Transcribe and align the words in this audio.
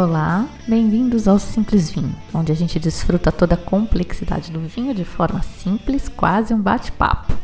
Olá, 0.00 0.48
bem-vindos 0.68 1.26
ao 1.26 1.40
Simples 1.40 1.90
Vinho, 1.90 2.14
onde 2.32 2.52
a 2.52 2.54
gente 2.54 2.78
desfruta 2.78 3.32
toda 3.32 3.56
a 3.56 3.58
complexidade 3.58 4.52
do 4.52 4.60
vinho 4.60 4.94
de 4.94 5.04
forma 5.04 5.42
simples, 5.42 6.08
quase 6.08 6.54
um 6.54 6.62
bate-papo. 6.62 7.36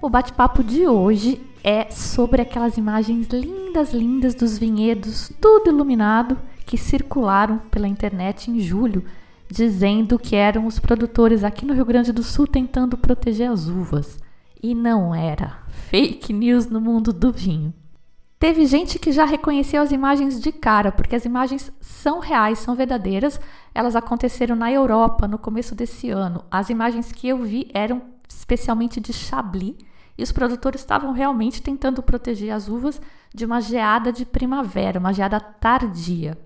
O 0.00 0.08
bate-papo 0.08 0.62
de 0.62 0.86
hoje 0.86 1.40
é 1.64 1.90
sobre 1.90 2.40
aquelas 2.40 2.76
imagens 2.76 3.26
lindas, 3.26 3.92
lindas 3.92 4.36
dos 4.36 4.56
vinhedos, 4.56 5.32
tudo 5.40 5.70
iluminado, 5.70 6.38
que 6.64 6.78
circularam 6.78 7.58
pela 7.72 7.88
internet 7.88 8.48
em 8.48 8.60
julho, 8.60 9.04
dizendo 9.50 10.20
que 10.20 10.36
eram 10.36 10.64
os 10.64 10.78
produtores 10.78 11.42
aqui 11.42 11.66
no 11.66 11.74
Rio 11.74 11.84
Grande 11.84 12.12
do 12.12 12.22
Sul 12.22 12.46
tentando 12.46 12.96
proteger 12.96 13.50
as 13.50 13.66
uvas. 13.66 14.20
E 14.62 14.76
não 14.76 15.12
era. 15.12 15.58
Fake 15.90 16.32
news 16.32 16.68
no 16.68 16.80
mundo 16.80 17.12
do 17.12 17.32
vinho. 17.32 17.74
Teve 18.38 18.66
gente 18.66 18.98
que 18.98 19.12
já 19.12 19.24
reconheceu 19.24 19.80
as 19.80 19.90
imagens 19.90 20.38
de 20.38 20.52
cara, 20.52 20.92
porque 20.92 21.16
as 21.16 21.24
imagens 21.24 21.72
são 21.80 22.18
reais, 22.18 22.58
são 22.58 22.74
verdadeiras. 22.74 23.40
Elas 23.74 23.96
aconteceram 23.96 24.54
na 24.54 24.70
Europa 24.70 25.26
no 25.26 25.38
começo 25.38 25.74
desse 25.74 26.10
ano. 26.10 26.44
As 26.50 26.68
imagens 26.68 27.10
que 27.10 27.26
eu 27.28 27.42
vi 27.42 27.70
eram 27.72 28.02
especialmente 28.28 29.00
de 29.00 29.12
Chablis, 29.12 29.74
e 30.18 30.22
os 30.22 30.32
produtores 30.32 30.80
estavam 30.80 31.12
realmente 31.12 31.62
tentando 31.62 32.02
proteger 32.02 32.50
as 32.50 32.68
uvas 32.68 33.00
de 33.34 33.44
uma 33.44 33.60
geada 33.60 34.10
de 34.10 34.24
primavera, 34.24 34.98
uma 34.98 35.12
geada 35.12 35.38
tardia. 35.38 36.38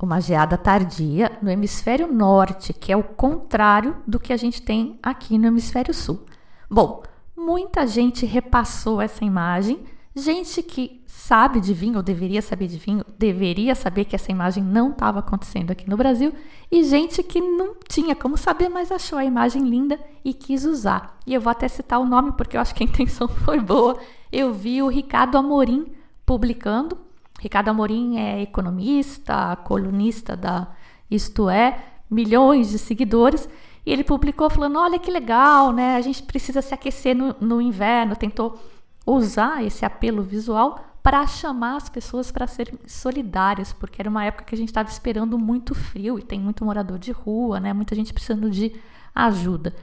Uma 0.00 0.20
geada 0.20 0.56
tardia 0.56 1.38
no 1.40 1.50
hemisfério 1.50 2.12
norte, 2.12 2.72
que 2.72 2.92
é 2.92 2.96
o 2.96 3.02
contrário 3.04 3.96
do 4.06 4.18
que 4.18 4.32
a 4.32 4.36
gente 4.36 4.62
tem 4.62 4.98
aqui 5.02 5.38
no 5.38 5.46
hemisfério 5.46 5.94
sul. 5.94 6.24
Bom, 6.68 7.02
muita 7.36 7.86
gente 7.86 8.26
repassou 8.26 9.00
essa 9.00 9.24
imagem 9.24 9.84
Gente 10.14 10.62
que 10.62 11.01
sabe 11.32 11.60
de 11.60 11.72
vinho, 11.72 11.96
ou 11.96 12.02
deveria 12.02 12.42
saber 12.42 12.66
de 12.66 12.76
vinho, 12.76 13.06
deveria 13.18 13.74
saber 13.74 14.04
que 14.04 14.14
essa 14.14 14.30
imagem 14.30 14.62
não 14.62 14.90
estava 14.90 15.20
acontecendo 15.20 15.70
aqui 15.70 15.88
no 15.88 15.96
Brasil, 15.96 16.30
e 16.70 16.84
gente 16.84 17.22
que 17.22 17.40
não 17.40 17.74
tinha 17.88 18.14
como 18.14 18.36
saber, 18.36 18.68
mas 18.68 18.92
achou 18.92 19.18
a 19.18 19.24
imagem 19.24 19.62
linda 19.62 19.98
e 20.22 20.34
quis 20.34 20.66
usar. 20.66 21.18
E 21.26 21.32
eu 21.32 21.40
vou 21.40 21.50
até 21.50 21.66
citar 21.68 21.98
o 21.98 22.04
nome 22.04 22.32
porque 22.32 22.54
eu 22.54 22.60
acho 22.60 22.74
que 22.74 22.84
a 22.84 22.86
intenção 22.86 23.28
foi 23.28 23.58
boa. 23.60 23.98
Eu 24.30 24.52
vi 24.52 24.82
o 24.82 24.88
Ricardo 24.88 25.38
Amorim 25.38 25.86
publicando. 26.26 26.98
Ricardo 27.40 27.68
Amorim 27.68 28.18
é 28.18 28.42
economista, 28.42 29.56
colunista 29.64 30.36
da 30.36 30.68
Isto 31.10 31.48
É, 31.48 31.82
milhões 32.10 32.68
de 32.68 32.78
seguidores. 32.78 33.48
E 33.86 33.90
ele 33.90 34.04
publicou 34.04 34.50
falando: 34.50 34.78
olha 34.78 34.98
que 34.98 35.10
legal, 35.10 35.72
né? 35.72 35.96
A 35.96 36.00
gente 36.02 36.22
precisa 36.24 36.60
se 36.60 36.74
aquecer 36.74 37.16
no, 37.16 37.34
no 37.40 37.58
inverno. 37.58 38.16
Tentou 38.16 38.60
usar 39.06 39.64
esse 39.64 39.86
apelo 39.86 40.22
visual 40.22 40.91
para 41.02 41.26
chamar 41.26 41.76
as 41.76 41.88
pessoas 41.88 42.30
para 42.30 42.46
serem 42.46 42.78
solidárias, 42.86 43.72
porque 43.72 44.00
era 44.00 44.08
uma 44.08 44.24
época 44.24 44.44
que 44.44 44.54
a 44.54 44.58
gente 44.58 44.68
estava 44.68 44.88
esperando 44.88 45.38
muito 45.38 45.74
frio 45.74 46.18
e 46.18 46.22
tem 46.22 46.38
muito 46.38 46.64
morador 46.64 46.98
de 46.98 47.10
rua, 47.10 47.58
né? 47.58 47.72
Muita 47.72 47.94
gente 47.94 48.12
precisando 48.12 48.48
de 48.48 48.72
ajuda. 49.14 49.74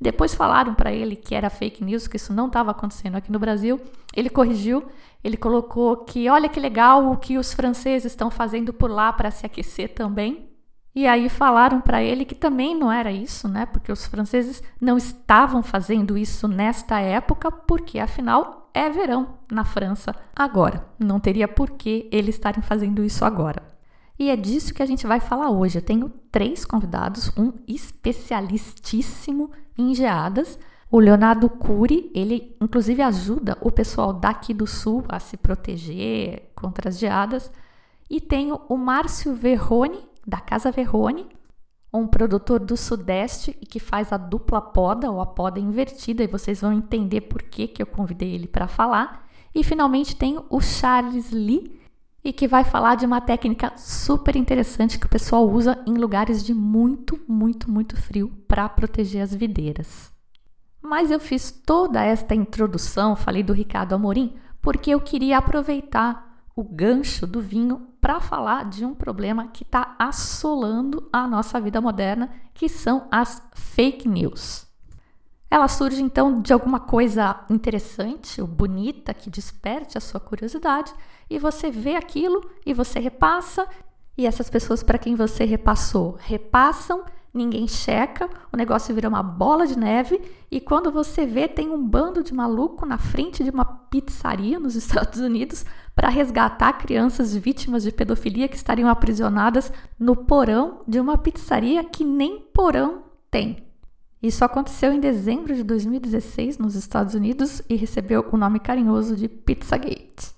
Depois 0.00 0.34
falaram 0.34 0.74
para 0.74 0.92
ele 0.92 1.14
que 1.14 1.34
era 1.34 1.50
fake 1.50 1.84
news, 1.84 2.06
que 2.06 2.16
isso 2.16 2.32
não 2.32 2.46
estava 2.46 2.70
acontecendo 2.70 3.16
aqui 3.16 3.30
no 3.30 3.38
Brasil. 3.38 3.80
Ele 4.14 4.28
corrigiu, 4.28 4.84
ele 5.22 5.36
colocou 5.36 5.98
que 5.98 6.28
olha 6.28 6.48
que 6.48 6.58
legal 6.58 7.10
o 7.10 7.16
que 7.16 7.38
os 7.38 7.52
franceses 7.52 8.12
estão 8.12 8.30
fazendo 8.30 8.72
por 8.72 8.90
lá 8.90 9.12
para 9.12 9.30
se 9.30 9.46
aquecer 9.46 9.94
também. 9.94 10.48
E 10.94 11.06
aí 11.06 11.28
falaram 11.28 11.80
para 11.80 12.02
ele 12.02 12.24
que 12.24 12.34
também 12.34 12.76
não 12.76 12.90
era 12.90 13.10
isso, 13.10 13.48
né? 13.48 13.64
Porque 13.64 13.90
os 13.90 14.06
franceses 14.06 14.62
não 14.80 14.96
estavam 14.96 15.62
fazendo 15.62 16.18
isso 16.18 16.46
nesta 16.46 17.00
época, 17.00 17.50
porque 17.50 17.98
afinal 17.98 18.61
é 18.74 18.88
verão 18.90 19.38
na 19.50 19.64
França 19.64 20.14
agora. 20.34 20.86
Não 20.98 21.20
teria 21.20 21.46
por 21.46 21.70
que 21.70 22.08
eles 22.10 22.34
estarem 22.34 22.62
fazendo 22.62 23.04
isso 23.04 23.24
agora. 23.24 23.62
E 24.18 24.30
é 24.30 24.36
disso 24.36 24.72
que 24.72 24.82
a 24.82 24.86
gente 24.86 25.06
vai 25.06 25.20
falar 25.20 25.50
hoje. 25.50 25.78
Eu 25.78 25.82
tenho 25.82 26.08
três 26.30 26.64
convidados, 26.64 27.32
um 27.36 27.52
especialistíssimo 27.66 29.50
em 29.76 29.94
geadas, 29.94 30.58
o 30.90 30.98
Leonardo 30.98 31.48
Cury, 31.48 32.10
ele 32.14 32.54
inclusive 32.60 33.00
ajuda 33.00 33.56
o 33.62 33.70
pessoal 33.70 34.12
daqui 34.12 34.52
do 34.52 34.66
sul 34.66 35.04
a 35.08 35.18
se 35.18 35.36
proteger 35.36 36.50
contra 36.54 36.90
as 36.90 36.98
geadas. 36.98 37.50
E 38.10 38.20
tenho 38.20 38.60
o 38.68 38.76
Márcio 38.76 39.34
Verrone, 39.34 39.98
da 40.26 40.38
Casa 40.38 40.70
Verrone, 40.70 41.26
um 41.92 42.06
produtor 42.06 42.60
do 42.60 42.76
Sudeste 42.76 43.56
e 43.60 43.66
que 43.66 43.78
faz 43.78 44.12
a 44.12 44.16
dupla 44.16 44.60
poda 44.60 45.10
ou 45.10 45.20
a 45.20 45.26
poda 45.26 45.60
invertida, 45.60 46.24
e 46.24 46.26
vocês 46.26 46.60
vão 46.60 46.72
entender 46.72 47.22
por 47.22 47.42
que, 47.42 47.68
que 47.68 47.82
eu 47.82 47.86
convidei 47.86 48.34
ele 48.34 48.46
para 48.46 48.66
falar. 48.66 49.28
E 49.54 49.62
finalmente 49.62 50.16
tem 50.16 50.40
o 50.48 50.60
Charles 50.60 51.30
Lee, 51.30 51.82
e 52.24 52.32
que 52.32 52.46
vai 52.46 52.64
falar 52.64 52.94
de 52.94 53.04
uma 53.04 53.20
técnica 53.20 53.72
super 53.76 54.36
interessante 54.36 54.98
que 54.98 55.06
o 55.06 55.10
pessoal 55.10 55.48
usa 55.48 55.82
em 55.86 55.94
lugares 55.94 56.42
de 56.42 56.54
muito, 56.54 57.20
muito, 57.26 57.70
muito 57.70 57.96
frio 57.96 58.30
para 58.46 58.68
proteger 58.68 59.22
as 59.22 59.34
videiras. 59.34 60.12
Mas 60.80 61.10
eu 61.10 61.18
fiz 61.18 61.50
toda 61.50 62.04
esta 62.04 62.34
introdução, 62.34 63.16
falei 63.16 63.42
do 63.42 63.52
Ricardo 63.52 63.94
Amorim, 63.94 64.34
porque 64.60 64.90
eu 64.90 65.00
queria 65.00 65.38
aproveitar 65.38 66.31
o 66.54 66.62
gancho 66.62 67.26
do 67.26 67.40
vinho 67.40 67.88
para 68.00 68.20
falar 68.20 68.64
de 68.68 68.84
um 68.84 68.94
problema 68.94 69.48
que 69.48 69.62
está 69.62 69.94
assolando 69.98 71.08
a 71.12 71.26
nossa 71.26 71.60
vida 71.60 71.80
moderna, 71.80 72.30
que 72.52 72.68
são 72.68 73.06
as 73.10 73.42
fake 73.54 74.08
news. 74.08 74.66
Ela 75.50 75.68
surge 75.68 76.02
então 76.02 76.40
de 76.40 76.52
alguma 76.52 76.80
coisa 76.80 77.44
interessante 77.50 78.40
ou 78.40 78.46
bonita 78.46 79.12
que 79.12 79.28
desperte 79.28 79.98
a 79.98 80.00
sua 80.00 80.18
curiosidade 80.18 80.92
e 81.28 81.38
você 81.38 81.70
vê 81.70 81.94
aquilo 81.94 82.50
e 82.64 82.72
você 82.72 82.98
repassa 82.98 83.66
e 84.16 84.26
essas 84.26 84.48
pessoas 84.48 84.82
para 84.82 84.98
quem 84.98 85.14
você 85.14 85.44
repassou 85.44 86.16
repassam 86.18 87.04
ninguém 87.32 87.66
checa, 87.66 88.28
o 88.52 88.56
negócio 88.56 88.94
vira 88.94 89.08
uma 89.08 89.22
bola 89.22 89.66
de 89.66 89.78
neve 89.78 90.20
e 90.50 90.60
quando 90.60 90.92
você 90.92 91.24
vê, 91.24 91.48
tem 91.48 91.70
um 91.70 91.82
bando 91.82 92.22
de 92.22 92.34
maluco 92.34 92.84
na 92.84 92.98
frente 92.98 93.42
de 93.42 93.50
uma 93.50 93.64
pizzaria 93.64 94.60
nos 94.60 94.76
Estados 94.76 95.20
Unidos 95.20 95.64
para 95.94 96.08
resgatar 96.08 96.72
crianças 96.74 97.34
vítimas 97.34 97.82
de 97.82 97.92
pedofilia 97.92 98.48
que 98.48 98.56
estariam 98.56 98.88
aprisionadas 98.88 99.72
no 99.98 100.16
porão 100.16 100.80
de 100.86 100.98
uma 100.98 101.18
pizzaria 101.18 101.84
que 101.84 102.04
nem 102.04 102.40
porão 102.40 103.04
tem. 103.30 103.64
Isso 104.22 104.44
aconteceu 104.44 104.92
em 104.92 105.00
dezembro 105.00 105.54
de 105.54 105.64
2016 105.64 106.56
nos 106.58 106.76
Estados 106.76 107.14
Unidos 107.14 107.60
e 107.68 107.74
recebeu 107.74 108.24
o 108.30 108.36
nome 108.36 108.60
carinhoso 108.60 109.16
de 109.16 109.28
Pizzagate. 109.28 110.32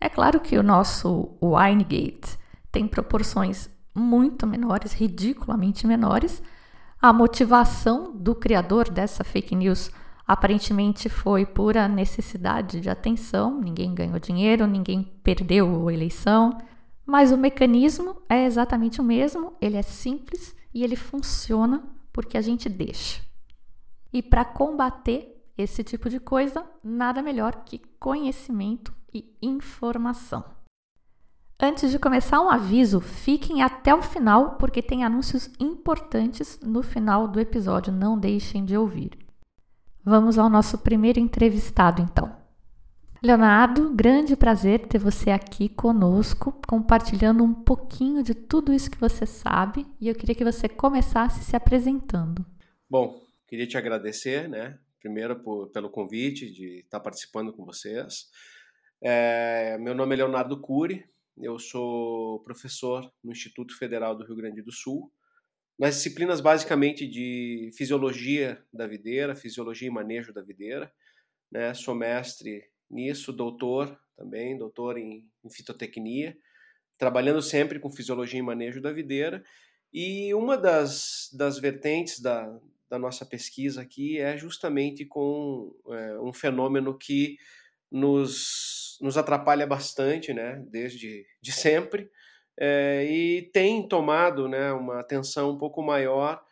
É 0.00 0.08
claro 0.08 0.40
que 0.40 0.58
o 0.58 0.62
nosso 0.62 1.30
Winegate 1.40 2.36
tem 2.72 2.88
proporções 2.88 3.70
muito 3.94 4.46
menores, 4.46 4.92
ridiculamente 4.92 5.86
menores. 5.86 6.42
A 7.00 7.12
motivação 7.12 8.12
do 8.12 8.34
criador 8.34 8.90
dessa 8.90 9.22
fake 9.22 9.54
news 9.54 9.90
aparentemente 10.26 11.08
foi 11.08 11.44
pura 11.44 11.88
necessidade 11.88 12.80
de 12.80 12.88
atenção, 12.88 13.60
ninguém 13.60 13.94
ganhou 13.94 14.18
dinheiro, 14.18 14.66
ninguém 14.66 15.02
perdeu 15.22 15.88
a 15.88 15.92
eleição, 15.92 16.58
mas 17.04 17.32
o 17.32 17.38
mecanismo 17.38 18.22
é 18.28 18.44
exatamente 18.44 19.00
o 19.00 19.04
mesmo, 19.04 19.54
ele 19.60 19.76
é 19.76 19.82
simples 19.82 20.56
e 20.72 20.84
ele 20.84 20.96
funciona 20.96 21.82
porque 22.12 22.38
a 22.38 22.42
gente 22.42 22.68
deixa. 22.68 23.20
E 24.12 24.22
para 24.22 24.44
combater 24.44 25.42
esse 25.56 25.82
tipo 25.82 26.08
de 26.08 26.20
coisa, 26.20 26.64
nada 26.82 27.22
melhor 27.22 27.64
que 27.64 27.80
conhecimento 27.98 28.92
e 29.12 29.36
informação. 29.40 30.44
Antes 31.60 31.90
de 31.90 31.98
começar, 31.98 32.40
um 32.40 32.50
aviso: 32.50 33.00
fiquem 33.00 33.62
até 33.62 33.94
o 33.94 34.02
final, 34.02 34.56
porque 34.56 34.82
tem 34.82 35.04
anúncios 35.04 35.48
importantes 35.60 36.58
no 36.60 36.82
final 36.82 37.28
do 37.28 37.38
episódio, 37.38 37.92
não 37.92 38.18
deixem 38.18 38.64
de 38.64 38.76
ouvir. 38.76 39.21
Vamos 40.04 40.36
ao 40.36 40.50
nosso 40.50 40.78
primeiro 40.78 41.20
entrevistado, 41.20 42.02
então. 42.02 42.36
Leonardo, 43.22 43.94
grande 43.94 44.34
prazer 44.34 44.88
ter 44.88 44.98
você 44.98 45.30
aqui 45.30 45.68
conosco, 45.68 46.60
compartilhando 46.66 47.44
um 47.44 47.54
pouquinho 47.54 48.20
de 48.20 48.34
tudo 48.34 48.72
isso 48.72 48.90
que 48.90 48.98
você 48.98 49.24
sabe, 49.24 49.86
e 50.00 50.08
eu 50.08 50.14
queria 50.14 50.34
que 50.34 50.42
você 50.42 50.68
começasse 50.68 51.44
se 51.44 51.54
apresentando. 51.54 52.44
Bom, 52.90 53.22
queria 53.46 53.66
te 53.66 53.78
agradecer, 53.78 54.48
né? 54.48 54.76
Primeiro 54.98 55.40
por, 55.40 55.68
pelo 55.68 55.88
convite 55.88 56.50
de 56.50 56.80
estar 56.80 56.98
participando 56.98 57.52
com 57.52 57.64
vocês. 57.64 58.28
É, 59.00 59.78
meu 59.78 59.94
nome 59.94 60.14
é 60.14 60.18
Leonardo 60.18 60.60
Cury, 60.60 61.04
Eu 61.38 61.60
sou 61.60 62.40
professor 62.40 63.08
no 63.22 63.30
Instituto 63.30 63.78
Federal 63.78 64.16
do 64.16 64.24
Rio 64.24 64.36
Grande 64.36 64.62
do 64.62 64.72
Sul, 64.72 65.12
nas 65.82 65.96
disciplinas 65.96 66.40
basicamente 66.40 67.08
de 67.08 67.72
fisiologia 67.76 68.64
da 68.72 68.86
videira, 68.86 69.34
fisiologia 69.34 69.88
e 69.88 69.90
manejo 69.90 70.32
da 70.32 70.40
videira. 70.40 70.92
Né? 71.50 71.74
Sou 71.74 71.92
mestre 71.92 72.62
nisso, 72.88 73.32
doutor 73.32 73.98
também, 74.16 74.56
doutor 74.56 74.96
em, 74.96 75.28
em 75.44 75.50
fitotecnia, 75.50 76.38
trabalhando 76.96 77.42
sempre 77.42 77.80
com 77.80 77.90
fisiologia 77.90 78.38
e 78.38 78.42
manejo 78.42 78.80
da 78.80 78.92
videira. 78.92 79.42
E 79.92 80.32
uma 80.34 80.56
das, 80.56 81.28
das 81.32 81.58
vertentes 81.58 82.20
da, 82.20 82.56
da 82.88 82.96
nossa 82.96 83.26
pesquisa 83.26 83.82
aqui 83.82 84.20
é 84.20 84.38
justamente 84.38 85.04
com 85.04 85.74
é, 85.88 86.16
um 86.20 86.32
fenômeno 86.32 86.96
que 86.96 87.36
nos, 87.90 88.98
nos 89.00 89.18
atrapalha 89.18 89.66
bastante, 89.66 90.32
né, 90.32 90.64
desde 90.70 91.26
de 91.40 91.50
sempre, 91.50 92.08
é, 92.58 93.04
e 93.04 93.50
tem 93.52 93.86
tomado 93.86 94.48
né, 94.48 94.72
uma 94.72 95.00
atenção 95.00 95.50
um 95.50 95.58
pouco 95.58 95.82
maior 95.82 96.42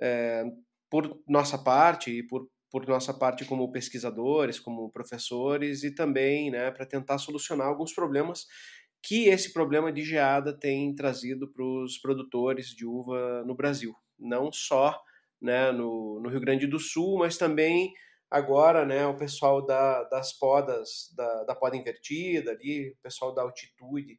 é, 0.00 0.44
por 0.90 1.20
nossa 1.28 1.56
parte 1.56 2.10
e 2.10 2.22
por, 2.22 2.48
por 2.70 2.86
nossa 2.86 3.14
parte 3.14 3.44
como 3.44 3.70
pesquisadores, 3.70 4.58
como 4.58 4.90
professores 4.90 5.84
e 5.84 5.94
também 5.94 6.50
né, 6.50 6.70
para 6.70 6.86
tentar 6.86 7.18
solucionar 7.18 7.68
alguns 7.68 7.92
problemas 7.92 8.46
que 9.02 9.28
esse 9.28 9.52
problema 9.52 9.92
de 9.92 10.02
geada 10.02 10.58
tem 10.58 10.94
trazido 10.94 11.52
para 11.52 11.64
os 11.64 11.98
produtores 11.98 12.68
de 12.68 12.86
uva 12.86 13.44
no 13.44 13.54
Brasil. 13.54 13.94
Não 14.18 14.50
só 14.50 14.98
né, 15.40 15.70
no, 15.70 16.20
no, 16.22 16.30
Rio 16.30 16.40
Grande 16.40 16.66
do 16.66 16.78
Sul, 16.78 17.18
mas 17.18 17.36
também 17.36 17.92
agora 18.30 18.86
né, 18.86 19.06
o 19.06 19.16
pessoal 19.16 19.64
da, 19.64 20.04
das 20.04 20.32
podas, 20.32 21.12
da, 21.14 21.44
da, 21.44 21.54
poda 21.54 21.76
invertida 21.76 22.52
ali, 22.52 22.92
o 22.92 23.02
pessoal 23.02 23.34
da 23.34 23.42
altitude 23.42 24.18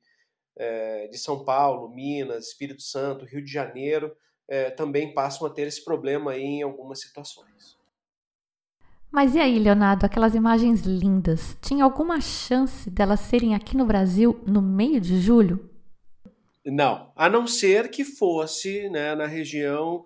é, 0.57 1.07
de 1.07 1.17
São 1.17 1.43
Paulo, 1.43 1.89
Minas, 1.89 2.47
Espírito 2.47 2.81
Santo, 2.81 3.25
Rio 3.25 3.43
de 3.43 3.51
Janeiro, 3.51 4.15
é, 4.47 4.69
também 4.69 5.13
passam 5.13 5.47
a 5.47 5.49
ter 5.49 5.67
esse 5.67 5.83
problema 5.83 6.31
aí 6.31 6.43
em 6.43 6.63
algumas 6.63 7.01
situações. 7.01 7.77
Mas 9.11 9.33
e 9.33 9.39
aí, 9.39 9.57
Leonardo, 9.57 10.05
aquelas 10.05 10.35
imagens 10.35 10.81
lindas, 10.81 11.57
tinha 11.61 11.83
alguma 11.83 12.19
chance 12.19 12.89
delas 12.89 13.21
serem 13.21 13.55
aqui 13.55 13.77
no 13.77 13.85
Brasil 13.85 14.41
no 14.45 14.61
meio 14.61 14.99
de 14.99 15.21
julho? 15.21 15.69
Não, 16.65 17.11
a 17.15 17.29
não 17.29 17.47
ser 17.47 17.89
que 17.89 18.03
fosse 18.03 18.89
né, 18.89 19.15
na 19.15 19.25
região 19.25 20.03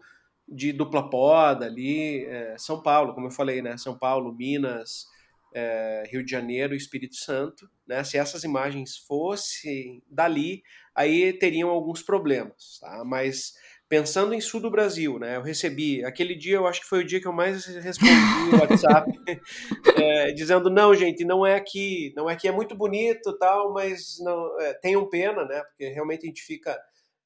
de 0.47 0.73
dupla 0.73 1.09
poda 1.09 1.65
ali, 1.65 2.25
é, 2.25 2.55
São 2.57 2.81
Paulo, 2.81 3.13
como 3.13 3.27
eu 3.27 3.31
falei, 3.31 3.61
né, 3.61 3.77
São 3.77 3.97
Paulo, 3.97 4.33
Minas, 4.33 5.07
é, 5.53 6.03
Rio 6.11 6.23
de 6.23 6.31
Janeiro 6.31 6.73
e 6.73 6.77
Espírito 6.77 7.15
Santo, 7.15 7.69
né, 7.87 8.03
se 8.03 8.17
essas 8.17 8.43
imagens 8.43 8.97
fossem 8.97 10.03
dali, 10.09 10.61
aí 10.95 11.33
teriam 11.33 11.69
alguns 11.69 12.01
problemas, 12.01 12.79
tá? 12.79 13.03
mas 13.05 13.53
pensando 13.89 14.35
em 14.35 14.39
sul 14.39 14.61
do 14.61 14.69
Brasil, 14.69 15.17
né? 15.17 15.35
Eu 15.35 15.41
recebi, 15.41 16.05
aquele 16.05 16.35
dia 16.35 16.57
eu 16.57 16.67
acho 16.67 16.81
que 16.81 16.87
foi 16.87 16.99
o 16.99 17.05
dia 17.05 17.19
que 17.19 17.27
eu 17.27 17.33
mais 17.33 17.65
respondi 17.65 18.13
no 18.51 18.59
WhatsApp, 18.59 19.11
é, 19.97 20.31
dizendo, 20.31 20.69
não, 20.69 20.93
gente, 20.93 21.25
não 21.25 21.43
é 21.43 21.55
aqui, 21.55 22.13
não 22.15 22.29
é 22.29 22.33
aqui, 22.33 22.47
é 22.47 22.51
muito 22.51 22.75
bonito 22.75 23.35
tal, 23.39 23.73
mas 23.73 24.19
não, 24.19 24.61
é, 24.61 24.75
tenham 24.75 25.09
pena, 25.09 25.43
né? 25.43 25.63
Porque 25.63 25.89
realmente 25.89 26.23
a 26.23 26.27
gente 26.27 26.43
fica, 26.43 26.79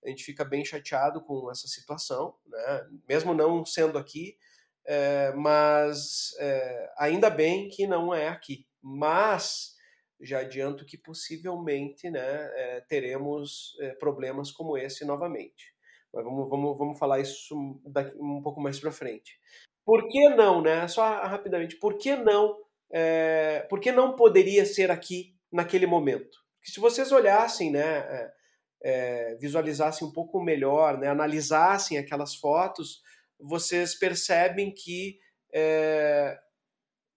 a 0.06 0.08
gente 0.08 0.24
fica 0.24 0.46
bem 0.46 0.64
chateado 0.64 1.22
com 1.22 1.52
essa 1.52 1.68
situação, 1.68 2.34
né? 2.48 2.88
Mesmo 3.10 3.34
não 3.34 3.66
sendo 3.66 3.98
aqui, 3.98 4.38
é, 4.86 5.32
mas 5.34 6.36
é, 6.40 6.92
ainda 6.98 7.30
bem 7.30 7.70
que 7.70 7.88
não 7.88 8.14
é 8.14 8.28
aqui. 8.28 8.66
Mas 8.82 9.74
já 10.22 10.40
adianto 10.40 10.86
que 10.86 10.98
possivelmente, 10.98 12.10
né, 12.10 12.52
é, 12.56 12.82
teremos 12.88 13.76
problemas 14.00 14.52
como 14.52 14.78
esse 14.78 15.06
novamente. 15.06 15.74
Mas 16.14 16.24
vamos, 16.24 16.50
vamos, 16.50 16.78
vamos 16.78 17.00
falar 17.00 17.20
isso 17.20 17.82
daqui, 17.86 18.16
um 18.18 18.42
pouco 18.42 18.62
mais 18.62 18.80
para 18.80 18.92
frente. 18.92 19.40
Por 19.86 20.08
que 20.08 20.30
não, 20.30 20.62
né? 20.62 20.88
Só 20.88 21.04
rapidamente, 21.24 21.76
por 21.76 21.98
que 21.98 22.16
não? 22.16 22.58
Por 23.70 23.80
que 23.80 23.92
não 23.92 24.16
poderia 24.16 24.66
ser 24.66 24.92
aqui 24.92 25.36
naquele 25.52 25.86
momento? 25.86 26.38
Se 26.64 26.80
vocês 26.80 27.12
olhassem, 27.12 27.72
né, 27.72 28.32
visualizassem 29.40 30.08
um 30.08 30.12
pouco 30.12 30.42
melhor, 30.42 30.98
né, 30.98 31.08
analisassem 31.08 31.98
aquelas 31.98 32.36
fotos, 32.36 33.02
vocês 33.44 33.96
percebem 33.96 34.74
que 34.74 35.20
é, 35.54 36.38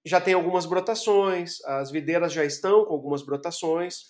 já 0.04 0.20
tem 0.20 0.34
algumas 0.34 0.66
brotações, 0.66 1.60
as 1.64 1.90
videiras 1.90 2.32
já 2.32 2.44
estão 2.44 2.84
com 2.84 2.94
algumas 2.94 3.22
brotações, 3.22 4.02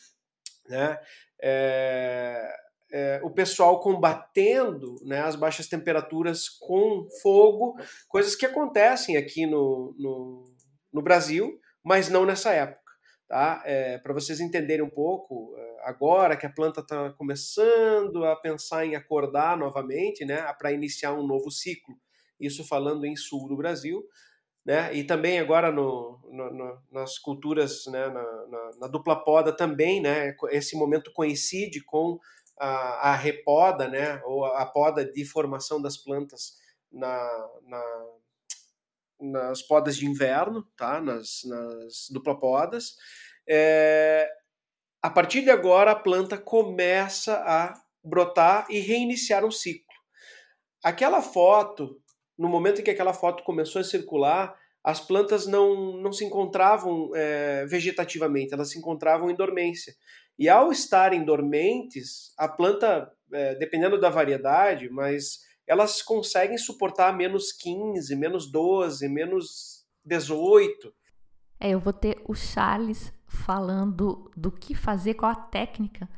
né? 0.68 0.98
É, 1.42 2.56
é, 2.92 3.20
o 3.22 3.30
pessoal 3.30 3.80
combatendo 3.80 4.96
né, 5.04 5.20
as 5.20 5.36
baixas 5.36 5.66
temperaturas 5.68 6.48
com 6.48 7.08
fogo, 7.20 7.76
coisas 8.08 8.34
que 8.34 8.46
acontecem 8.46 9.16
aqui 9.16 9.44
no, 9.44 9.94
no, 9.98 10.54
no 10.92 11.02
Brasil, 11.02 11.58
mas 11.84 12.08
não 12.08 12.24
nessa 12.24 12.52
época. 12.52 12.86
Tá? 13.28 13.60
É, 13.64 13.98
Para 13.98 14.14
vocês 14.14 14.40
entenderem 14.40 14.84
um 14.84 14.90
pouco, 14.90 15.54
é, 15.58 15.88
agora 15.88 16.36
que 16.36 16.46
a 16.46 16.52
planta 16.52 16.80
está 16.80 17.12
começando 17.14 18.24
a 18.24 18.36
pensar 18.36 18.86
em 18.86 18.94
acordar 18.94 19.56
novamente, 19.56 20.24
né, 20.24 20.42
para 20.58 20.72
iniciar 20.72 21.12
um 21.12 21.26
novo 21.26 21.50
ciclo, 21.50 21.96
isso 22.40 22.66
falando 22.66 23.04
em 23.04 23.16
sul 23.16 23.48
do 23.48 23.56
Brasil, 23.56 24.04
né? 24.64 24.94
E 24.94 25.04
também 25.04 25.38
agora 25.38 25.70
no, 25.70 26.20
no, 26.30 26.52
no 26.52 26.82
nas 26.90 27.18
culturas, 27.18 27.86
né? 27.86 28.08
Na, 28.08 28.46
na, 28.46 28.70
na, 28.80 28.88
dupla 28.88 29.16
poda 29.16 29.52
também, 29.52 30.00
né? 30.00 30.34
Esse 30.50 30.76
momento 30.76 31.12
coincide 31.12 31.82
com 31.84 32.18
a, 32.58 33.10
a 33.10 33.16
repoda, 33.16 33.88
né, 33.88 34.20
ou 34.24 34.44
a 34.44 34.64
poda 34.66 35.04
de 35.04 35.24
formação 35.24 35.80
das 35.80 35.96
plantas 35.96 36.56
na, 36.90 37.48
na, 37.62 38.06
nas 39.20 39.62
podas 39.62 39.96
de 39.96 40.06
inverno, 40.06 40.64
tá, 40.76 41.00
nas, 41.00 41.42
nas 41.44 42.08
duplopodas. 42.10 42.96
É, 43.48 44.28
a 45.02 45.10
partir 45.10 45.42
de 45.42 45.50
agora, 45.50 45.92
a 45.92 45.96
planta 45.96 46.38
começa 46.38 47.36
a 47.46 47.74
brotar 48.02 48.66
e 48.70 48.78
reiniciar 48.78 49.44
um 49.44 49.50
ciclo. 49.50 49.84
Aquela 50.82 51.20
foto, 51.20 52.00
no 52.38 52.48
momento 52.48 52.80
em 52.80 52.84
que 52.84 52.90
aquela 52.90 53.14
foto 53.14 53.42
começou 53.42 53.80
a 53.80 53.84
circular, 53.84 54.56
as 54.82 55.00
plantas 55.00 55.46
não, 55.46 55.96
não 55.96 56.12
se 56.12 56.24
encontravam 56.24 57.10
é, 57.14 57.66
vegetativamente, 57.66 58.54
elas 58.54 58.70
se 58.70 58.78
encontravam 58.78 59.30
em 59.30 59.34
dormência. 59.34 59.94
E 60.38 60.48
ao 60.48 60.70
estarem 60.70 61.24
dormentes, 61.24 62.32
a 62.38 62.46
planta, 62.46 63.10
é, 63.32 63.54
dependendo 63.56 63.98
da 63.98 64.10
variedade, 64.10 64.88
mas 64.88 65.40
elas 65.66 66.02
conseguem 66.02 66.56
suportar 66.56 67.16
menos 67.16 67.50
15, 67.52 68.14
menos 68.14 68.50
12, 68.50 69.08
menos 69.08 69.84
18. 70.04 70.94
É, 71.58 71.70
eu 71.70 71.80
vou 71.80 71.92
ter 71.92 72.22
o 72.24 72.34
Charles 72.34 73.12
falando 73.26 74.30
do 74.36 74.52
que 74.52 74.74
fazer, 74.74 75.14
qual 75.14 75.32
a 75.32 75.34
técnica 75.34 76.08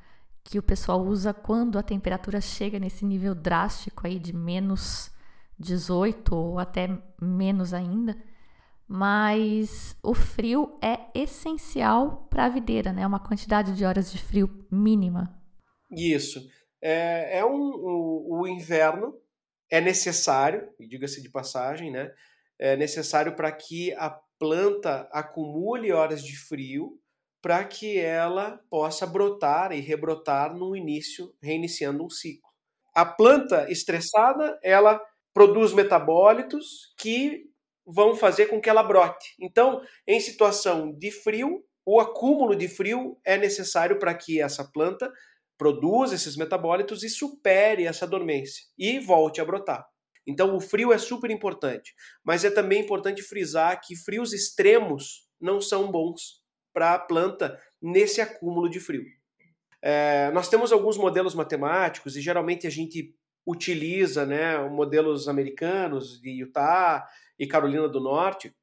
que 0.44 0.58
o 0.58 0.62
pessoal 0.62 1.00
usa 1.02 1.32
quando 1.32 1.78
a 1.78 1.82
temperatura 1.82 2.40
chega 2.40 2.78
nesse 2.78 3.04
nível 3.04 3.34
drástico 3.34 4.06
aí 4.06 4.18
de 4.18 4.34
menos 4.34 5.10
18 5.58 6.34
ou 6.34 6.58
até 6.58 6.88
menos 7.20 7.74
ainda 7.74 8.16
mas 8.88 9.94
o 10.02 10.14
frio 10.14 10.78
é 10.82 10.98
essencial 11.14 12.26
para 12.30 12.46
a 12.46 12.48
videira, 12.48 12.90
né? 12.90 13.06
Uma 13.06 13.20
quantidade 13.20 13.76
de 13.76 13.84
horas 13.84 14.10
de 14.10 14.16
frio 14.16 14.66
mínima. 14.72 15.38
Isso. 15.90 16.40
É, 16.80 17.40
é 17.40 17.44
um, 17.44 17.70
o, 17.74 18.40
o 18.40 18.48
inverno 18.48 19.14
é 19.70 19.78
necessário, 19.78 20.70
e 20.80 20.88
diga-se 20.88 21.20
de 21.20 21.28
passagem, 21.28 21.90
né? 21.90 22.10
É 22.58 22.76
necessário 22.76 23.36
para 23.36 23.52
que 23.52 23.92
a 23.94 24.08
planta 24.38 25.06
acumule 25.12 25.92
horas 25.92 26.24
de 26.24 26.36
frio 26.38 26.98
para 27.42 27.62
que 27.64 27.98
ela 27.98 28.58
possa 28.70 29.06
brotar 29.06 29.70
e 29.70 29.80
rebrotar 29.80 30.56
no 30.56 30.74
início, 30.74 31.34
reiniciando 31.42 32.04
um 32.04 32.10
ciclo. 32.10 32.48
A 32.94 33.04
planta 33.04 33.70
estressada, 33.70 34.58
ela 34.62 35.00
produz 35.34 35.72
metabólitos 35.72 36.94
que 36.98 37.44
vão 37.86 38.14
fazer 38.14 38.46
com 38.46 38.60
que 38.60 38.68
ela 38.68 38.82
brote. 38.82 39.34
Então, 39.40 39.80
em 40.06 40.20
situação 40.20 40.92
de 40.92 41.10
frio, 41.10 41.64
o 41.86 42.00
acúmulo 42.00 42.54
de 42.54 42.68
frio 42.68 43.18
é 43.24 43.38
necessário 43.38 43.98
para 43.98 44.14
que 44.14 44.40
essa 44.40 44.62
planta 44.62 45.10
produza 45.56 46.14
esses 46.14 46.36
metabólitos 46.36 47.02
e 47.02 47.08
supere 47.08 47.86
essa 47.86 48.06
dormência 48.06 48.64
e 48.78 49.00
volte 49.00 49.40
a 49.40 49.44
brotar. 49.44 49.86
Então, 50.26 50.54
o 50.54 50.60
frio 50.60 50.92
é 50.92 50.98
super 50.98 51.30
importante, 51.30 51.94
mas 52.22 52.44
é 52.44 52.50
também 52.50 52.82
importante 52.82 53.22
frisar 53.22 53.80
que 53.80 53.96
frios 53.96 54.34
extremos 54.34 55.26
não 55.40 55.60
são 55.60 55.90
bons 55.90 56.42
para 56.74 56.92
a 56.94 56.98
planta 56.98 57.58
nesse 57.80 58.20
acúmulo 58.20 58.68
de 58.68 58.78
frio. 58.78 59.04
É, 59.80 60.30
nós 60.32 60.48
temos 60.48 60.72
alguns 60.72 60.98
modelos 60.98 61.34
matemáticos 61.34 62.16
e 62.16 62.20
geralmente 62.20 62.66
a 62.66 62.70
gente 62.70 63.14
utiliza 63.48 64.26
né, 64.26 64.58
modelos 64.68 65.26
americanos 65.26 66.20
de 66.20 66.30
Utah 66.42 67.08
e 67.38 67.46
Carolina 67.46 67.88
do 67.88 67.98
Norte, 67.98 68.54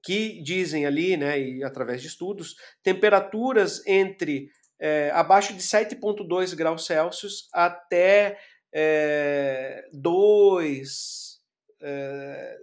que 0.00 0.40
dizem 0.42 0.86
ali, 0.86 1.16
né, 1.16 1.40
e 1.40 1.64
através 1.64 2.00
de 2.00 2.06
estudos, 2.06 2.54
temperaturas 2.84 3.84
entre 3.84 4.48
é, 4.78 5.10
abaixo 5.12 5.52
de 5.52 5.60
7,2 5.60 6.54
graus 6.54 6.86
Celsius 6.86 7.48
até 7.52 8.38
é, 8.72 9.84
2, 9.92 11.40
é, 11.82 12.58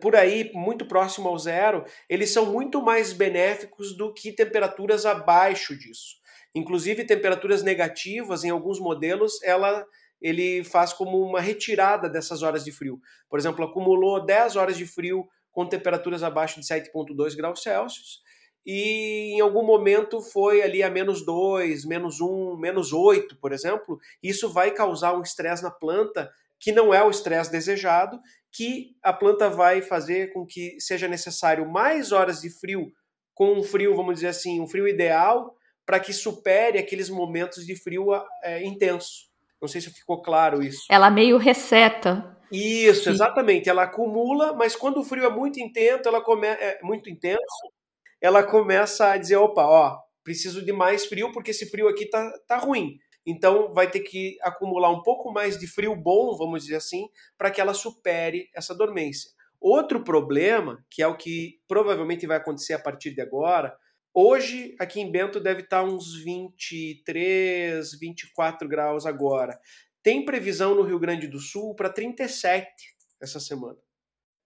por 0.00 0.16
aí, 0.16 0.50
muito 0.52 0.84
próximo 0.88 1.28
ao 1.28 1.38
zero, 1.38 1.84
eles 2.08 2.30
são 2.30 2.46
muito 2.46 2.82
mais 2.82 3.12
benéficos 3.12 3.96
do 3.96 4.12
que 4.12 4.32
temperaturas 4.32 5.06
abaixo 5.06 5.78
disso. 5.78 6.16
Inclusive, 6.52 7.04
temperaturas 7.04 7.62
negativas, 7.62 8.42
em 8.42 8.50
alguns 8.50 8.80
modelos, 8.80 9.40
ela 9.44 9.86
ele 10.20 10.64
faz 10.64 10.92
como 10.92 11.20
uma 11.20 11.40
retirada 11.40 12.08
dessas 12.08 12.42
horas 12.42 12.64
de 12.64 12.72
frio. 12.72 13.00
Por 13.28 13.38
exemplo, 13.38 13.64
acumulou 13.64 14.24
10 14.24 14.56
horas 14.56 14.76
de 14.76 14.86
frio 14.86 15.26
com 15.52 15.66
temperaturas 15.66 16.22
abaixo 16.22 16.60
de 16.60 16.66
7,2 16.66 17.34
graus 17.36 17.62
Celsius, 17.62 18.20
e 18.66 19.36
em 19.36 19.40
algum 19.40 19.64
momento 19.64 20.20
foi 20.20 20.60
ali 20.60 20.82
a 20.82 20.90
menos 20.90 21.24
2, 21.24 21.84
menos 21.84 22.20
1, 22.20 22.56
menos 22.58 22.92
8, 22.92 23.38
por 23.40 23.52
exemplo, 23.52 23.98
isso 24.20 24.52
vai 24.52 24.72
causar 24.72 25.16
um 25.16 25.22
estresse 25.22 25.62
na 25.62 25.70
planta 25.70 26.28
que 26.58 26.72
não 26.72 26.92
é 26.92 27.02
o 27.02 27.10
estresse 27.10 27.50
desejado, 27.50 28.18
que 28.52 28.96
a 29.02 29.12
planta 29.12 29.48
vai 29.48 29.82
fazer 29.82 30.32
com 30.32 30.44
que 30.44 30.80
seja 30.80 31.06
necessário 31.06 31.70
mais 31.70 32.10
horas 32.10 32.40
de 32.40 32.50
frio, 32.50 32.90
com 33.34 33.52
um 33.52 33.62
frio, 33.62 33.94
vamos 33.94 34.16
dizer 34.16 34.28
assim, 34.28 34.60
um 34.60 34.66
frio 34.66 34.88
ideal, 34.88 35.54
para 35.84 36.00
que 36.00 36.12
supere 36.12 36.78
aqueles 36.78 37.08
momentos 37.08 37.64
de 37.64 37.76
frio 37.76 38.08
é, 38.42 38.64
intenso. 38.64 39.26
Não 39.60 39.68
sei 39.68 39.80
se 39.80 39.90
ficou 39.90 40.22
claro 40.22 40.62
isso. 40.62 40.84
Ela 40.90 41.10
meio 41.10 41.38
receta. 41.38 42.36
Isso, 42.50 43.04
Sim. 43.04 43.10
exatamente. 43.10 43.68
Ela 43.68 43.84
acumula, 43.84 44.54
mas 44.54 44.76
quando 44.76 44.98
o 44.98 45.04
frio 45.04 45.24
é 45.24 45.30
muito 45.30 45.58
intenso, 45.60 46.08
ela 46.08 46.20
come... 46.20 46.46
é 46.46 46.78
muito 46.82 47.10
intenso, 47.10 47.40
ela 48.20 48.42
começa 48.42 49.10
a 49.10 49.16
dizer, 49.16 49.36
opa, 49.36 49.64
ó, 49.64 49.98
preciso 50.22 50.64
de 50.64 50.72
mais 50.72 51.06
frio 51.06 51.32
porque 51.32 51.50
esse 51.50 51.68
frio 51.70 51.88
aqui 51.88 52.08
tá, 52.08 52.30
tá 52.46 52.56
ruim. 52.58 52.98
Então 53.26 53.72
vai 53.72 53.90
ter 53.90 54.00
que 54.00 54.36
acumular 54.42 54.90
um 54.90 55.02
pouco 55.02 55.32
mais 55.32 55.58
de 55.58 55.66
frio 55.66 55.96
bom, 55.96 56.36
vamos 56.36 56.62
dizer 56.62 56.76
assim, 56.76 57.08
para 57.36 57.50
que 57.50 57.60
ela 57.60 57.74
supere 57.74 58.48
essa 58.54 58.74
dormência. 58.74 59.30
Outro 59.60 60.04
problema, 60.04 60.78
que 60.88 61.02
é 61.02 61.06
o 61.08 61.16
que 61.16 61.58
provavelmente 61.66 62.26
vai 62.26 62.36
acontecer 62.36 62.74
a 62.74 62.78
partir 62.78 63.12
de 63.12 63.20
agora, 63.20 63.76
hoje 64.16 64.74
aqui 64.78 64.98
em 64.98 65.12
Bento 65.12 65.38
deve 65.38 65.60
estar 65.60 65.82
tá 65.82 65.84
uns 65.84 66.16
23, 66.24 67.98
24 68.00 68.66
graus 68.66 69.04
agora. 69.04 69.60
Tem 70.02 70.24
previsão 70.24 70.74
no 70.74 70.82
Rio 70.82 70.98
Grande 70.98 71.26
do 71.26 71.38
Sul 71.38 71.74
para 71.74 71.90
37 71.90 72.66
essa 73.20 73.38
semana. 73.38 73.76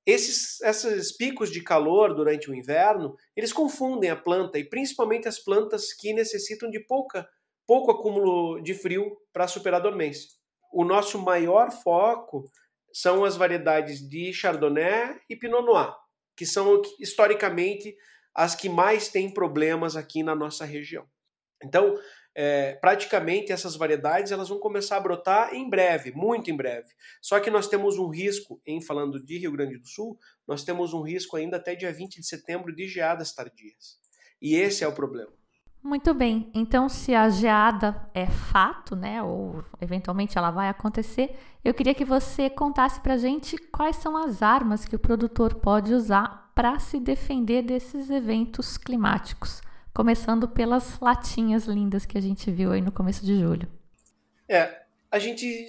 Esses, 0.04 0.60
esses 0.62 1.16
picos 1.16 1.52
de 1.52 1.62
calor 1.62 2.14
durante 2.14 2.50
o 2.50 2.54
inverno, 2.54 3.14
eles 3.36 3.52
confundem 3.52 4.10
a 4.10 4.16
planta 4.16 4.58
e 4.58 4.68
principalmente 4.68 5.28
as 5.28 5.38
plantas 5.38 5.92
que 5.92 6.12
necessitam 6.12 6.68
de 6.68 6.80
pouca, 6.80 7.28
pouco 7.66 7.92
acúmulo 7.92 8.60
de 8.60 8.74
frio 8.74 9.16
para 9.32 9.46
superar 9.46 9.80
a 9.80 9.84
dormência. 9.84 10.30
O 10.72 10.84
nosso 10.84 11.18
maior 11.18 11.70
foco 11.70 12.50
são 12.92 13.24
as 13.24 13.36
variedades 13.36 14.00
de 14.00 14.32
Chardonnay 14.32 15.20
e 15.28 15.36
Pinot 15.36 15.64
Noir, 15.64 15.94
que 16.36 16.46
são 16.46 16.80
historicamente 16.98 17.94
as 18.34 18.54
que 18.54 18.68
mais 18.68 19.08
têm 19.08 19.32
problemas 19.32 19.96
aqui 19.96 20.22
na 20.22 20.34
nossa 20.34 20.64
região. 20.64 21.06
Então, 21.62 21.98
é, 22.34 22.74
praticamente 22.74 23.52
essas 23.52 23.76
variedades 23.76 24.32
elas 24.32 24.48
vão 24.48 24.58
começar 24.58 24.96
a 24.96 25.00
brotar 25.00 25.54
em 25.54 25.68
breve, 25.68 26.12
muito 26.12 26.50
em 26.50 26.56
breve. 26.56 26.88
Só 27.20 27.40
que 27.40 27.50
nós 27.50 27.68
temos 27.68 27.98
um 27.98 28.08
risco, 28.08 28.60
em 28.66 28.80
falando 28.80 29.22
de 29.22 29.38
Rio 29.38 29.52
Grande 29.52 29.78
do 29.78 29.86
Sul, 29.86 30.18
nós 30.46 30.64
temos 30.64 30.94
um 30.94 31.02
risco 31.02 31.36
ainda 31.36 31.56
até 31.56 31.74
dia 31.74 31.92
20 31.92 32.20
de 32.20 32.26
setembro 32.26 32.74
de 32.74 32.88
geadas 32.88 33.34
tardias. 33.34 33.98
E 34.40 34.54
esse 34.54 34.84
é 34.84 34.88
o 34.88 34.94
problema. 34.94 35.32
Muito 35.82 36.12
bem. 36.12 36.50
Então, 36.54 36.90
se 36.90 37.14
a 37.14 37.30
geada 37.30 38.08
é 38.12 38.26
fato, 38.26 38.94
né, 38.94 39.22
ou 39.22 39.64
eventualmente 39.80 40.36
ela 40.36 40.50
vai 40.50 40.68
acontecer, 40.68 41.34
eu 41.64 41.72
queria 41.72 41.94
que 41.94 42.04
você 42.04 42.50
contasse 42.50 43.00
para 43.00 43.16
gente 43.16 43.56
quais 43.56 43.96
são 43.96 44.14
as 44.16 44.42
armas 44.42 44.84
que 44.84 44.94
o 44.94 44.98
produtor 44.98 45.54
pode 45.54 45.94
usar 45.94 46.49
para 46.60 46.78
se 46.78 47.00
defender 47.00 47.62
desses 47.62 48.10
eventos 48.10 48.76
climáticos 48.76 49.62
começando 49.94 50.46
pelas 50.46 51.00
latinhas 51.00 51.64
lindas 51.64 52.04
que 52.04 52.18
a 52.18 52.20
gente 52.20 52.50
viu 52.50 52.70
aí 52.70 52.82
no 52.82 52.92
começo 52.92 53.24
de 53.24 53.40
julho. 53.40 53.66
É, 54.46 54.82
a 55.10 55.18
gente, 55.18 55.66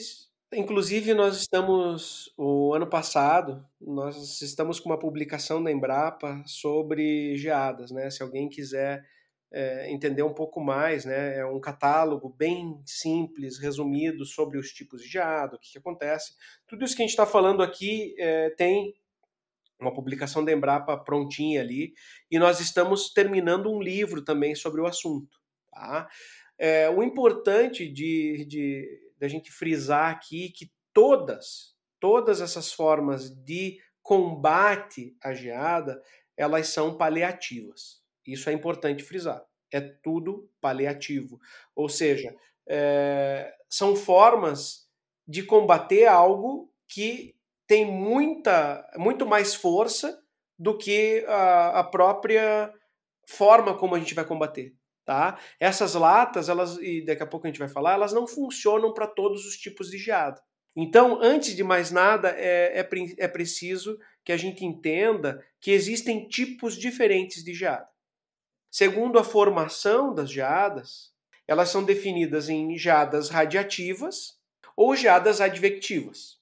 inclusive, 0.52 1.14
nós 1.14 1.38
estamos, 1.38 2.34
o 2.38 2.74
ano 2.74 2.86
passado, 2.86 3.66
nós 3.80 4.42
estamos 4.42 4.82
com 4.82 4.90
uma 4.90 5.00
publicação 5.00 5.64
da 5.64 5.72
Embrapa 5.72 6.44
sobre 6.46 7.38
geadas, 7.38 7.90
né? 7.90 8.10
Se 8.10 8.22
alguém 8.22 8.50
quiser 8.50 9.02
é, 9.50 9.90
entender 9.90 10.24
um 10.24 10.34
pouco 10.34 10.60
mais, 10.60 11.06
né? 11.06 11.38
É 11.38 11.46
um 11.46 11.62
catálogo 11.62 12.28
bem 12.28 12.82
simples, 12.86 13.58
resumido 13.58 14.26
sobre 14.26 14.58
os 14.58 14.74
tipos 14.74 15.02
de 15.02 15.08
geada, 15.08 15.56
o 15.56 15.60
que, 15.60 15.72
que 15.72 15.78
acontece. 15.78 16.34
Tudo 16.68 16.84
isso 16.84 16.98
que 16.98 17.02
a 17.02 17.06
gente 17.06 17.12
está 17.12 17.26
falando 17.26 17.64
aqui 17.64 18.14
é, 18.20 18.50
tem 18.50 18.94
uma 19.82 19.94
publicação 19.94 20.46
da 20.46 20.52
Embrapa 20.52 20.98
prontinha 20.98 21.62
ali, 21.62 21.94
e 22.30 22.38
nós 22.38 22.60
estamos 22.60 23.12
terminando 23.12 23.72
um 23.72 23.82
livro 23.82 24.24
também 24.24 24.56
sobre 24.56 24.82
o 24.82 24.86
assunto. 24.86 25.38
Tá? 25.72 26.08
É, 26.58 26.90
o 26.90 27.02
importante 27.02 27.88
de, 27.88 28.46
de, 28.48 29.14
de 29.18 29.26
a 29.26 29.28
gente 29.28 29.52
frisar 29.52 30.12
aqui 30.12 30.50
que 30.50 30.72
todas, 30.94 31.76
todas 32.00 32.42
essas 32.42 32.72
formas 32.72 33.30
de 33.30 33.80
combate 34.04 35.16
à 35.24 35.34
geada, 35.34 36.02
elas 36.38 36.68
são 36.68 36.98
paliativas. 36.98 38.02
Isso 38.26 38.50
é 38.50 38.54
importante 38.54 39.04
frisar. 39.04 39.44
É 39.72 39.80
tudo 39.80 40.50
paliativo. 40.60 41.40
Ou 41.76 41.88
seja, 41.88 42.36
é, 42.68 43.54
são 43.70 43.96
formas 43.96 44.88
de 45.28 45.44
combater 45.44 46.06
algo 46.06 46.72
que 46.88 47.36
tem 47.72 47.86
muita, 47.86 48.86
muito 48.98 49.26
mais 49.26 49.56
força 49.56 50.22
do 50.60 50.78
que 50.78 51.24
a, 51.26 51.80
a 51.80 51.84
própria 51.86 52.70
forma 53.26 53.78
como 53.78 53.96
a 53.96 54.00
gente 54.00 54.14
vai 54.14 54.26
combater. 54.26 54.76
Tá? 55.06 55.40
Essas 55.58 55.94
latas, 55.94 56.50
elas, 56.50 56.78
e 56.82 57.06
daqui 57.06 57.24
a 57.24 57.26
pouco 57.26 57.48
a 57.48 57.50
gente 57.50 57.60
vai 57.60 57.70
falar, 57.70 57.94
elas 57.94 58.12
não 58.12 58.28
funcionam 58.28 58.94
para 58.94 59.08
todos 59.08 59.46
os 59.46 59.56
tipos 59.56 59.90
de 59.90 59.98
geada. 59.98 60.42
Então, 60.76 61.20
antes 61.22 61.56
de 61.56 61.64
mais 61.64 61.92
nada, 61.92 62.36
é, 62.38 62.82
é, 62.82 62.90
é 63.18 63.28
preciso 63.30 63.98
que 64.26 64.34
a 64.34 64.38
gente 64.38 64.66
entenda 64.66 65.42
que 65.62 65.72
existem 65.72 66.28
tipos 66.28 66.76
diferentes 66.76 67.42
de 67.42 67.54
geada. 67.54 67.88
Segundo 68.70 69.18
a 69.18 69.24
formação 69.24 70.14
das 70.14 70.30
geadas, 70.30 71.14
elas 71.48 71.70
são 71.70 71.86
definidas 71.86 72.50
em 72.50 72.78
geadas 72.78 73.30
radiativas 73.30 74.38
ou 74.76 74.94
geadas 74.94 75.40
advectivas. 75.40 76.41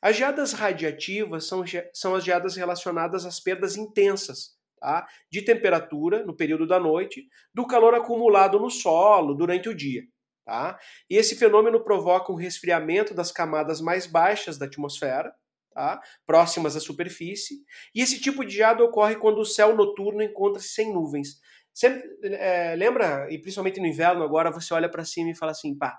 As 0.00 0.16
geadas 0.16 0.52
radiativas 0.52 1.46
são, 1.46 1.64
são 1.92 2.14
as 2.14 2.24
geadas 2.24 2.56
relacionadas 2.56 3.26
às 3.26 3.40
perdas 3.40 3.76
intensas 3.76 4.56
tá? 4.78 5.06
de 5.30 5.42
temperatura 5.42 6.24
no 6.24 6.36
período 6.36 6.66
da 6.66 6.78
noite, 6.78 7.26
do 7.52 7.66
calor 7.66 7.94
acumulado 7.94 8.58
no 8.58 8.70
solo 8.70 9.34
durante 9.34 9.68
o 9.68 9.74
dia. 9.74 10.02
Tá? 10.44 10.78
E 11.10 11.16
esse 11.16 11.36
fenômeno 11.36 11.82
provoca 11.82 12.32
um 12.32 12.36
resfriamento 12.36 13.12
das 13.12 13.30
camadas 13.30 13.80
mais 13.80 14.06
baixas 14.06 14.56
da 14.56 14.66
atmosfera, 14.66 15.34
tá? 15.72 16.00
próximas 16.26 16.76
à 16.76 16.80
superfície, 16.80 17.56
e 17.94 18.00
esse 18.00 18.20
tipo 18.20 18.44
de 18.44 18.54
geada 18.54 18.82
ocorre 18.82 19.16
quando 19.16 19.40
o 19.40 19.44
céu 19.44 19.76
noturno 19.76 20.22
encontra-se 20.22 20.68
sem 20.68 20.92
nuvens. 20.92 21.40
Sempre, 21.74 22.02
é, 22.34 22.74
lembra, 22.76 23.30
e 23.30 23.38
principalmente 23.38 23.78
no 23.78 23.86
inverno 23.86 24.24
agora, 24.24 24.50
você 24.50 24.72
olha 24.72 24.88
para 24.88 25.04
cima 25.04 25.30
e 25.30 25.36
fala 25.36 25.52
assim, 25.52 25.76
pá, 25.76 25.98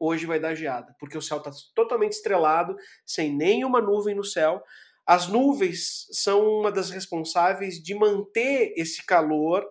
hoje 0.00 0.24
vai 0.26 0.40
dar 0.40 0.54
geada, 0.54 0.96
porque 0.98 1.18
o 1.18 1.22
céu 1.22 1.38
está 1.38 1.50
totalmente 1.74 2.12
estrelado, 2.12 2.74
sem 3.04 3.36
nenhuma 3.36 3.80
nuvem 3.80 4.14
no 4.14 4.24
céu. 4.24 4.62
As 5.06 5.28
nuvens 5.28 6.06
são 6.10 6.60
uma 6.60 6.72
das 6.72 6.90
responsáveis 6.90 7.82
de 7.82 7.94
manter 7.94 8.72
esse 8.76 9.04
calor 9.04 9.64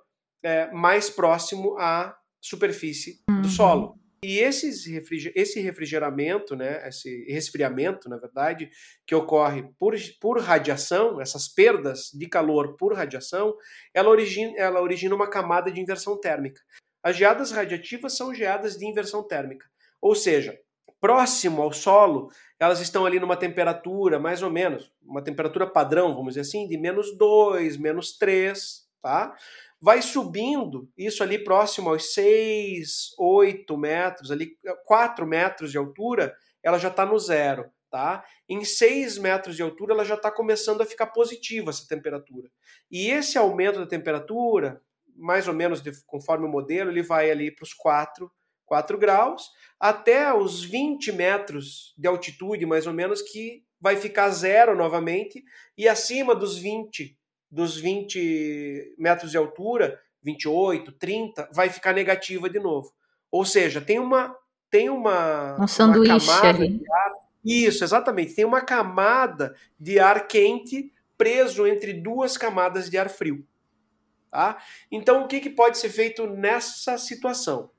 é, 0.43 0.71
mais 0.71 1.09
próximo 1.09 1.77
à 1.79 2.15
superfície 2.39 3.21
uhum. 3.29 3.41
do 3.41 3.49
solo. 3.49 3.99
E 4.21 4.37
esses 4.39 4.85
refriger 4.85 5.31
esse 5.33 5.61
refrigeramento, 5.61 6.53
né, 6.53 6.85
esse 6.87 7.23
resfriamento, 7.31 8.09
na 8.09 8.17
verdade, 8.17 8.69
que 9.07 9.15
ocorre 9.15 9.63
por, 9.79 9.95
por 10.19 10.41
radiação, 10.41 11.21
essas 11.21 11.47
perdas 11.47 12.11
de 12.13 12.27
calor 12.27 12.75
por 12.75 12.93
radiação, 12.93 13.55
ela 13.93 14.09
origina, 14.09 14.53
ela 14.57 14.81
origina 14.81 15.15
uma 15.15 15.29
camada 15.29 15.71
de 15.71 15.79
inversão 15.79 16.19
térmica. 16.19 16.61
As 17.01 17.15
geadas 17.15 17.51
radiativas 17.51 18.17
são 18.17 18.33
geadas 18.33 18.77
de 18.77 18.85
inversão 18.85 19.25
térmica. 19.25 19.65
Ou 20.01 20.15
seja, 20.15 20.57
próximo 20.99 21.61
ao 21.61 21.71
solo, 21.71 22.29
elas 22.59 22.79
estão 22.79 23.05
ali 23.05 23.19
numa 23.19 23.37
temperatura 23.37 24.19
mais 24.19 24.43
ou 24.43 24.49
menos, 24.49 24.91
uma 25.01 25.23
temperatura 25.23 25.65
padrão, 25.65 26.13
vamos 26.13 26.33
dizer 26.33 26.41
assim, 26.41 26.67
de 26.67 26.77
menos 26.77 27.17
2, 27.17 27.77
menos 27.77 28.17
3, 28.17 28.87
tá? 29.01 29.35
Vai 29.81 30.01
subindo, 30.01 30.89
isso 30.97 31.23
ali 31.23 31.41
próximo 31.41 31.89
aos 31.89 32.13
6, 32.13 33.15
8 33.17 33.77
metros, 33.77 34.29
ali 34.29 34.57
4 34.85 35.25
metros 35.25 35.71
de 35.71 35.77
altura, 35.77 36.35
ela 36.61 36.77
já 36.77 36.89
está 36.89 37.05
no 37.05 37.17
zero, 37.17 37.71
tá? 37.89 38.25
Em 38.47 38.65
6 38.65 39.17
metros 39.19 39.55
de 39.55 39.61
altura, 39.61 39.93
ela 39.93 40.03
já 40.03 40.15
está 40.15 40.29
começando 40.29 40.81
a 40.81 40.85
ficar 40.85 41.07
positiva 41.07 41.69
essa 41.69 41.87
temperatura. 41.87 42.49
E 42.91 43.09
esse 43.09 43.37
aumento 43.37 43.79
da 43.79 43.87
temperatura, 43.87 44.81
mais 45.15 45.47
ou 45.47 45.53
menos 45.53 45.81
de, 45.81 45.91
conforme 46.05 46.45
o 46.45 46.49
modelo, 46.49 46.91
ele 46.91 47.01
vai 47.01 47.31
ali 47.31 47.49
para 47.49 47.63
os 47.63 47.73
4, 47.73 48.29
4 48.69 48.97
graus, 48.99 49.49
até 49.79 50.31
os 50.31 50.63
20 50.63 51.11
metros 51.11 51.93
de 51.97 52.07
altitude, 52.07 52.65
mais 52.65 52.85
ou 52.85 52.93
menos, 52.93 53.21
que 53.21 53.63
vai 53.81 53.97
ficar 53.97 54.29
zero 54.29 54.75
novamente, 54.77 55.43
e 55.75 55.87
acima 55.87 56.35
dos 56.35 56.57
20, 56.57 57.17
dos 57.49 57.75
20 57.75 58.95
metros 58.97 59.31
de 59.31 59.37
altura, 59.37 59.99
28, 60.21 60.91
30, 60.91 61.49
vai 61.51 61.69
ficar 61.69 61.93
negativa 61.93 62.47
de 62.49 62.59
novo. 62.59 62.93
Ou 63.31 63.43
seja, 63.43 63.81
tem 63.81 63.99
uma 63.99 64.35
tem 64.69 64.87
uma, 64.87 65.59
um 65.59 65.67
sanduíche 65.67 66.11
uma 66.11 66.19
camada 66.19 66.63
ali. 66.63 66.77
de 66.77 66.91
ar, 66.91 67.11
isso, 67.43 67.83
exatamente, 67.83 68.35
tem 68.35 68.45
uma 68.45 68.61
camada 68.61 69.55
de 69.79 69.97
ar 69.97 70.27
quente 70.27 70.93
preso 71.17 71.65
entre 71.65 71.91
duas 71.91 72.37
camadas 72.37 72.87
de 72.87 72.95
ar 72.95 73.09
frio. 73.09 73.43
Tá? 74.29 74.61
Então, 74.91 75.23
o 75.23 75.27
que, 75.27 75.39
que 75.39 75.49
pode 75.49 75.79
ser 75.79 75.89
feito 75.89 76.27
nessa 76.27 76.99
situação? 76.99 77.71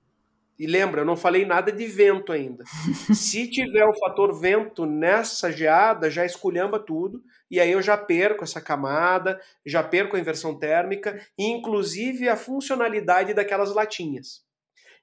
E 0.61 0.67
lembra, 0.67 1.01
eu 1.01 1.07
não 1.07 1.17
falei 1.17 1.47
nada 1.47 1.73
de 1.73 1.87
vento 1.87 2.31
ainda. 2.31 2.65
Se 3.15 3.49
tiver 3.49 3.87
o 3.87 3.99
fator 3.99 4.39
vento 4.39 4.85
nessa 4.85 5.51
geada, 5.51 6.11
já 6.11 6.27
esculhamba 6.27 6.79
tudo, 6.79 7.25
e 7.51 7.59
aí 7.59 7.73
eu 7.73 7.81
já 7.81 7.97
perco 7.97 8.45
essa 8.45 8.61
camada, 8.61 9.41
já 9.65 9.83
perco 9.83 10.17
a 10.17 10.21
inversão 10.21 10.59
térmica, 10.59 11.19
e 11.39 11.47
inclusive 11.47 12.29
a 12.29 12.37
funcionalidade 12.37 13.33
daquelas 13.33 13.75
latinhas. 13.75 14.45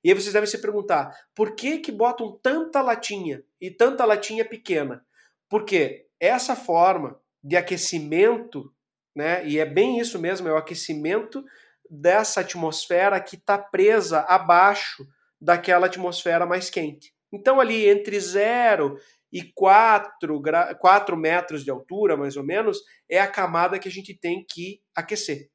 E 0.04 0.10
aí 0.10 0.14
vocês 0.14 0.32
devem 0.32 0.48
se 0.48 0.62
perguntar, 0.62 1.12
por 1.34 1.56
que 1.56 1.80
que 1.80 1.92
botam 1.92 2.38
tanta 2.40 2.80
latinha 2.80 3.44
e 3.60 3.72
tanta 3.72 4.06
latinha 4.06 4.46
pequena? 4.46 5.04
Porque 5.50 6.06
essa 6.20 6.56
forma 6.56 7.20
de 7.44 7.58
aquecimento, 7.58 8.72
né, 9.16 9.44
e 9.44 9.58
é 9.58 9.66
bem 9.66 10.00
isso 10.00 10.20
mesmo, 10.20 10.48
é 10.48 10.54
o 10.54 10.58
aquecimento 10.58 11.44
dessa 11.90 12.42
atmosfera 12.42 13.20
que 13.20 13.38
está 13.38 13.58
presa 13.58 14.20
abaixo 14.20 15.04
daquela 15.40 15.88
atmosfera 15.88 16.46
mais 16.46 16.70
quente. 16.70 17.14
Então, 17.32 17.60
ali 17.60 17.88
entre 17.88 18.20
0 18.20 18.98
e 19.32 19.44
4, 19.54 20.42
4 20.80 21.18
metros 21.18 21.64
de 21.64 21.70
altura, 21.70 22.16
mais 22.16 22.38
ou 22.38 22.44
menos, 22.44 22.80
é 23.10 23.20
a 23.20 23.28
camada 23.28 23.78
que 23.78 23.88
a 23.88 23.92
gente 23.92 24.18
tem 24.18 24.46
que 24.48 24.82
aquecer. 24.96 25.50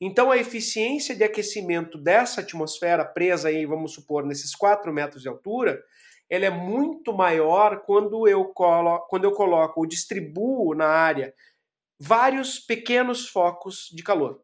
Então, 0.00 0.30
a 0.30 0.38
eficiência 0.38 1.14
de 1.14 1.24
aquecimento 1.24 1.98
dessa 1.98 2.40
atmosfera 2.40 3.04
presa 3.04 3.48
aí, 3.48 3.66
vamos 3.66 3.92
supor, 3.94 4.24
nesses 4.24 4.54
4 4.54 4.92
metros 4.92 5.22
de 5.22 5.28
altura, 5.28 5.82
ela 6.28 6.44
é 6.44 6.50
muito 6.50 7.12
maior 7.12 7.82
quando 7.84 8.28
eu, 8.28 8.44
colo 8.46 9.00
quando 9.08 9.24
eu 9.24 9.32
coloco 9.32 9.80
ou 9.80 9.86
distribuo 9.86 10.74
na 10.74 10.86
área 10.86 11.34
vários 11.98 12.58
pequenos 12.58 13.28
focos 13.28 13.88
de 13.92 14.02
calor, 14.02 14.40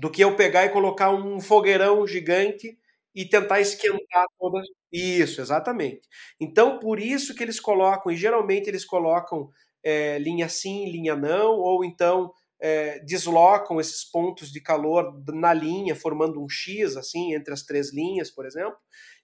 do 0.00 0.10
que 0.10 0.24
eu 0.24 0.34
pegar 0.34 0.64
e 0.64 0.70
colocar 0.70 1.10
um 1.10 1.40
fogueirão 1.40 2.06
gigante 2.06 2.76
e 3.14 3.24
tentar 3.24 3.60
esquentar 3.60 4.26
todas. 4.38 4.66
Isso, 4.92 5.40
exatamente. 5.40 6.02
Então, 6.40 6.78
por 6.78 6.98
isso 7.00 7.34
que 7.34 7.42
eles 7.42 7.60
colocam, 7.60 8.12
e 8.12 8.16
geralmente 8.16 8.68
eles 8.68 8.84
colocam 8.84 9.48
é, 9.82 10.18
linha 10.18 10.48
sim, 10.48 10.90
linha 10.90 11.14
não, 11.14 11.52
ou 11.58 11.84
então 11.84 12.32
é, 12.60 12.98
deslocam 13.00 13.78
esses 13.80 14.04
pontos 14.04 14.50
de 14.50 14.60
calor 14.60 15.12
na 15.28 15.52
linha, 15.52 15.94
formando 15.94 16.42
um 16.42 16.48
X, 16.48 16.96
assim, 16.96 17.34
entre 17.34 17.52
as 17.52 17.62
três 17.62 17.92
linhas, 17.92 18.30
por 18.30 18.46
exemplo. 18.46 18.76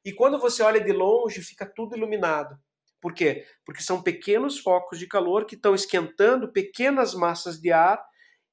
E 0.04 0.12
quando 0.12 0.38
você 0.38 0.62
olha 0.62 0.80
de 0.80 0.92
longe, 0.92 1.42
fica 1.42 1.66
tudo 1.66 1.96
iluminado. 1.96 2.56
Por 3.00 3.14
quê? 3.14 3.46
Porque 3.64 3.82
são 3.82 4.02
pequenos 4.02 4.58
focos 4.58 4.98
de 4.98 5.06
calor 5.06 5.46
que 5.46 5.54
estão 5.54 5.74
esquentando 5.74 6.52
pequenas 6.52 7.14
massas 7.14 7.58
de 7.58 7.72
ar 7.72 8.02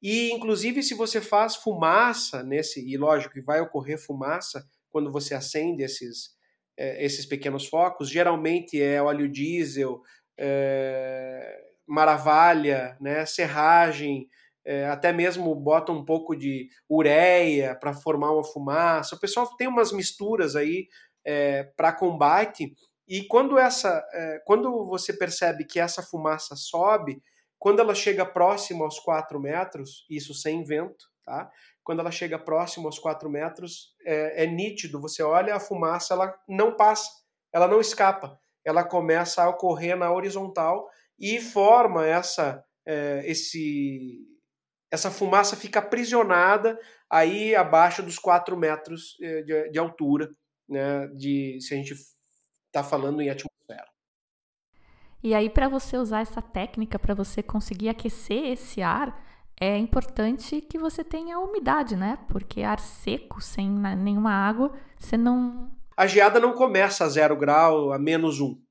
e, 0.02 0.32
inclusive, 0.32 0.84
se 0.84 0.93
você 0.93 1.19
faz 1.19 1.56
fumaça 1.56 2.43
nesse, 2.43 2.88
e 2.88 2.95
lógico 2.97 3.34
que 3.34 3.41
vai 3.41 3.60
ocorrer 3.62 3.97
fumaça 4.00 4.65
quando 4.91 5.12
você 5.12 5.34
acende 5.34 5.84
esses, 5.84 6.32
é, 6.78 7.04
esses 7.04 7.26
pequenos 7.26 7.67
focos, 7.67 8.10
geralmente 8.10 8.82
é 8.82 9.02
óleo 9.02 9.30
diesel, 9.30 10.02
é, 10.38 11.63
maravalha, 11.86 12.97
né, 13.00 13.26
serragem, 13.26 14.28
é, 14.65 14.86
até 14.88 15.13
mesmo 15.13 15.54
bota 15.56 15.91
um 15.91 16.04
pouco 16.04 16.36
de 16.36 16.69
ureia 16.89 17.76
para 17.76 17.93
formar 17.93 18.32
uma 18.32 18.43
fumaça. 18.43 19.15
O 19.15 19.19
pessoal 19.19 19.47
tem 19.58 19.67
umas 19.67 19.91
misturas 19.91 20.56
aí 20.56 20.88
para 21.76 21.91
combate 21.91 22.73
e 23.06 23.21
quando 23.23 23.58
essa, 23.58 24.02
quando 24.45 24.86
você 24.86 25.12
percebe 25.12 25.65
que 25.65 25.78
essa 25.78 26.02
fumaça 26.02 26.56
sobe, 26.56 27.21
quando 27.60 27.80
ela 27.80 27.95
chega 27.95 28.26
próximo 28.26 28.84
aos 28.84 29.00
4 29.00 29.39
metros, 29.39 30.06
isso 30.10 30.34
sem 30.34 30.63
vento, 30.63 31.06
tá? 31.26 31.52
Quando 31.88 32.02
ela 32.02 32.12
chega 32.12 32.38
próximo 32.38 32.86
aos 32.86 33.00
4 33.00 33.30
metros, 33.30 33.95
é, 34.06 34.43
é, 34.43 34.45
nítido, 34.45 35.00
você 35.00 35.23
olha 35.23 35.56
a 35.56 35.60
fumaça, 35.60 36.13
ela 36.13 36.38
não 36.45 36.76
passa, 36.76 37.10
ela 37.50 37.65
não 37.65 37.80
escapa, 37.80 38.38
ela 38.65 38.84
começa 38.84 39.41
a 39.41 39.47
ocorrer 39.47 39.95
na 39.95 40.12
horizontal 40.12 40.89
e 41.17 41.39
forma 41.39 42.06
essa, 42.06 42.62
é, 42.86 43.21
esse, 43.23 44.19
essa 44.91 45.10
fumaça 45.10 45.56
fica 45.56 45.80
aprisionada 45.80 46.78
aí 47.10 47.56
abaixo 47.56 48.04
dos 48.04 48.19
4 48.19 48.58
metros 48.58 49.15
é, 49.21 49.43
de, 49.43 49.69
de 49.69 49.80
altura, 49.80 50.30
né, 50.67 51.08
de, 51.15 51.58
se 51.62 51.73
a 51.73 51.78
gente 51.78 51.93
está 52.65 52.84
falando 52.84 53.21
em 53.21 53.30
atmosfera. 53.30 53.88
E 55.23 55.34
aí, 55.34 55.50
para 55.50 55.69
você 55.69 55.95
usar 55.95 56.19
essa 56.19 56.41
técnica, 56.41 57.00
para 57.00 57.15
você 57.15 57.41
conseguir 57.41 57.88
aquecer 57.88 58.43
esse 58.43 58.82
ar, 58.82 59.26
é 59.60 59.76
importante 59.78 60.62
que 60.62 60.78
você 60.78 61.04
tenha 61.04 61.39
umidade, 61.39 61.96
né? 61.96 62.20
Porque 62.30 62.62
ar 62.62 62.80
seco, 62.80 63.41
sem 63.41 63.70
nenhuma 63.70 64.32
água, 64.32 64.72
você 64.98 65.17
não. 65.17 65.72
A 65.96 66.06
geada 66.06 66.39
não 66.39 66.54
começa 66.54 67.04
a 67.04 67.10
zero 67.10 67.36
grau, 67.36 67.91
a 67.91 67.98
menos 67.98 68.39
um. 68.39 68.62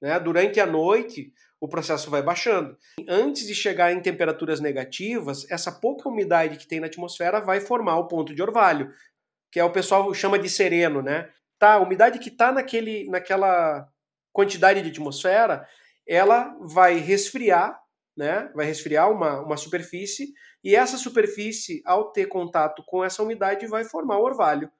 Né? 0.00 0.18
Durante 0.18 0.58
a 0.58 0.66
noite, 0.66 1.32
o 1.60 1.68
processo 1.68 2.10
vai 2.10 2.22
baixando. 2.22 2.76
Antes 3.08 3.46
de 3.46 3.54
chegar 3.54 3.92
em 3.92 4.00
temperaturas 4.00 4.58
negativas, 4.58 5.48
essa 5.48 5.70
pouca 5.70 6.08
umidade 6.08 6.58
que 6.58 6.66
tem 6.66 6.80
na 6.80 6.88
atmosfera 6.88 7.40
vai 7.40 7.60
formar 7.60 7.98
o 7.98 8.08
ponto 8.08 8.34
de 8.34 8.42
orvalho, 8.42 8.92
que 9.50 9.60
é 9.60 9.64
o 9.64 9.70
pessoal 9.70 10.12
chama 10.12 10.40
de 10.40 10.48
sereno, 10.48 11.00
né? 11.00 11.30
Tá, 11.56 11.74
a 11.74 11.80
umidade 11.80 12.18
que 12.18 12.30
está 12.30 12.50
naquela 12.50 13.88
quantidade 14.32 14.82
de 14.82 14.88
atmosfera, 14.88 15.68
ela 16.04 16.56
vai 16.60 16.96
resfriar 16.96 17.81
né? 18.16 18.50
Vai 18.54 18.66
resfriar 18.66 19.10
uma, 19.10 19.40
uma 19.40 19.56
superfície 19.56 20.32
e 20.64 20.76
essa 20.76 20.96
superfície, 20.96 21.82
ao 21.84 22.12
ter 22.12 22.26
contato 22.26 22.82
com 22.86 23.04
essa 23.04 23.22
umidade, 23.22 23.66
vai 23.66 23.84
formar 23.84 24.18
o 24.18 24.24
orvalho. 24.24 24.70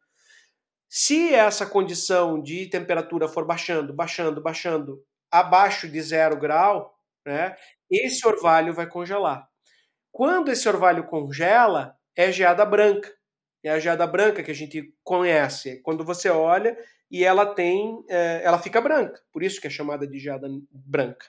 Se 0.88 1.34
essa 1.34 1.66
condição 1.66 2.40
de 2.40 2.66
temperatura 2.66 3.26
for 3.26 3.46
baixando, 3.46 3.94
baixando, 3.94 4.42
baixando, 4.42 5.02
abaixo 5.30 5.88
de 5.88 6.00
zero 6.02 6.38
grau, 6.38 6.94
né? 7.26 7.56
Esse 7.90 8.26
orvalho 8.26 8.74
vai 8.74 8.86
congelar. 8.86 9.48
Quando 10.10 10.50
esse 10.50 10.68
orvalho 10.68 11.06
congela, 11.06 11.96
é 12.14 12.30
geada 12.30 12.64
branca. 12.64 13.10
É 13.64 13.70
a 13.70 13.78
geada 13.78 14.06
branca 14.06 14.42
que 14.42 14.50
a 14.50 14.54
gente 14.54 14.94
conhece. 15.02 15.80
Quando 15.82 16.04
você 16.04 16.28
olha 16.28 16.76
e 17.10 17.24
ela 17.24 17.54
tem, 17.54 18.04
é, 18.10 18.42
ela 18.44 18.58
fica 18.58 18.80
branca. 18.80 19.20
Por 19.32 19.42
isso 19.42 19.60
que 19.60 19.66
é 19.66 19.70
chamada 19.70 20.06
de 20.06 20.18
geada 20.18 20.48
branca. 20.70 21.26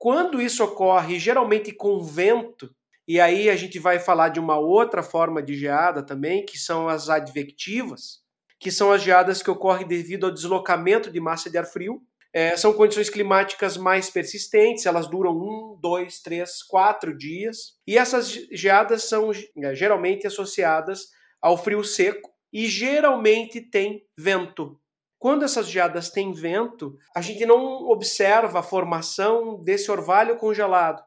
Quando 0.00 0.40
isso 0.40 0.64
ocorre, 0.64 1.18
geralmente 1.18 1.72
com 1.72 2.02
vento, 2.02 2.74
e 3.06 3.20
aí 3.20 3.50
a 3.50 3.54
gente 3.54 3.78
vai 3.78 3.98
falar 3.98 4.30
de 4.30 4.40
uma 4.40 4.58
outra 4.58 5.02
forma 5.02 5.42
de 5.42 5.54
geada 5.54 6.02
também, 6.02 6.42
que 6.42 6.56
são 6.56 6.88
as 6.88 7.10
advectivas, 7.10 8.22
que 8.58 8.70
são 8.70 8.90
as 8.90 9.02
geadas 9.02 9.42
que 9.42 9.50
ocorrem 9.50 9.86
devido 9.86 10.24
ao 10.24 10.32
deslocamento 10.32 11.10
de 11.10 11.20
massa 11.20 11.50
de 11.50 11.58
ar 11.58 11.66
frio. 11.66 12.00
É, 12.32 12.56
são 12.56 12.72
condições 12.72 13.10
climáticas 13.10 13.76
mais 13.76 14.08
persistentes, 14.08 14.86
elas 14.86 15.06
duram 15.06 15.32
um, 15.32 15.78
dois, 15.78 16.22
três, 16.22 16.62
quatro 16.62 17.14
dias. 17.14 17.74
E 17.86 17.98
essas 17.98 18.30
geadas 18.50 19.04
são 19.04 19.30
é, 19.32 19.74
geralmente 19.74 20.26
associadas 20.26 21.08
ao 21.42 21.58
frio 21.58 21.84
seco 21.84 22.30
e 22.50 22.66
geralmente 22.66 23.60
tem 23.60 24.02
vento. 24.16 24.80
Quando 25.20 25.44
essas 25.44 25.68
geadas 25.68 26.08
têm 26.08 26.32
vento, 26.32 26.96
a 27.14 27.20
gente 27.20 27.44
não 27.44 27.90
observa 27.90 28.60
a 28.60 28.62
formação 28.62 29.62
desse 29.62 29.90
orvalho 29.90 30.38
congelado. 30.38 31.04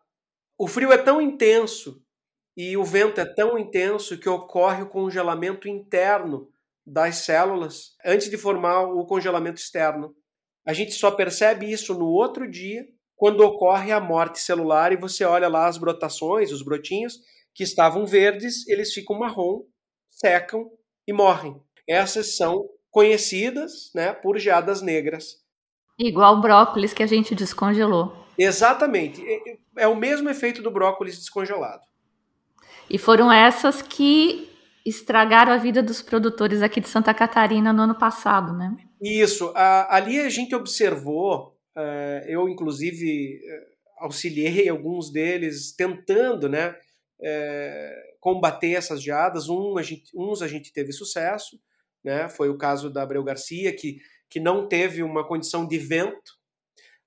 O 0.55 0.67
frio 0.67 0.91
é 0.91 0.99
tão 0.99 1.19
intenso 1.19 1.99
e 2.55 2.77
o 2.77 2.83
vento 2.83 3.19
é 3.19 3.25
tão 3.25 3.57
intenso 3.57 4.19
que 4.19 4.29
ocorre 4.29 4.83
o 4.83 4.89
congelamento 4.89 5.67
interno 5.67 6.47
das 6.85 7.25
células 7.25 7.95
antes 8.05 8.29
de 8.29 8.37
formar 8.37 8.83
o 8.83 9.03
congelamento 9.07 9.59
externo. 9.59 10.15
A 10.63 10.73
gente 10.73 10.91
só 10.91 11.09
percebe 11.09 11.71
isso 11.71 11.95
no 11.95 12.05
outro 12.05 12.47
dia, 12.47 12.85
quando 13.15 13.41
ocorre 13.41 13.91
a 13.91 13.99
morte 13.99 14.39
celular 14.39 14.91
e 14.91 14.97
você 14.97 15.25
olha 15.25 15.47
lá 15.47 15.67
as 15.67 15.79
brotações, 15.79 16.51
os 16.51 16.61
brotinhos 16.61 17.17
que 17.51 17.63
estavam 17.63 18.05
verdes, 18.05 18.67
eles 18.67 18.93
ficam 18.93 19.17
marrom, 19.17 19.63
secam 20.11 20.69
e 21.07 21.11
morrem. 21.11 21.59
Essas 21.89 22.37
são 22.37 22.69
conhecidas 22.93 23.91
né, 23.95 24.13
por 24.13 24.37
geadas 24.37 24.81
negras. 24.83 25.41
Igual 25.97 26.35
o 26.37 26.41
brócolis 26.41 26.93
que 26.93 27.01
a 27.01 27.07
gente 27.07 27.33
descongelou. 27.33 28.15
Exatamente. 28.37 29.21
É, 29.27 29.57
é 29.79 29.87
o 29.87 29.95
mesmo 29.95 30.29
efeito 30.29 30.61
do 30.61 30.69
brócolis 30.69 31.17
descongelado. 31.17 31.81
E 32.87 32.99
foram 32.99 33.31
essas 33.31 33.81
que 33.81 34.47
estragaram 34.85 35.51
a 35.51 35.57
vida 35.57 35.81
dos 35.81 36.03
produtores 36.03 36.61
aqui 36.61 36.79
de 36.79 36.87
Santa 36.87 37.13
Catarina 37.13 37.73
no 37.73 37.81
ano 37.81 37.95
passado, 37.95 38.53
né? 38.53 38.75
Isso. 39.01 39.51
A, 39.55 39.95
ali 39.95 40.19
a 40.19 40.29
gente 40.29 40.53
observou, 40.53 41.57
uh, 41.75 42.27
eu 42.27 42.47
inclusive 42.47 43.39
auxiliei 43.97 44.69
alguns 44.69 45.11
deles 45.11 45.71
tentando, 45.75 46.47
né, 46.47 46.69
uh, 46.69 48.17
combater 48.19 48.73
essas 48.73 49.01
geadas. 49.01 49.49
Um, 49.49 49.79
a 49.79 49.81
gente, 49.81 50.11
uns 50.15 50.43
a 50.43 50.47
gente 50.47 50.71
teve 50.71 50.91
sucesso, 50.91 51.57
né? 52.03 52.27
Foi 52.29 52.49
o 52.49 52.57
caso 52.57 52.89
da 52.89 53.03
Abreu 53.03 53.23
Garcia 53.23 53.75
que 53.75 53.99
que 54.33 54.39
não 54.39 54.67
teve 54.67 55.03
uma 55.03 55.23
condição 55.23 55.67
de 55.67 55.77
vento. 55.77 56.33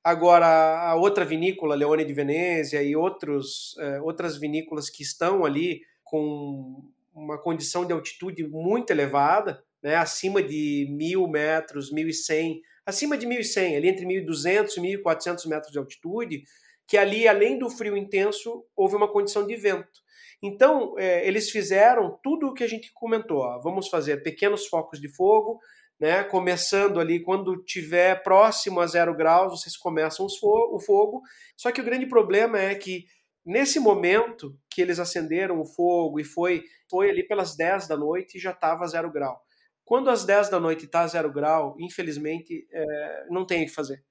Agora, 0.04 0.46
a 0.88 0.94
outra 0.94 1.24
vinícola, 1.24 1.74
Leone 1.74 2.04
de 2.04 2.12
Venezia, 2.12 2.80
e 2.84 2.94
outros, 2.94 3.74
uh, 3.78 4.04
outras 4.04 4.36
vinícolas 4.36 4.88
que 4.88 5.02
estão 5.02 5.44
ali 5.44 5.80
com 6.04 6.84
uma 7.12 7.36
condição 7.36 7.84
de 7.84 7.92
altitude 7.92 8.46
muito 8.46 8.92
elevada, 8.92 9.60
né, 9.82 9.96
acima 9.96 10.40
de 10.40 10.86
mil 10.88 11.26
metros, 11.26 11.92
1.100, 11.92 12.60
acima 12.86 13.18
de 13.18 13.26
1.100, 13.26 13.76
ali 13.76 13.88
entre 13.88 14.06
1.200 14.06 14.76
e 14.76 14.80
1.400 15.02 15.48
metros 15.48 15.72
de 15.72 15.78
altitude, 15.80 16.44
que 16.86 16.96
ali, 16.96 17.26
além 17.26 17.58
do 17.58 17.68
frio 17.68 17.96
intenso, 17.96 18.64
houve 18.76 18.94
uma 18.94 19.10
condição 19.10 19.44
de 19.44 19.56
vento. 19.56 20.05
Então, 20.42 20.98
é, 20.98 21.26
eles 21.26 21.50
fizeram 21.50 22.18
tudo 22.22 22.48
o 22.48 22.54
que 22.54 22.64
a 22.64 22.68
gente 22.68 22.92
comentou. 22.94 23.38
Ó, 23.38 23.60
vamos 23.60 23.88
fazer 23.88 24.22
pequenos 24.22 24.66
focos 24.66 25.00
de 25.00 25.08
fogo, 25.14 25.58
né, 25.98 26.22
começando 26.24 27.00
ali 27.00 27.22
quando 27.22 27.62
tiver 27.64 28.22
próximo 28.22 28.80
a 28.80 28.86
zero 28.86 29.16
graus, 29.16 29.60
vocês 29.60 29.76
começam 29.76 30.26
o 30.26 30.78
fogo. 30.80 31.22
Só 31.56 31.72
que 31.72 31.80
o 31.80 31.84
grande 31.84 32.06
problema 32.06 32.60
é 32.60 32.74
que 32.74 33.06
Nesse 33.46 33.78
momento 33.78 34.58
que 34.68 34.82
eles 34.82 34.98
acenderam 34.98 35.60
o 35.60 35.64
fogo 35.64 36.18
e 36.18 36.24
foi, 36.24 36.64
foi 36.90 37.08
ali 37.08 37.24
pelas 37.24 37.56
10 37.56 37.86
da 37.86 37.96
noite 37.96 38.36
e 38.36 38.40
já 38.40 38.50
estava 38.50 38.84
zero 38.88 39.08
grau. 39.12 39.40
Quando 39.84 40.10
às 40.10 40.24
10 40.24 40.50
da 40.50 40.58
noite 40.58 40.86
está 40.86 41.06
zero 41.06 41.32
grau, 41.32 41.76
infelizmente 41.78 42.66
é, 42.72 43.26
não 43.30 43.46
tem 43.46 43.62
o 43.62 43.66
que 43.66 43.72
fazer. 43.72 44.04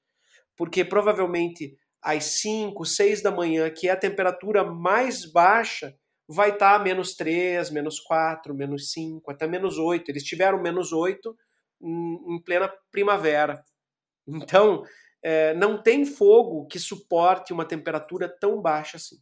Porque 0.56 0.86
provavelmente 0.86 1.78
às 2.02 2.24
5, 2.40 2.86
6 2.86 3.22
da 3.22 3.30
manhã, 3.30 3.70
que 3.70 3.90
é 3.90 3.92
a 3.92 3.98
temperatura 3.98 4.64
mais 4.64 5.30
baixa, 5.30 5.94
vai 6.28 6.52
estar 6.52 6.78
tá 6.78 6.84
menos 6.84 7.16
3, 7.16 7.70
menos 7.70 8.00
4, 8.00 8.54
menos 8.54 8.92
5, 8.92 9.32
até 9.32 9.48
menos 9.48 9.78
8. 9.78 10.10
Eles 10.10 10.24
tiveram 10.24 10.62
menos 10.62 10.92
8 10.92 11.36
em, 11.82 12.36
em 12.36 12.42
plena 12.42 12.72
primavera. 12.92 13.64
Então, 14.28 14.84
é, 15.22 15.54
não 15.54 15.82
tem 15.82 16.06
fogo 16.06 16.66
que 16.66 16.80
suporte 16.80 17.54
uma 17.54 17.66
temperatura 17.66 18.28
tão 18.28 18.62
baixa 18.62 18.98
assim. 18.98 19.18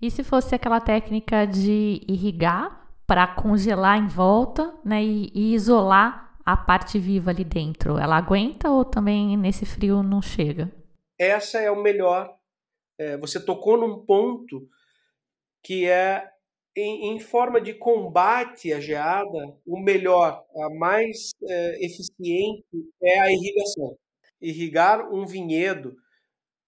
E 0.00 0.10
se 0.10 0.24
fosse 0.24 0.54
aquela 0.54 0.80
técnica 0.80 1.46
de 1.46 2.00
irrigar 2.08 2.88
para 3.06 3.26
congelar 3.26 3.98
em 3.98 4.08
volta 4.08 4.74
né, 4.84 5.02
e, 5.02 5.30
e, 5.32 5.54
isolar 5.54 6.36
a 6.44 6.56
parte 6.56 6.98
viva 6.98 7.30
ali 7.30 7.44
dentro, 7.44 7.98
ela 7.98 8.16
aguenta 8.16 8.68
ou 8.68 8.84
também 8.84 9.36
nesse 9.36 9.64
frio 9.64 10.02
não 10.02 10.20
chega? 10.20 10.72
Essa 11.16 11.60
é 11.60 11.70
o 11.70 11.80
melhor. 11.80 12.34
É, 12.98 13.16
você 13.16 13.38
tocou 13.38 13.76
num 13.76 14.04
ponto 14.04 14.68
que 15.62 15.88
é 15.88 16.28
em, 16.76 17.14
em, 17.14 17.20
forma 17.20 17.60
de 17.60 17.74
combate 17.74 18.72
à 18.72 18.80
geada, 18.80 19.56
o 19.66 19.78
melhor, 19.78 20.44
a 20.56 20.70
mais 20.74 21.30
é, 21.48 21.84
eficiente 21.84 22.64
é 23.02 23.20
a 23.20 23.30
irrigação 23.30 23.96
irrigar 24.42 25.08
um 25.12 25.24
vinhedo 25.24 25.96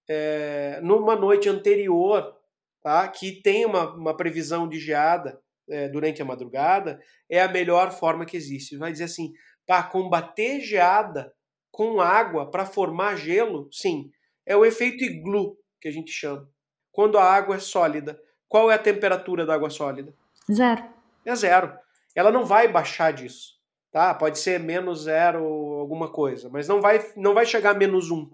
é, 0.09 0.81
numa 0.83 1.17
noite 1.17 1.49
anterior, 1.49 2.35
tá, 2.81 3.09
que 3.09 3.43
tem 3.43 3.67
uma, 3.67 3.93
uma 3.95 4.17
previsão 4.17 4.69
de 4.69 4.79
geada 4.79 5.41
é, 5.69 5.89
durante 5.89 6.23
a 6.23 6.25
madrugada, 6.25 7.01
é 7.29 7.43
a 7.43 7.49
melhor 7.49 7.91
forma 7.91 8.25
que 8.25 8.37
existe. 8.37 8.77
Vai 8.77 8.93
dizer 8.93 9.05
assim, 9.05 9.33
para 9.67 9.83
combater 9.83 10.61
geada 10.61 11.33
com 11.73 12.01
água 12.01 12.49
para 12.51 12.65
formar 12.65 13.17
gelo, 13.17 13.69
sim, 13.73 14.11
é 14.47 14.57
o 14.57 14.65
efeito 14.65 15.03
iglu 15.03 15.57
que 15.81 15.89
a 15.89 15.93
gente 15.93 16.13
chama. 16.13 16.49
Quando 16.93 17.19
a 17.19 17.25
água 17.25 17.57
é 17.57 17.59
sólida, 17.59 18.21
qual 18.55 18.71
é 18.71 18.75
a 18.75 18.79
temperatura 18.79 19.45
da 19.45 19.55
água 19.55 19.69
sólida? 19.69 20.15
Zero. 20.53 20.85
É 21.25 21.35
zero. 21.35 21.73
Ela 22.15 22.31
não 22.31 22.45
vai 22.45 22.69
baixar 22.69 23.13
disso 23.13 23.55
tá? 23.95 24.13
Pode 24.13 24.41
ser 24.41 24.59
menos 24.59 25.05
zero 25.05 25.39
alguma 25.79 26.11
coisa, 26.11 26.51
mas 26.51 26.67
não 26.67 26.81
vai, 26.81 27.01
não 27.17 27.33
vai 27.33 27.47
chegar 27.47 27.71
a 27.71 27.79
menos 27.79 28.11
um. 28.11 28.29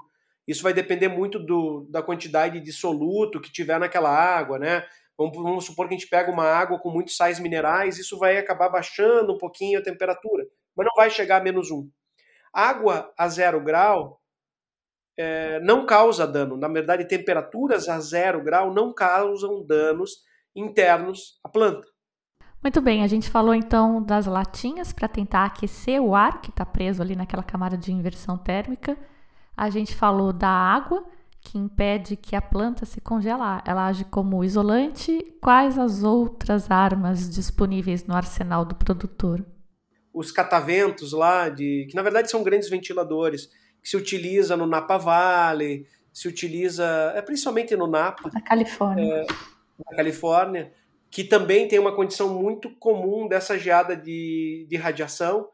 Isso 0.48 0.62
vai 0.62 0.72
depender 0.72 1.08
muito 1.08 1.38
do, 1.38 1.86
da 1.90 2.02
quantidade 2.02 2.60
de 2.60 2.72
soluto 2.72 3.38
que 3.38 3.52
tiver 3.52 3.78
naquela 3.78 4.08
água, 4.08 4.58
né? 4.58 4.86
Vamos, 5.18 5.36
vamos 5.36 5.64
supor 5.66 5.86
que 5.86 5.94
a 5.94 5.98
gente 5.98 6.08
pega 6.08 6.32
uma 6.32 6.46
água 6.46 6.78
com 6.78 6.90
muitos 6.90 7.14
sais 7.14 7.38
minerais, 7.38 7.98
isso 7.98 8.18
vai 8.18 8.38
acabar 8.38 8.70
baixando 8.70 9.34
um 9.34 9.38
pouquinho 9.38 9.78
a 9.78 9.82
temperatura, 9.82 10.46
mas 10.74 10.86
não 10.86 10.94
vai 10.96 11.10
chegar 11.10 11.42
a 11.42 11.44
menos 11.44 11.70
um. 11.70 11.86
Água 12.50 13.12
a 13.18 13.28
zero 13.28 13.62
grau 13.62 14.18
é, 15.16 15.60
não 15.60 15.86
causa 15.86 16.26
dano. 16.26 16.56
Na 16.56 16.68
verdade, 16.68 17.06
temperaturas 17.06 17.88
a 17.88 17.98
zero 18.00 18.42
grau 18.42 18.72
não 18.72 18.92
causam 18.92 19.64
danos 19.66 20.22
internos 20.54 21.38
à 21.44 21.48
planta. 21.48 21.86
Muito 22.62 22.80
bem, 22.82 23.02
a 23.02 23.06
gente 23.06 23.30
falou 23.30 23.54
então 23.54 24.02
das 24.02 24.26
latinhas 24.26 24.92
para 24.92 25.08
tentar 25.08 25.46
aquecer 25.46 26.00
o 26.00 26.14
ar 26.14 26.42
que 26.42 26.50
está 26.50 26.66
preso 26.66 27.00
ali 27.00 27.16
naquela 27.16 27.42
camada 27.42 27.76
de 27.76 27.90
inversão 27.90 28.36
térmica. 28.36 28.98
A 29.56 29.70
gente 29.70 29.94
falou 29.94 30.32
da 30.32 30.48
água 30.48 31.04
que 31.40 31.58
impede 31.58 32.16
que 32.16 32.36
a 32.36 32.42
planta 32.42 32.84
se 32.84 33.00
congele. 33.00 33.40
Ela 33.64 33.86
age 33.86 34.04
como 34.04 34.44
isolante. 34.44 35.36
Quais 35.40 35.78
as 35.78 36.02
outras 36.02 36.70
armas 36.70 37.30
disponíveis 37.30 38.04
no 38.04 38.14
arsenal 38.14 38.64
do 38.64 38.74
produtor? 38.74 39.44
Os 40.12 40.30
cataventos 40.30 41.12
lá, 41.12 41.48
de, 41.48 41.86
que 41.88 41.96
na 41.96 42.02
verdade 42.02 42.30
são 42.30 42.42
grandes 42.42 42.68
ventiladores, 42.68 43.48
que 43.82 43.88
se 43.88 43.96
utiliza 43.96 44.56
no 44.56 44.66
Napa 44.66 44.96
Valley, 44.96 45.86
se 46.12 46.28
utiliza 46.28 47.12
é 47.14 47.22
principalmente 47.22 47.76
no 47.76 47.86
Napa. 47.86 48.30
Na 48.32 48.40
Califórnia. 48.40 49.14
É, 49.14 49.26
na 49.90 49.96
Califórnia 49.96 50.72
que 51.10 51.24
também 51.24 51.66
tem 51.66 51.78
uma 51.78 51.94
condição 51.94 52.32
muito 52.32 52.70
comum 52.76 53.26
dessa 53.26 53.58
geada 53.58 53.96
de, 53.96 54.64
de 54.68 54.76
radiação. 54.76 55.50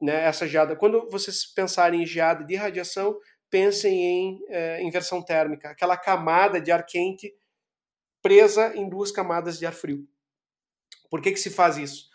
Né? 0.00 0.24
Essa 0.24 0.46
geada, 0.46 0.76
quando 0.76 1.08
vocês 1.08 1.46
pensarem 1.46 2.02
em 2.02 2.06
geada 2.06 2.44
de 2.44 2.54
radiação, 2.54 3.18
pensem 3.48 4.02
em 4.02 4.40
é, 4.48 4.82
inversão 4.82 5.22
térmica, 5.22 5.70
aquela 5.70 5.96
camada 5.96 6.60
de 6.60 6.70
ar 6.70 6.84
quente 6.84 7.34
presa 8.22 8.76
em 8.76 8.88
duas 8.88 9.10
camadas 9.10 9.58
de 9.58 9.64
ar 9.64 9.72
frio. 9.72 10.06
Por 11.08 11.22
que, 11.22 11.32
que 11.32 11.40
se 11.40 11.50
faz 11.50 11.78
isso? 11.78 12.09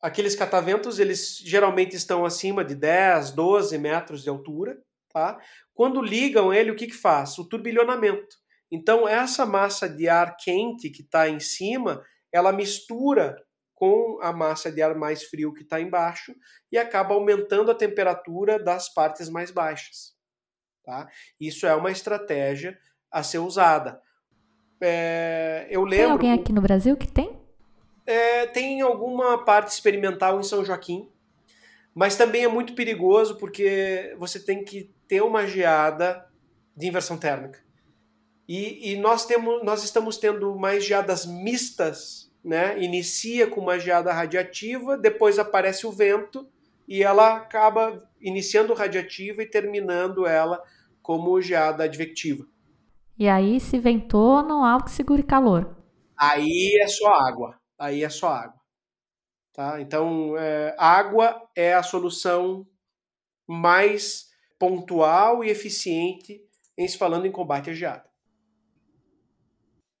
Aqueles 0.00 0.36
cataventos, 0.36 0.98
eles 0.98 1.38
geralmente 1.38 1.96
estão 1.96 2.24
acima 2.24 2.64
de 2.64 2.74
10, 2.74 3.32
12 3.32 3.78
metros 3.78 4.22
de 4.22 4.28
altura. 4.28 4.78
Tá? 5.12 5.38
Quando 5.74 6.02
ligam 6.02 6.52
ele, 6.52 6.70
o 6.70 6.76
que, 6.76 6.86
que 6.86 6.94
faz? 6.94 7.38
O 7.38 7.48
turbilhonamento. 7.48 8.36
Então, 8.70 9.08
essa 9.08 9.46
massa 9.46 9.88
de 9.88 10.08
ar 10.08 10.36
quente 10.36 10.90
que 10.90 11.02
está 11.02 11.28
em 11.28 11.40
cima, 11.40 12.02
ela 12.32 12.52
mistura 12.52 13.36
com 13.74 14.18
a 14.22 14.32
massa 14.32 14.72
de 14.72 14.82
ar 14.82 14.94
mais 14.94 15.22
frio 15.24 15.52
que 15.52 15.62
está 15.62 15.80
embaixo 15.80 16.34
e 16.72 16.78
acaba 16.78 17.14
aumentando 17.14 17.70
a 17.70 17.74
temperatura 17.74 18.58
das 18.58 18.92
partes 18.92 19.28
mais 19.28 19.50
baixas. 19.50 20.16
Tá? 20.84 21.08
Isso 21.38 21.66
é 21.66 21.74
uma 21.74 21.90
estratégia 21.90 22.76
a 23.10 23.22
ser 23.22 23.38
usada. 23.38 24.00
É, 24.80 25.66
eu 25.70 25.82
lembro. 25.84 26.04
Tem 26.04 26.12
alguém 26.12 26.32
aqui 26.32 26.52
no 26.52 26.60
Brasil 26.60 26.96
que 26.96 27.06
tem? 27.06 27.35
É, 28.06 28.46
tem 28.46 28.80
alguma 28.80 29.44
parte 29.44 29.68
experimental 29.68 30.38
em 30.38 30.44
São 30.44 30.64
Joaquim, 30.64 31.08
mas 31.94 32.16
também 32.16 32.44
é 32.44 32.48
muito 32.48 32.74
perigoso 32.74 33.36
porque 33.36 34.14
você 34.18 34.38
tem 34.38 34.64
que 34.64 34.94
ter 35.08 35.22
uma 35.22 35.46
geada 35.46 36.26
de 36.76 36.86
inversão 36.86 37.16
térmica. 37.16 37.58
E, 38.48 38.92
e, 38.92 38.96
nós, 38.96 39.26
temos, 39.26 39.64
nós 39.64 39.82
estamos 39.82 40.18
tendo 40.18 40.54
mais 40.54 40.84
geadas 40.84 41.26
mistas, 41.26 42.30
né? 42.44 42.80
Inicia 42.80 43.48
com 43.48 43.60
uma 43.60 43.78
geada 43.78 44.12
radiativa, 44.12 44.96
depois 44.96 45.38
aparece 45.38 45.84
o 45.86 45.90
vento 45.90 46.46
e 46.86 47.02
ela 47.02 47.36
acaba 47.36 48.08
iniciando 48.20 48.72
radiativa 48.72 49.42
e 49.42 49.50
terminando 49.50 50.26
ela 50.26 50.62
como 51.02 51.40
geada 51.40 51.84
advectiva. 51.84 52.46
E 53.18 53.28
aí, 53.28 53.58
se 53.58 53.78
ventou, 53.78 54.42
não 54.42 54.64
há 54.64 54.76
o 54.76 54.84
que 54.84 54.90
segure 54.90 55.22
calor. 55.22 55.74
Aí 56.16 56.78
é 56.80 56.86
só 56.86 57.08
água. 57.14 57.58
Aí 57.78 58.02
é 58.02 58.08
só 58.08 58.28
água. 58.28 58.60
Tá? 59.52 59.80
Então, 59.80 60.36
é, 60.36 60.74
água 60.78 61.48
é 61.54 61.74
a 61.74 61.82
solução 61.82 62.66
mais 63.46 64.26
pontual 64.58 65.44
e 65.44 65.50
eficiente 65.50 66.42
em 66.76 66.86
se 66.86 66.98
falando 66.98 67.26
em 67.26 67.32
combate 67.32 67.70
à 67.70 67.74
geada 67.74 68.06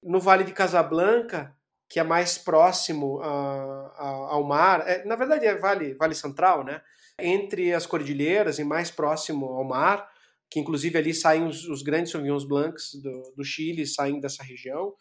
no 0.06 0.20
Vale 0.20 0.44
de 0.44 0.52
Casablanca, 0.52 1.54
que 1.88 1.98
é 1.98 2.04
mais 2.04 2.38
próximo 2.38 3.20
a, 3.20 3.92
a, 3.96 4.08
ao 4.30 4.44
mar, 4.44 4.84
é, 4.86 5.04
na 5.04 5.16
verdade 5.16 5.46
é 5.46 5.56
Vale, 5.56 5.94
vale 5.94 6.14
Central, 6.14 6.64
né? 6.64 6.80
Entre 7.18 7.72
as 7.72 7.86
cordilheiras 7.86 8.58
e 8.58 8.64
mais 8.64 8.90
próximo 8.90 9.46
ao 9.46 9.64
mar, 9.64 10.08
que 10.48 10.60
inclusive 10.60 10.96
ali 10.96 11.12
saem 11.12 11.46
os, 11.46 11.68
os 11.68 11.82
grandes 11.82 12.12
Sauvignons 12.12 12.44
Blancs 12.44 12.94
do, 13.02 13.34
do 13.36 13.44
Chile, 13.44 13.86
saem 13.86 14.20
dessa 14.20 14.42
região. 14.42 14.94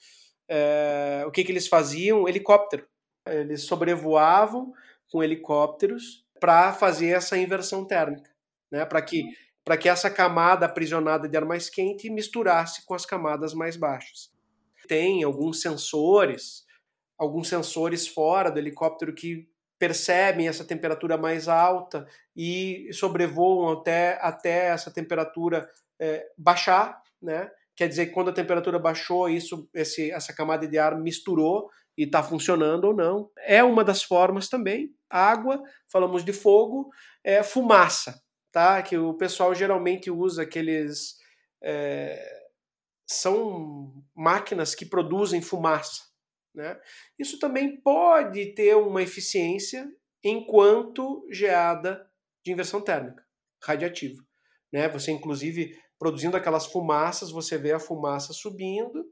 É, 0.47 1.23
o 1.25 1.31
que, 1.31 1.43
que 1.43 1.51
eles 1.51 1.67
faziam? 1.67 2.27
Helicóptero. 2.27 2.87
Eles 3.27 3.63
sobrevoavam 3.63 4.73
com 5.09 5.23
helicópteros 5.23 6.25
para 6.39 6.73
fazer 6.73 7.09
essa 7.09 7.37
inversão 7.37 7.85
térmica, 7.85 8.29
né? 8.71 8.85
Para 8.85 9.01
que 9.01 9.23
para 9.65 9.77
que 9.77 9.89
essa 9.89 10.11
camada 10.11 10.67
aprisionada 10.67 11.27
de 11.27 11.35
ar 11.35 11.43
mais 11.43 11.71
quente 11.71 12.07
misturasse 12.07 12.85
com 12.85 12.93
as 12.93 13.03
camadas 13.03 13.51
mais 13.51 13.75
baixas. 13.75 14.31
Tem 14.87 15.23
alguns 15.23 15.59
sensores, 15.59 16.63
alguns 17.17 17.47
sensores 17.49 18.07
fora 18.07 18.51
do 18.51 18.59
helicóptero 18.59 19.15
que 19.15 19.49
percebem 19.79 20.47
essa 20.47 20.63
temperatura 20.63 21.17
mais 21.17 21.47
alta 21.47 22.07
e 22.35 22.87
sobrevoam 22.93 23.73
até, 23.73 24.19
até 24.21 24.67
essa 24.67 24.91
temperatura 24.91 25.67
é, 25.99 26.29
baixar, 26.37 27.01
né? 27.19 27.49
Quer 27.75 27.89
dizer 27.89 28.07
que 28.07 28.13
quando 28.13 28.29
a 28.29 28.33
temperatura 28.33 28.79
baixou, 28.79 29.29
isso, 29.29 29.69
esse, 29.73 30.11
essa 30.11 30.33
camada 30.33 30.67
de 30.67 30.77
ar 30.77 30.97
misturou 30.97 31.69
e 31.97 32.03
está 32.03 32.23
funcionando 32.23 32.85
ou 32.85 32.95
não. 32.95 33.29
É 33.37 33.63
uma 33.63 33.83
das 33.83 34.03
formas 34.03 34.47
também. 34.47 34.93
Água, 35.09 35.61
falamos 35.91 36.23
de 36.23 36.33
fogo, 36.33 36.89
é, 37.23 37.43
fumaça, 37.43 38.21
tá? 38.51 38.81
Que 38.81 38.97
o 38.97 39.13
pessoal 39.13 39.53
geralmente 39.53 40.09
usa 40.09 40.43
aqueles. 40.43 41.17
É, 41.61 42.43
são 43.07 43.93
máquinas 44.15 44.73
que 44.73 44.85
produzem 44.85 45.41
fumaça. 45.41 46.01
Né? 46.55 46.79
Isso 47.19 47.37
também 47.37 47.79
pode 47.81 48.53
ter 48.55 48.75
uma 48.75 49.01
eficiência 49.01 49.87
enquanto 50.23 51.27
geada 51.29 52.09
de 52.43 52.51
inversão 52.51 52.81
térmica 52.81 53.23
radiativa. 53.61 54.23
Né? 54.71 54.87
Você, 54.89 55.11
inclusive, 55.11 55.77
produzindo 55.99 56.37
aquelas 56.37 56.65
fumaças, 56.65 57.31
você 57.31 57.57
vê 57.57 57.71
a 57.71 57.79
fumaça 57.79 58.33
subindo 58.33 59.05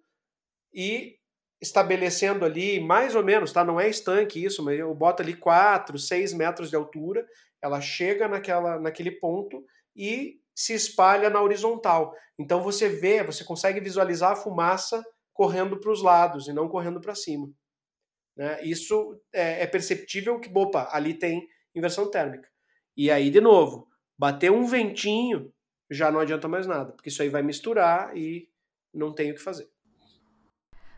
e 0.74 1.18
estabelecendo 1.62 2.44
ali 2.44 2.80
mais 2.80 3.16
ou 3.16 3.24
menos, 3.24 3.54
tá? 3.54 3.64
Não 3.64 3.80
é 3.80 3.88
estanque 3.88 4.44
isso, 4.44 4.64
mas 4.64 4.78
eu 4.78 4.94
boto 4.94 5.22
ali 5.22 5.34
4, 5.34 5.98
6 5.98 6.34
metros 6.34 6.70
de 6.70 6.76
altura, 6.76 7.26
ela 7.62 7.80
chega 7.80 8.28
naquela, 8.28 8.78
naquele 8.80 9.12
ponto 9.12 9.66
e 9.96 10.40
se 10.54 10.74
espalha 10.74 11.30
na 11.30 11.42
horizontal. 11.42 12.14
Então 12.38 12.62
você 12.62 12.90
vê, 12.90 13.24
você 13.24 13.44
consegue 13.44 13.80
visualizar 13.80 14.32
a 14.32 14.36
fumaça 14.36 15.02
correndo 15.34 15.80
para 15.80 15.92
os 15.92 16.02
lados 16.02 16.48
e 16.48 16.54
não 16.54 16.68
correndo 16.68 17.00
para 17.00 17.16
cima. 17.16 17.50
Né? 18.36 18.62
Isso 18.64 19.20
é, 19.32 19.64
é, 19.64 19.68
perceptível 19.68 20.40
que, 20.40 20.52
opa, 20.54 20.90
ali 20.92 21.14
tem 21.14 21.48
inversão 21.74 22.10
térmica. 22.10 22.50
E 22.96 23.10
aí, 23.10 23.30
de 23.30 23.42
novo, 23.42 23.88
bater 24.18 24.52
um 24.52 24.66
ventinho 24.66 25.52
já 25.94 26.12
não 26.12 26.20
adianta 26.20 26.48
mais 26.48 26.68
nada, 26.68 26.92
porque 26.92 27.10
isso 27.10 27.22
aí 27.22 27.30
vai 27.30 27.42
misturar 27.42 28.16
e 28.16 28.50
não 28.94 29.12
tem 29.12 29.32
o 29.32 29.36
que 29.36 29.42
fazer. 29.42 29.70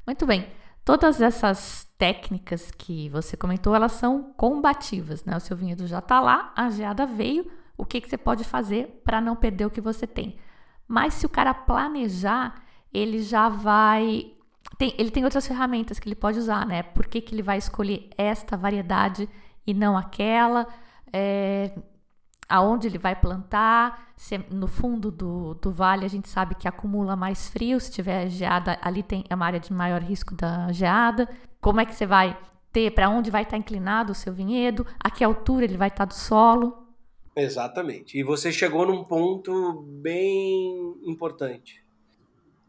Muito 0.05 0.25
bem. 0.25 0.47
Todas 0.83 1.19
essas 1.19 1.91
técnicas 1.97 2.69
que 2.71 3.09
você 3.09 3.35
comentou, 3.35 3.75
elas 3.75 3.93
são 3.93 4.33
combativas, 4.33 5.25
né? 5.25 5.35
O 5.35 5.39
seu 5.39 5.57
vinhedo 5.57 5.87
já 5.87 5.99
está 5.99 6.21
lá, 6.21 6.53
a 6.55 6.69
geada 6.69 7.07
veio, 7.07 7.49
o 7.75 7.85
que, 7.85 7.99
que 7.99 8.09
você 8.09 8.17
pode 8.17 8.43
fazer 8.43 9.01
para 9.03 9.19
não 9.19 9.35
perder 9.35 9.65
o 9.65 9.71
que 9.71 9.81
você 9.81 10.05
tem? 10.05 10.37
Mas 10.87 11.15
se 11.15 11.25
o 11.25 11.29
cara 11.29 11.53
planejar, 11.53 12.63
ele 12.93 13.21
já 13.21 13.49
vai. 13.49 14.31
Tem, 14.77 14.93
ele 14.97 15.11
tem 15.11 15.23
outras 15.23 15.47
ferramentas 15.47 15.99
que 15.99 16.07
ele 16.07 16.15
pode 16.15 16.37
usar, 16.37 16.65
né? 16.65 16.83
Por 16.83 17.07
que, 17.07 17.19
que 17.19 17.33
ele 17.33 17.41
vai 17.41 17.57
escolher 17.57 18.09
esta 18.17 18.55
variedade 18.55 19.27
e 19.65 19.73
não 19.73 19.97
aquela? 19.97 20.67
É, 21.11 21.71
aonde 22.47 22.87
ele 22.87 22.97
vai 22.97 23.15
plantar, 23.15 24.13
é 24.31 24.37
no 24.53 24.67
fundo 24.67 25.11
do, 25.11 25.55
do 25.55 25.71
vale 25.71 26.05
a 26.05 26.09
gente 26.09 26.29
sabe 26.29 26.55
que 26.55 26.67
acumula 26.67 27.15
mais 27.15 27.49
frio, 27.49 27.79
se 27.79 27.91
tiver 27.91 28.29
geada, 28.29 28.77
ali 28.81 29.03
tem 29.03 29.23
é 29.29 29.35
uma 29.35 29.45
área 29.45 29.59
de 29.59 29.73
maior 29.73 30.01
risco 30.01 30.35
da 30.35 30.71
geada. 30.71 31.27
Como 31.59 31.79
é 31.79 31.85
que 31.85 31.95
você 31.95 32.05
vai 32.05 32.37
ter, 32.71 32.91
para 32.91 33.09
onde 33.09 33.31
vai 33.31 33.43
estar 33.43 33.57
inclinado 33.57 34.11
o 34.11 34.15
seu 34.15 34.33
vinhedo, 34.33 34.85
a 34.99 35.09
que 35.09 35.23
altura 35.23 35.65
ele 35.65 35.77
vai 35.77 35.87
estar 35.87 36.05
do 36.05 36.13
solo? 36.13 36.85
Exatamente. 37.35 38.17
E 38.17 38.23
você 38.23 38.51
chegou 38.51 38.85
num 38.85 39.03
ponto 39.03 39.83
bem 40.01 40.95
importante. 41.05 41.83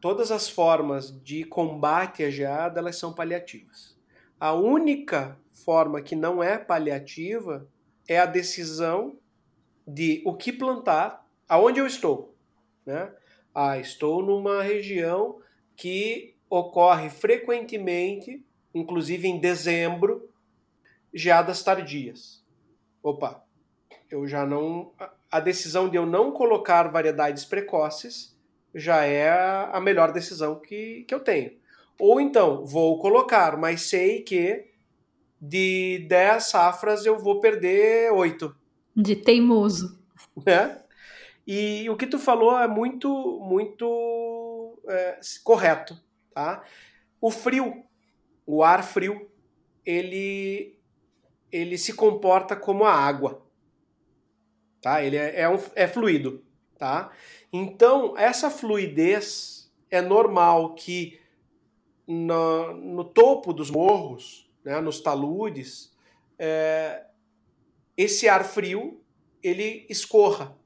Todas 0.00 0.30
as 0.30 0.48
formas 0.48 1.10
de 1.22 1.44
combate 1.44 2.22
à 2.22 2.30
geada, 2.30 2.80
elas 2.80 2.96
são 2.96 3.12
paliativas. 3.12 3.96
A 4.38 4.52
única 4.52 5.38
forma 5.52 6.02
que 6.02 6.14
não 6.14 6.42
é 6.42 6.58
paliativa 6.58 7.66
é 8.08 8.18
a 8.18 8.26
decisão 8.26 9.16
de 9.86 10.22
o 10.24 10.34
que 10.34 10.52
plantar, 10.52 11.26
aonde 11.48 11.78
eu 11.78 11.86
estou. 11.86 12.34
Né? 12.84 13.12
Ah, 13.54 13.78
estou 13.78 14.22
numa 14.22 14.62
região 14.62 15.40
que 15.76 16.34
ocorre 16.50 17.08
frequentemente, 17.08 18.44
inclusive 18.74 19.28
em 19.28 19.38
dezembro, 19.38 20.28
geadas 21.12 21.62
tardias. 21.62 22.44
Opa, 23.02 23.44
eu 24.10 24.26
já 24.26 24.44
não. 24.44 24.92
A 25.30 25.40
decisão 25.40 25.88
de 25.88 25.96
eu 25.96 26.06
não 26.06 26.32
colocar 26.32 26.84
variedades 26.88 27.44
precoces 27.44 28.36
já 28.74 29.04
é 29.04 29.30
a 29.30 29.80
melhor 29.80 30.12
decisão 30.12 30.60
que, 30.60 31.04
que 31.04 31.14
eu 31.14 31.20
tenho. 31.20 31.56
Ou 31.98 32.20
então, 32.20 32.64
vou 32.64 32.98
colocar, 32.98 33.56
mas 33.56 33.82
sei 33.82 34.22
que 34.22 34.66
de 35.40 36.04
10 36.08 36.44
safras 36.44 37.06
eu 37.06 37.18
vou 37.18 37.40
perder 37.40 38.12
8 38.12 38.54
de 38.96 39.14
teimoso. 39.14 39.98
Né? 40.44 40.80
E 41.48 41.88
o 41.88 41.96
que 41.96 42.08
tu 42.08 42.18
falou 42.18 42.58
é 42.58 42.66
muito, 42.66 43.38
muito 43.38 44.82
é, 44.88 45.20
correto. 45.44 45.96
Tá? 46.34 46.64
O 47.20 47.30
frio, 47.30 47.84
o 48.44 48.64
ar 48.64 48.82
frio, 48.82 49.30
ele, 49.84 50.76
ele 51.52 51.78
se 51.78 51.92
comporta 51.92 52.56
como 52.56 52.84
a 52.84 52.92
água. 52.92 53.46
Tá? 54.80 55.00
Ele 55.04 55.16
é, 55.16 55.42
é, 55.42 55.48
um, 55.48 55.56
é 55.76 55.86
fluido. 55.86 56.44
Tá? 56.76 57.12
Então, 57.52 58.18
essa 58.18 58.50
fluidez 58.50 59.72
é 59.88 60.00
normal 60.00 60.74
que 60.74 61.20
no, 62.06 62.72
no 62.74 63.04
topo 63.04 63.52
dos 63.52 63.70
morros, 63.70 64.50
né, 64.64 64.80
nos 64.80 65.00
taludes, 65.00 65.96
é, 66.36 67.06
esse 67.96 68.28
ar 68.28 68.44
frio 68.44 69.02
ele 69.42 69.86
escorra. 69.88 70.56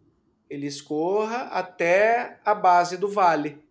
Ele 0.48 0.66
escorra 0.66 1.42
até 1.52 2.40
a 2.44 2.54
base 2.54 2.96
do 2.96 3.08
vale. 3.08 3.62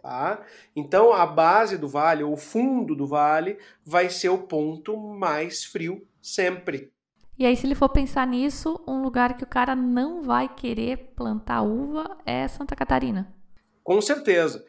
Tá? 0.00 0.44
Então, 0.76 1.12
a 1.12 1.24
base 1.24 1.78
do 1.78 1.88
vale, 1.88 2.22
ou 2.22 2.34
o 2.34 2.36
fundo 2.36 2.94
do 2.94 3.06
vale, 3.06 3.58
vai 3.84 4.10
ser 4.10 4.28
o 4.28 4.38
ponto 4.38 4.96
mais 4.96 5.64
frio 5.64 6.06
sempre. 6.20 6.92
E 7.38 7.44
aí, 7.44 7.56
se 7.56 7.66
ele 7.66 7.74
for 7.74 7.88
pensar 7.88 8.26
nisso, 8.26 8.78
um 8.86 9.02
lugar 9.02 9.36
que 9.36 9.42
o 9.42 9.46
cara 9.46 9.74
não 9.74 10.22
vai 10.22 10.48
querer 10.48 11.14
plantar 11.16 11.62
uva 11.62 12.18
é 12.24 12.46
Santa 12.46 12.76
Catarina. 12.76 13.34
Com 13.82 14.00
certeza. 14.00 14.64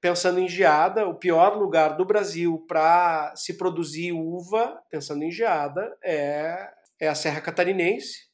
Pensando 0.00 0.40
em 0.40 0.48
geada, 0.48 1.06
o 1.06 1.14
pior 1.14 1.56
lugar 1.56 1.96
do 1.96 2.04
Brasil 2.04 2.64
para 2.66 3.34
se 3.36 3.56
produzir 3.56 4.12
uva, 4.12 4.80
pensando 4.90 5.22
em 5.22 5.30
geada, 5.30 5.96
é 6.02 6.77
é 7.00 7.08
a 7.08 7.14
Serra 7.14 7.40
Catarinense, 7.40 8.28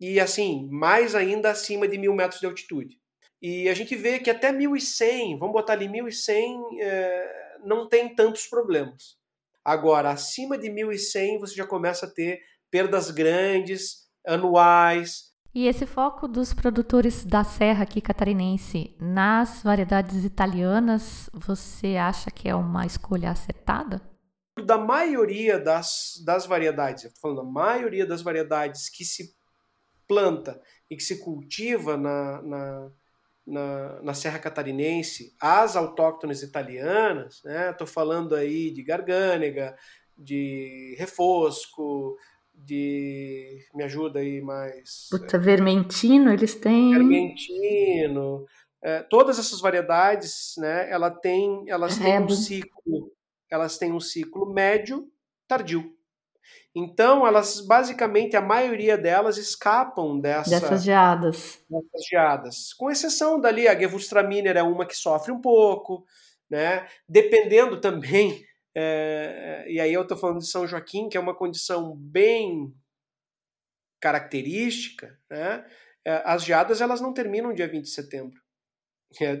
e 0.00 0.20
assim, 0.20 0.68
mais 0.70 1.14
ainda 1.14 1.50
acima 1.50 1.88
de 1.88 1.98
mil 1.98 2.14
metros 2.14 2.40
de 2.40 2.46
altitude. 2.46 2.96
E 3.40 3.68
a 3.68 3.74
gente 3.74 3.94
vê 3.94 4.18
que 4.18 4.30
até 4.30 4.52
1100, 4.52 5.38
vamos 5.38 5.52
botar 5.52 5.74
ali 5.74 5.88
1100, 5.88 6.80
é, 6.80 7.56
não 7.64 7.88
tem 7.88 8.14
tantos 8.14 8.46
problemas. 8.46 9.16
Agora, 9.64 10.10
acima 10.10 10.56
de 10.56 10.70
1100, 10.70 11.38
você 11.38 11.54
já 11.54 11.66
começa 11.66 12.06
a 12.06 12.10
ter 12.10 12.40
perdas 12.70 13.10
grandes, 13.10 14.08
anuais. 14.26 15.28
E 15.54 15.66
esse 15.66 15.86
foco 15.86 16.28
dos 16.28 16.52
produtores 16.52 17.24
da 17.24 17.42
serra 17.42 17.82
aqui 17.82 18.00
catarinense 18.00 18.96
nas 19.00 19.62
variedades 19.62 20.24
italianas, 20.24 21.30
você 21.32 21.96
acha 21.96 22.30
que 22.30 22.48
é 22.48 22.54
uma 22.54 22.86
escolha 22.86 23.30
acertada? 23.30 24.00
Da 24.64 24.78
maioria 24.78 25.58
das, 25.58 26.22
das 26.24 26.46
variedades, 26.46 27.04
eu 27.04 27.08
estou 27.08 27.20
falando 27.20 27.46
da 27.46 27.52
maioria 27.52 28.06
das 28.06 28.22
variedades 28.22 28.88
que 28.88 29.04
se 29.04 29.34
planta 30.06 30.60
e 30.90 30.96
que 30.96 31.02
se 31.02 31.18
cultiva 31.18 31.96
na, 31.96 32.42
na, 32.42 32.90
na, 33.46 34.02
na 34.02 34.14
Serra 34.14 34.38
Catarinense, 34.38 35.34
as 35.40 35.76
autóctones 35.76 36.42
italianas, 36.42 37.36
estou 37.44 37.86
né? 37.86 37.92
falando 37.92 38.34
aí 38.34 38.70
de 38.70 38.82
Garganega, 38.82 39.76
de 40.16 40.96
Refosco, 40.98 42.16
de. 42.54 43.64
Me 43.74 43.84
ajuda 43.84 44.18
aí 44.18 44.40
mais. 44.40 45.08
Puta, 45.10 45.38
Vermentino, 45.38 46.32
eles 46.32 46.54
têm. 46.54 46.90
Vermentino. 46.90 48.46
É, 48.82 49.02
todas 49.02 49.38
essas 49.38 49.60
variedades, 49.60 50.54
né, 50.56 50.88
ela 50.90 51.10
tem, 51.10 51.64
elas 51.68 51.98
têm 51.98 52.20
um 52.20 52.28
ciclo 52.28 53.12
elas 53.50 53.78
têm 53.78 53.92
um 53.92 54.00
ciclo 54.00 54.52
médio 54.52 55.10
tardio. 55.46 55.94
Então, 56.74 57.26
elas 57.26 57.60
basicamente, 57.60 58.36
a 58.36 58.40
maioria 58.40 58.96
delas 58.96 59.36
escapam 59.36 60.18
dessa, 60.18 60.50
dessas 60.50 60.84
geadas. 60.84 61.64
Dessas 61.68 62.06
geadas. 62.08 62.72
Com 62.74 62.90
exceção 62.90 63.40
dali, 63.40 63.66
a 63.66 63.78
Gewürztraminer 63.78 64.56
é 64.56 64.62
uma 64.62 64.86
que 64.86 64.96
sofre 64.96 65.32
um 65.32 65.40
pouco, 65.40 66.04
né? 66.48 66.86
Dependendo 67.08 67.80
também 67.80 68.46
É, 68.80 69.64
e 69.66 69.80
aí 69.80 69.92
eu 69.92 70.02
estou 70.02 70.16
falando 70.16 70.38
de 70.38 70.46
São 70.46 70.64
Joaquim, 70.64 71.08
que 71.08 71.16
é 71.16 71.20
uma 71.20 71.34
condição 71.34 71.96
bem 71.96 72.72
característica, 74.00 75.18
né? 75.28 75.66
É, 76.04 76.22
as 76.24 76.44
geadas 76.44 76.80
elas 76.80 77.00
não 77.00 77.12
terminam 77.12 77.52
dia 77.52 77.66
20 77.66 77.82
de 77.82 77.90
setembro. 77.90 78.40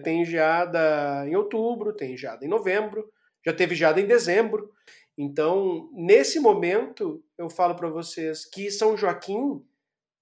Tem 0.02 0.24
geada 0.24 1.24
em 1.28 1.36
outubro, 1.36 1.94
tem 1.94 2.16
geada 2.16 2.44
em 2.44 2.48
novembro, 2.48 3.08
já 3.44 3.52
teve 3.52 3.74
geada 3.74 4.00
em 4.00 4.06
dezembro. 4.06 4.70
Então, 5.16 5.90
nesse 5.92 6.38
momento, 6.38 7.22
eu 7.36 7.50
falo 7.50 7.74
para 7.74 7.88
vocês 7.88 8.44
que 8.44 8.70
São 8.70 8.96
Joaquim, 8.96 9.64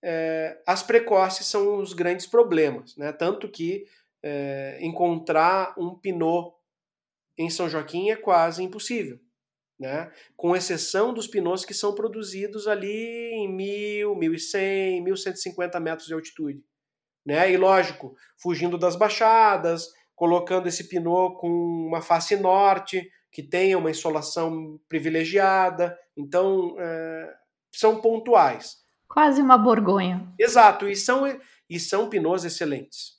é, 0.03 0.63
as 0.67 0.83
precoces 0.83 1.47
são 1.47 1.79
os 1.79 1.93
grandes 1.93 2.27
problemas, 2.27 2.97
né? 2.97 3.13
Tanto 3.13 3.49
que 3.49 3.85
é, 4.23 4.79
encontrar 4.81 5.75
um 5.79 5.95
pinot 5.95 6.55
em 7.39 7.51
São 7.51 7.69
Joaquim 7.69 8.11
é 8.11 8.17
quase 8.17 8.63
impossível, 8.63 9.19
né? 9.79 10.11
Com 10.37 10.57
exceção 10.57 11.13
dos 11.13 11.27
pinots 11.27 11.65
que 11.65 11.75
são 11.75 11.95
produzidos 11.95 12.67
ali 12.67 13.33
em 13.33 13.53
1000, 13.53 14.15
1100, 14.17 15.05
1150 15.05 15.81
metros 15.81 16.09
de 16.09 16.15
altitude, 16.15 16.65
né? 17.27 17.51
E 17.53 17.57
lógico, 17.57 18.17
fugindo 18.41 18.79
das 18.79 18.97
baixadas, 18.97 19.93
colocando 20.17 20.67
esse 20.67 20.89
pinot 20.89 21.37
com 21.39 21.49
uma 21.49 22.01
face 22.01 22.35
norte, 22.37 23.09
que 23.31 23.43
tenha 23.43 23.77
uma 23.77 23.91
insolação 23.91 24.81
privilegiada. 24.89 25.97
Então, 26.17 26.75
é, 26.79 27.35
são 27.71 28.01
pontuais. 28.01 28.79
Quase 29.07 29.43
uma 29.43 29.59
borgonha. 29.59 30.27
Exato, 30.41 30.89
e 30.89 30.97
são, 30.97 31.25
e 31.69 31.79
são 31.79 32.09
pinots 32.09 32.45
excelentes. 32.45 33.13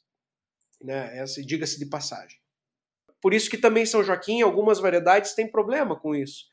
Né? 0.83 1.23
Diga-se 1.45 1.79
de 1.79 1.86
passagem. 1.86 2.39
Por 3.21 3.33
isso 3.33 3.49
que 3.49 3.57
também 3.57 3.86
São 3.86 4.03
Joaquim, 4.03 4.41
algumas 4.41 4.79
variedades 4.79 5.33
têm 5.33 5.49
problema 5.49 5.95
com 5.95 6.15
isso. 6.15 6.45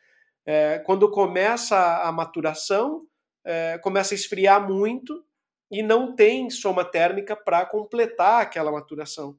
É, 0.46 0.78
quando 0.80 1.10
começa 1.10 2.02
a 2.02 2.12
maturação, 2.12 3.06
é, 3.44 3.78
começa 3.78 4.14
a 4.14 4.16
esfriar 4.16 4.66
muito 4.66 5.24
e 5.70 5.82
não 5.82 6.14
tem 6.14 6.48
soma 6.50 6.84
térmica 6.84 7.34
para 7.34 7.66
completar 7.66 8.42
aquela 8.42 8.72
maturação 8.72 9.38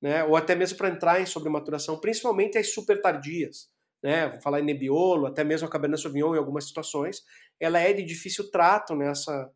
né? 0.00 0.24
ou 0.24 0.36
até 0.36 0.54
mesmo 0.54 0.78
para 0.78 0.88
entrar 0.88 1.20
em 1.20 1.26
sobrematuração, 1.26 1.98
principalmente 1.98 2.58
as 2.58 2.72
super 2.72 3.00
tardias. 3.00 3.68
Né? 4.02 4.28
Vou 4.28 4.40
falar 4.40 4.60
em 4.60 4.64
Nebbiolo, 4.64 5.26
até 5.26 5.44
mesmo 5.44 5.68
a 5.68 5.70
Cabernet 5.70 6.00
Sauvignon 6.00 6.34
em 6.34 6.38
algumas 6.38 6.66
situações, 6.66 7.22
ela 7.58 7.78
é 7.78 7.92
de 7.92 8.02
difícil 8.02 8.50
trato 8.50 8.94
nessa, 8.94 9.50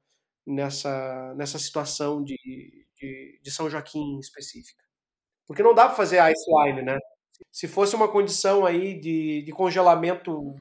nessa, 0.46 1.34
nessa 1.36 1.58
situação 1.58 2.22
de, 2.22 2.36
de, 3.00 3.40
de 3.42 3.50
São 3.50 3.70
Joaquim 3.70 4.18
específica. 4.18 4.82
Porque 5.46 5.62
não 5.62 5.74
dá 5.74 5.86
para 5.86 5.96
fazer 5.96 6.18
ice 6.30 6.44
wine, 6.48 6.82
né? 6.82 6.98
Se 7.50 7.66
fosse 7.66 7.96
uma 7.96 8.08
condição 8.08 8.64
aí 8.64 8.98
de, 8.98 9.42
de 9.42 9.52
congelamento. 9.52 10.54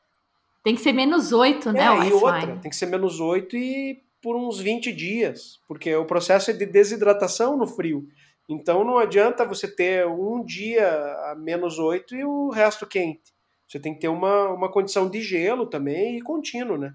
Tem 0.64 0.76
que 0.76 0.82
ser 0.82 0.94
menos 0.94 1.32
8, 1.32 1.72
né? 1.72 1.82
É, 1.82 2.08
e 2.08 2.14
outra, 2.14 2.48
wine. 2.48 2.60
tem 2.60 2.70
que 2.70 2.76
ser 2.76 2.86
menos 2.86 3.20
8 3.20 3.56
e 3.56 4.04
por 4.22 4.38
uns 4.38 4.60
20 4.60 4.94
dias, 4.94 5.60
porque 5.68 5.94
o 5.96 6.06
processo 6.06 6.50
é 6.50 6.54
de 6.54 6.66
desidratação 6.66 7.58
no 7.58 7.68
frio. 7.68 8.08
Então 8.50 8.84
não 8.84 8.98
adianta 8.98 9.46
você 9.46 9.68
ter 9.68 10.06
um 10.08 10.44
dia 10.44 10.88
a 11.32 11.36
menos 11.36 11.80
8 11.80 12.16
e 12.16 12.26
o 12.26 12.50
resto 12.50 12.86
quente. 12.86 13.34
Você 13.68 13.80
tem 13.80 13.94
que 13.94 14.02
ter 14.02 14.10
uma, 14.10 14.50
uma 14.50 14.72
condição 14.72 15.10
de 15.10 15.22
gelo 15.22 15.66
também 15.66 16.18
e 16.18 16.22
contínuo, 16.22 16.78
né? 16.78 16.94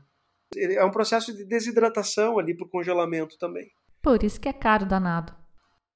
É 0.56 0.84
um 0.84 0.90
processo 0.90 1.36
de 1.36 1.44
desidratação 1.44 2.38
ali 2.38 2.56
por 2.56 2.70
congelamento 2.70 3.36
também. 3.38 3.70
Por 4.00 4.22
isso 4.22 4.40
que 4.40 4.48
é 4.48 4.52
caro 4.52 4.86
danado. 4.86 5.34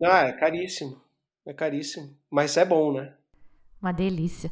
Ah, 0.02 0.26
é 0.26 0.32
caríssimo. 0.32 1.00
É 1.46 1.52
caríssimo. 1.52 2.16
Mas 2.30 2.56
é 2.56 2.64
bom, 2.64 2.92
né? 2.92 3.14
Uma 3.80 3.92
delícia. 3.92 4.50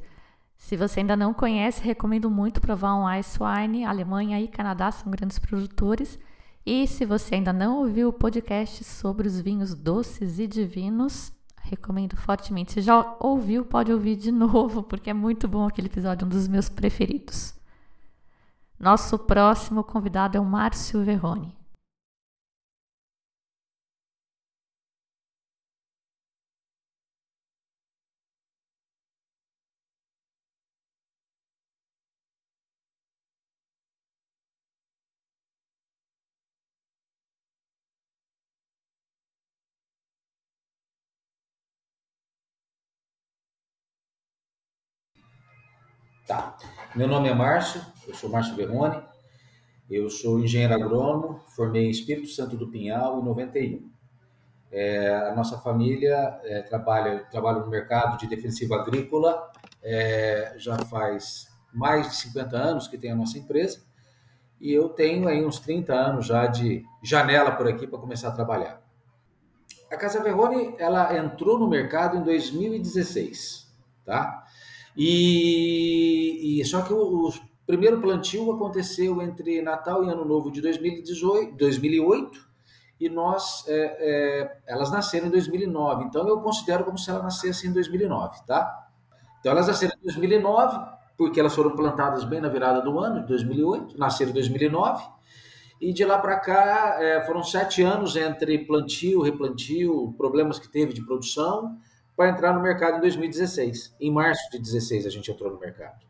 Se 0.57 0.77
você 0.77 1.01
ainda 1.01 1.17
não 1.17 1.33
conhece, 1.33 1.83
recomendo 1.83 2.31
muito 2.31 2.61
provar 2.61 2.95
um 2.95 3.19
Ice 3.19 3.39
Wine. 3.43 3.85
Alemanha 3.85 4.41
e 4.41 4.49
Canadá 4.49 4.93
são 4.93 5.11
grandes 5.11 5.39
produtores. 5.39 6.19
E 6.65 6.87
se 6.87 7.05
você 7.05 7.37
ainda 7.37 7.53
não 7.53 7.79
ouviu 7.79 8.09
o 8.09 8.13
podcast 8.13 8.85
sobre 8.85 9.27
os 9.27 9.41
vinhos 9.41 9.75
doces 9.75 10.39
e 10.39 10.47
divinos, 10.47 11.33
recomendo 11.63 12.17
fortemente. 12.17 12.73
Se 12.73 12.81
já 12.81 13.17
ouviu, 13.19 13.65
pode 13.65 13.93
ouvir 13.93 14.17
de 14.17 14.31
novo, 14.33 14.83
porque 14.83 15.11
é 15.11 15.15
muito 15.15 15.49
bom 15.49 15.67
aquele 15.67 15.89
episódio, 15.89 16.27
um 16.27 16.31
dos 16.31 16.49
meus 16.49 16.69
preferidos. 16.69 17.55
Nosso 18.79 19.19
próximo 19.19 19.85
convidado 19.85 20.37
é 20.37 20.41
o 20.41 20.45
Márcio 20.45 21.05
Verrone. 21.05 21.60
Tá. 46.31 46.57
Meu 46.95 47.09
nome 47.09 47.29
é 47.29 47.35
Márcio, 47.35 47.85
eu 48.07 48.15
sou 48.15 48.31
Márcio 48.31 48.55
Verrone, 48.55 49.03
eu 49.91 50.09
sou 50.09 50.39
engenheiro 50.39 50.75
agrônomo, 50.75 51.41
formei 51.57 51.87
em 51.87 51.91
Espírito 51.91 52.29
Santo 52.29 52.57
do 52.57 52.69
Pinhal 52.69 53.19
em 53.19 53.25
91. 53.25 53.91
É, 54.71 55.13
a 55.29 55.35
nossa 55.35 55.59
família 55.59 56.39
é, 56.45 56.63
trabalha, 56.63 57.27
no 57.33 57.67
mercado 57.67 58.17
de 58.17 58.29
defensivo 58.29 58.75
agrícola, 58.75 59.51
é, 59.83 60.55
já 60.57 60.79
faz 60.85 61.49
mais 61.75 62.09
de 62.09 62.15
50 62.15 62.57
anos 62.57 62.87
que 62.87 62.97
tem 62.97 63.11
a 63.11 63.17
nossa 63.17 63.37
empresa, 63.37 63.83
e 64.61 64.73
eu 64.73 64.89
tenho 64.89 65.27
aí 65.27 65.45
uns 65.45 65.59
30 65.59 65.93
anos 65.93 66.27
já 66.27 66.47
de 66.47 66.85
janela 67.03 67.51
por 67.51 67.67
aqui 67.67 67.89
para 67.89 67.99
começar 67.99 68.29
a 68.29 68.33
trabalhar. 68.37 68.81
A 69.91 69.97
Casa 69.97 70.23
Verrone, 70.23 70.77
ela 70.79 71.13
entrou 71.19 71.59
no 71.59 71.67
mercado 71.67 72.17
em 72.17 72.23
2016, 72.23 73.69
tá? 74.05 74.47
E, 75.03 76.61
e 76.61 76.65
só 76.67 76.83
que 76.83 76.93
o, 76.93 77.29
o, 77.29 77.33
primeiro 77.67 78.03
plantio 78.03 78.53
aconteceu 78.53 79.23
entre 79.23 79.63
Natal 79.63 80.05
e 80.05 80.11
Ano 80.11 80.27
Novo 80.27 80.51
de 80.51 80.61
2018, 80.61 81.57
2008 81.57 82.39
e 83.01 83.09
nós 83.09 83.65
é, 83.67 83.73
é, 83.73 84.59
elas 84.67 84.91
nasceram 84.91 85.29
em 85.29 85.31
2009. 85.31 86.05
Então 86.05 86.29
eu 86.29 86.43
considero 86.43 86.85
como 86.85 86.99
se 86.99 87.09
ela 87.09 87.23
nascesse 87.23 87.67
em 87.67 87.73
2009, 87.73 88.45
tá? 88.47 88.89
Então 89.41 89.53
elas 89.53 89.69
nasceram 89.69 89.95
em 89.99 90.05
2009 90.05 90.79
porque 91.17 91.41
elas 91.41 91.55
foram 91.55 91.75
plantadas 91.75 92.23
bem 92.25 92.43
na 92.43 92.51
virada 92.51 92.83
do 92.83 92.99
ano 92.99 93.23
de 93.23 93.29
2008, 93.29 93.99
nasceram 93.99 94.33
em 94.33 94.35
2009 94.35 95.03
e 95.81 95.95
de 95.95 96.05
lá 96.05 96.19
para 96.19 96.39
cá 96.41 96.99
é, 97.01 97.25
foram 97.25 97.43
sete 97.43 97.83
anos 97.83 98.17
entre 98.17 98.67
plantio, 98.67 99.23
replantio, 99.23 100.15
problemas 100.19 100.59
que 100.59 100.69
teve 100.69 100.93
de 100.93 101.03
produção 101.07 101.79
para 102.21 102.29
entrar 102.29 102.53
no 102.53 102.61
mercado 102.61 102.99
em 102.99 103.01
2016. 103.01 103.97
Em 103.99 104.11
março 104.11 104.51
de 104.51 104.59
16 104.59 105.07
a 105.07 105.09
gente 105.09 105.31
entrou 105.31 105.51
no 105.51 105.59
mercado. 105.59 106.07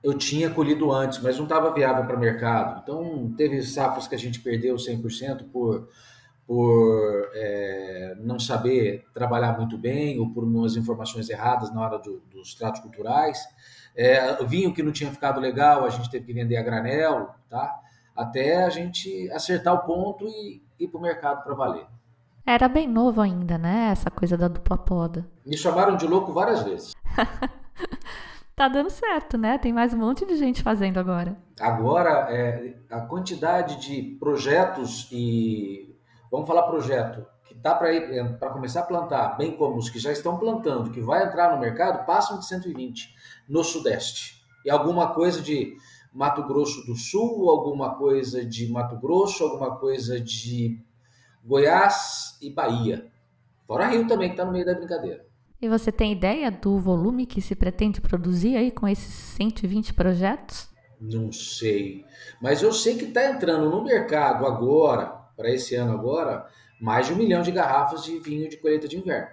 Eu 0.00 0.16
tinha 0.16 0.48
colhido 0.48 0.92
antes, 0.92 1.18
mas 1.18 1.36
não 1.36 1.42
estava 1.42 1.74
viável 1.74 2.06
para 2.06 2.14
o 2.14 2.20
mercado. 2.20 2.80
Então, 2.80 3.34
teve 3.36 3.60
safras 3.62 4.06
que 4.06 4.14
a 4.14 4.18
gente 4.18 4.38
perdeu 4.38 4.76
100% 4.76 5.50
por, 5.50 5.88
por 6.46 7.32
é, 7.34 8.14
não 8.20 8.38
saber 8.38 9.04
trabalhar 9.12 9.58
muito 9.58 9.76
bem 9.76 10.20
ou 10.20 10.30
por 10.30 10.44
umas 10.44 10.76
informações 10.76 11.28
erradas 11.28 11.74
na 11.74 11.80
hora 11.80 11.98
do, 11.98 12.20
dos 12.30 12.54
tratos 12.54 12.80
culturais. 12.80 13.44
É, 13.96 14.40
vinho 14.44 14.72
que 14.72 14.84
não 14.84 14.92
tinha 14.92 15.10
ficado 15.10 15.40
legal, 15.40 15.84
a 15.84 15.90
gente 15.90 16.08
teve 16.08 16.26
que 16.26 16.32
vender 16.32 16.58
a 16.58 16.62
granel, 16.62 17.34
tá? 17.50 17.74
até 18.14 18.62
a 18.62 18.70
gente 18.70 19.28
acertar 19.32 19.74
o 19.74 19.84
ponto 19.84 20.28
e 20.28 20.62
ir 20.78 20.86
para 20.86 20.98
o 20.98 21.02
mercado 21.02 21.42
para 21.42 21.54
valer. 21.54 21.86
Era 22.46 22.68
bem 22.68 22.86
novo 22.86 23.22
ainda, 23.22 23.56
né? 23.56 23.88
Essa 23.90 24.10
coisa 24.10 24.36
da 24.36 24.48
dupla 24.48 24.76
poda. 24.76 25.26
Me 25.46 25.56
chamaram 25.56 25.96
de 25.96 26.06
louco 26.06 26.30
várias 26.30 26.62
vezes. 26.62 26.94
tá 28.54 28.68
dando 28.68 28.90
certo, 28.90 29.38
né? 29.38 29.56
Tem 29.56 29.72
mais 29.72 29.94
um 29.94 29.98
monte 29.98 30.26
de 30.26 30.36
gente 30.36 30.62
fazendo 30.62 30.98
agora. 30.98 31.38
Agora, 31.58 32.26
é, 32.30 32.76
a 32.90 33.00
quantidade 33.00 33.80
de 33.80 34.16
projetos 34.20 35.08
e. 35.10 35.96
Vamos 36.30 36.46
falar 36.46 36.64
projeto 36.64 37.24
que 37.46 37.54
tá 37.54 37.74
para 37.74 37.94
é, 37.94 38.22
começar 38.52 38.80
a 38.80 38.84
plantar, 38.84 39.38
bem 39.38 39.56
como 39.56 39.78
os 39.78 39.88
que 39.88 39.98
já 39.98 40.12
estão 40.12 40.36
plantando, 40.36 40.90
que 40.90 41.00
vai 41.00 41.26
entrar 41.26 41.54
no 41.54 41.60
mercado, 41.60 42.04
passam 42.04 42.38
de 42.38 42.46
120 42.46 43.14
no 43.48 43.64
Sudeste. 43.64 44.44
E 44.66 44.70
alguma 44.70 45.14
coisa 45.14 45.40
de 45.40 45.76
Mato 46.12 46.42
Grosso 46.46 46.84
do 46.84 46.94
Sul, 46.94 47.48
alguma 47.48 47.94
coisa 47.94 48.44
de 48.44 48.70
Mato 48.70 48.96
Grosso, 48.96 49.44
alguma 49.44 49.76
coisa 49.76 50.20
de 50.20 50.78
Goiás 51.44 52.38
e 52.40 52.50
Bahia. 52.50 53.10
Fora 53.66 53.86
Rio 53.86 54.06
também, 54.06 54.28
que 54.28 54.34
está 54.34 54.44
no 54.44 54.52
meio 54.52 54.64
da 54.64 54.74
brincadeira. 54.74 55.26
E 55.60 55.68
você 55.68 55.90
tem 55.90 56.12
ideia 56.12 56.50
do 56.50 56.78
volume 56.78 57.26
que 57.26 57.40
se 57.40 57.54
pretende 57.54 58.00
produzir 58.00 58.56
aí 58.56 58.70
com 58.70 58.88
esses 58.88 59.14
120 59.36 59.94
projetos? 59.94 60.68
Não 61.00 61.30
sei. 61.32 62.04
Mas 62.40 62.62
eu 62.62 62.72
sei 62.72 62.96
que 62.96 63.04
está 63.04 63.30
entrando 63.30 63.70
no 63.70 63.84
mercado 63.84 64.46
agora, 64.46 65.06
para 65.36 65.50
esse 65.50 65.74
ano 65.74 65.92
agora, 65.92 66.46
mais 66.80 67.06
de 67.06 67.12
um 67.12 67.16
milhão 67.16 67.42
de 67.42 67.50
garrafas 67.50 68.04
de 68.04 68.18
vinho 68.18 68.48
de 68.48 68.56
colheita 68.56 68.88
de 68.88 68.98
inverno. 68.98 69.30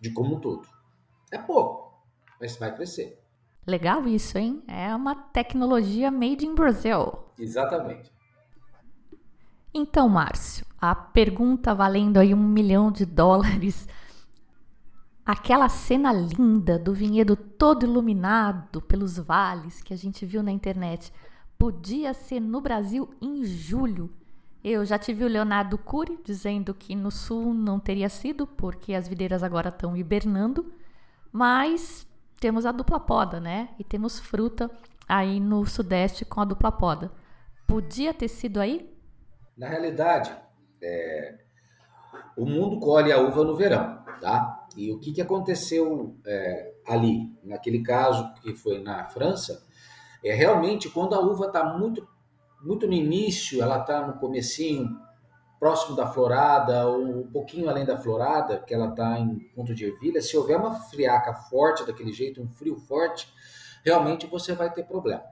De 0.00 0.10
como 0.10 0.36
um 0.36 0.40
todo. 0.40 0.66
É 1.30 1.38
pouco, 1.38 1.92
mas 2.40 2.56
vai 2.56 2.74
crescer. 2.74 3.18
Legal 3.66 4.06
isso, 4.06 4.38
hein? 4.38 4.62
É 4.68 4.94
uma 4.94 5.14
tecnologia 5.14 6.10
made 6.10 6.46
in 6.46 6.54
Brazil. 6.54 7.26
Exatamente. 7.38 8.12
Então, 9.74 10.08
Márcio, 10.08 10.65
a 10.80 10.94
pergunta 10.94 11.74
valendo 11.74 12.18
aí 12.18 12.34
um 12.34 12.48
milhão 12.48 12.90
de 12.90 13.04
dólares. 13.04 13.88
Aquela 15.24 15.68
cena 15.68 16.12
linda 16.12 16.78
do 16.78 16.94
vinhedo 16.94 17.34
todo 17.34 17.84
iluminado 17.84 18.80
pelos 18.80 19.18
vales 19.18 19.82
que 19.82 19.92
a 19.92 19.96
gente 19.96 20.24
viu 20.24 20.42
na 20.42 20.52
internet 20.52 21.12
podia 21.58 22.12
ser 22.12 22.40
no 22.40 22.60
Brasil 22.60 23.12
em 23.20 23.44
julho. 23.44 24.10
Eu 24.62 24.84
já 24.84 24.98
tive 24.98 25.24
o 25.24 25.28
Leonardo 25.28 25.78
Cury 25.78 26.18
dizendo 26.24 26.74
que 26.74 26.94
no 26.94 27.10
sul 27.10 27.54
não 27.54 27.78
teria 27.78 28.08
sido, 28.08 28.46
porque 28.46 28.94
as 28.94 29.08
videiras 29.08 29.42
agora 29.42 29.68
estão 29.68 29.96
hibernando, 29.96 30.72
mas 31.32 32.06
temos 32.40 32.66
a 32.66 32.72
dupla 32.72 33.00
poda, 33.00 33.40
né? 33.40 33.70
E 33.78 33.84
temos 33.84 34.18
fruta 34.18 34.70
aí 35.08 35.40
no 35.40 35.64
sudeste 35.66 36.24
com 36.24 36.40
a 36.40 36.44
dupla 36.44 36.70
poda. 36.70 37.12
Podia 37.66 38.12
ter 38.12 38.28
sido 38.28 38.60
aí? 38.60 38.92
Na 39.56 39.68
realidade, 39.68 40.34
é... 40.82 41.38
o 42.36 42.44
mundo 42.44 42.78
colhe 42.80 43.12
a 43.12 43.20
uva 43.20 43.44
no 43.44 43.56
verão, 43.56 44.04
tá? 44.20 44.66
E 44.76 44.92
o 44.92 44.98
que, 44.98 45.12
que 45.12 45.22
aconteceu 45.22 46.16
é, 46.26 46.74
ali, 46.86 47.32
naquele 47.42 47.82
caso 47.82 48.34
que 48.42 48.54
foi 48.54 48.82
na 48.82 49.04
França, 49.04 49.66
é 50.22 50.34
realmente 50.34 50.88
quando 50.88 51.14
a 51.14 51.20
uva 51.20 51.46
está 51.46 51.64
muito, 51.64 52.06
muito 52.62 52.86
no 52.86 52.92
início, 52.92 53.62
ela 53.62 53.80
está 53.80 54.06
no 54.06 54.18
comecinho, 54.18 54.88
próximo 55.58 55.96
da 55.96 56.06
florada 56.06 56.86
ou 56.86 57.20
um 57.20 57.30
pouquinho 57.30 57.68
além 57.68 57.84
da 57.84 57.96
florada, 57.96 58.60
que 58.60 58.74
ela 58.74 58.88
está 58.88 59.18
em 59.18 59.38
ponto 59.54 59.74
de 59.74 59.86
ervilha, 59.86 60.20
se 60.20 60.36
houver 60.36 60.58
uma 60.58 60.74
friaca 60.74 61.32
forte 61.32 61.86
daquele 61.86 62.12
jeito, 62.12 62.42
um 62.42 62.48
frio 62.48 62.76
forte, 62.76 63.32
realmente 63.84 64.26
você 64.26 64.52
vai 64.52 64.72
ter 64.72 64.84
problema. 64.84 65.24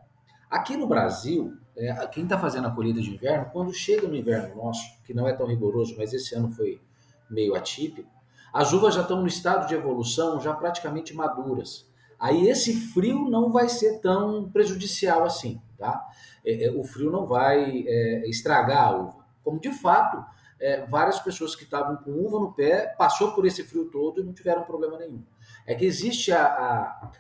Aqui 0.55 0.77
no 0.77 0.87
Brasil, 0.87 1.57
é, 1.77 1.93
quem 2.07 2.23
está 2.23 2.39
fazendo 2.39 2.69
a 2.69 2.71
colheita 2.71 3.01
de 3.01 3.13
inverno, 3.13 3.51
quando 3.53 3.75
chega 3.75 4.07
no 4.07 4.15
inverno 4.15 4.55
nosso, 4.55 4.85
que 5.03 5.13
não 5.13 5.27
é 5.27 5.33
tão 5.33 5.49
rigoroso, 5.49 5.97
mas 5.99 6.13
esse 6.13 6.33
ano 6.37 6.49
foi 6.53 6.81
meio 7.29 7.57
atípico, 7.57 8.09
as 8.53 8.73
uvas 8.73 8.95
já 8.95 9.01
estão 9.03 9.21
no 9.21 9.27
estado 9.27 9.67
de 9.67 9.75
evolução, 9.75 10.41
já 10.41 10.55
praticamente 10.55 11.13
maduras. 11.13 11.91
Aí 12.21 12.47
esse 12.49 12.73
frio 12.93 13.29
não 13.29 13.51
vai 13.51 13.69
ser 13.69 13.99
tão 13.99 14.49
prejudicial 14.49 15.25
assim, 15.25 15.61
tá? 15.77 16.07
É, 16.47 16.67
é, 16.67 16.71
o 16.71 16.85
frio 16.85 17.11
não 17.11 17.27
vai 17.27 17.85
é, 17.85 18.29
estragar 18.29 18.85
a 18.85 18.97
uva 18.97 19.25
como 19.43 19.59
de 19.59 19.73
fato 19.73 20.25
é, 20.61 20.87
várias 20.87 21.19
pessoas 21.19 21.57
que 21.57 21.65
estavam 21.65 21.97
com 21.97 22.13
uva 22.13 22.39
no 22.39 22.53
pé 22.53 22.95
passou 22.97 23.33
por 23.33 23.45
esse 23.45 23.65
frio 23.65 23.91
todo 23.91 24.21
e 24.21 24.25
não 24.25 24.33
tiveram 24.33 24.63
problema 24.63 24.97
nenhum. 24.99 25.25
É 25.67 25.75
que 25.75 25.85
existe 25.85 26.31
a, 26.31 26.47
a, 26.47 27.11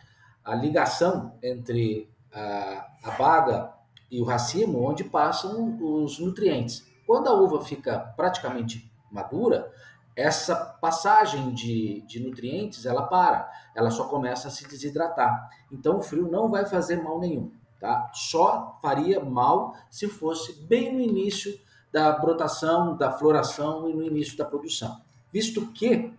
a 0.44 0.54
ligação 0.54 1.36
entre 1.42 2.08
a, 2.34 2.86
a 3.04 3.10
baga 3.12 3.72
e 4.10 4.20
o 4.20 4.24
racimo, 4.24 4.82
onde 4.82 5.04
passam 5.04 5.78
os 5.80 6.18
nutrientes. 6.18 6.86
Quando 7.06 7.28
a 7.28 7.32
uva 7.32 7.64
fica 7.64 7.98
praticamente 8.16 8.90
madura, 9.10 9.72
essa 10.16 10.54
passagem 10.54 11.52
de, 11.52 12.02
de 12.02 12.20
nutrientes 12.20 12.86
ela 12.86 13.02
para, 13.02 13.50
ela 13.74 13.90
só 13.90 14.04
começa 14.04 14.48
a 14.48 14.50
se 14.50 14.66
desidratar. 14.68 15.50
Então 15.72 15.98
o 15.98 16.02
frio 16.02 16.30
não 16.30 16.48
vai 16.48 16.64
fazer 16.64 17.02
mal 17.02 17.18
nenhum, 17.18 17.52
tá? 17.80 18.10
Só 18.12 18.78
faria 18.80 19.20
mal 19.24 19.74
se 19.90 20.08
fosse 20.08 20.64
bem 20.66 20.92
no 20.92 21.00
início 21.00 21.58
da 21.92 22.12
brotação, 22.12 22.96
da 22.96 23.10
floração 23.10 23.88
e 23.88 23.94
no 23.94 24.02
início 24.02 24.36
da 24.36 24.44
produção. 24.44 25.00
Visto 25.32 25.66
que, 25.72 26.12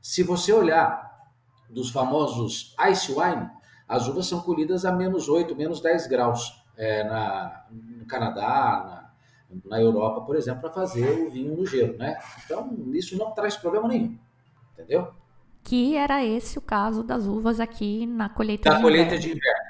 se 0.00 0.22
você 0.22 0.52
olhar 0.52 1.08
dos 1.68 1.90
famosos 1.90 2.74
ice 2.90 3.12
wine, 3.12 3.50
as 3.88 4.06
uvas 4.06 4.26
são 4.26 4.40
colhidas 4.40 4.84
a 4.84 4.92
menos 4.92 5.28
8, 5.28 5.56
menos 5.56 5.80
10 5.80 6.06
graus 6.08 6.62
é, 6.76 7.02
na, 7.04 7.64
no 7.70 8.04
Canadá, 8.06 9.10
na, 9.50 9.60
na 9.64 9.80
Europa, 9.80 10.20
por 10.20 10.36
exemplo, 10.36 10.60
para 10.60 10.70
fazer 10.70 11.26
o 11.26 11.30
vinho 11.30 11.56
no 11.56 11.66
gelo, 11.66 11.96
né? 11.96 12.18
Então, 12.44 12.70
isso 12.92 13.16
não 13.16 13.32
traz 13.32 13.56
problema 13.56 13.88
nenhum, 13.88 14.16
entendeu? 14.74 15.08
Que 15.64 15.96
era 15.96 16.24
esse 16.24 16.58
o 16.58 16.62
caso 16.62 17.02
das 17.02 17.26
uvas 17.26 17.58
aqui 17.60 18.06
na 18.06 18.28
colheita 18.28 18.70
da 18.70 18.76
de 18.76 18.82
colheita 18.82 19.14
inverno. 19.14 19.22
de 19.22 19.28
inverno. 19.36 19.68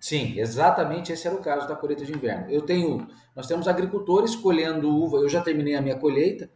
Sim, 0.00 0.38
exatamente 0.38 1.12
esse 1.12 1.26
era 1.26 1.36
o 1.36 1.40
caso 1.40 1.66
da 1.66 1.74
colheita 1.74 2.04
de 2.04 2.12
inverno. 2.12 2.48
Eu 2.48 2.62
tenho, 2.62 3.08
nós 3.34 3.46
temos 3.48 3.66
agricultores 3.66 4.36
colhendo 4.36 4.88
uva, 4.88 5.18
eu 5.18 5.28
já 5.28 5.42
terminei 5.42 5.74
a 5.74 5.82
minha 5.82 5.96
colheita, 5.96 6.48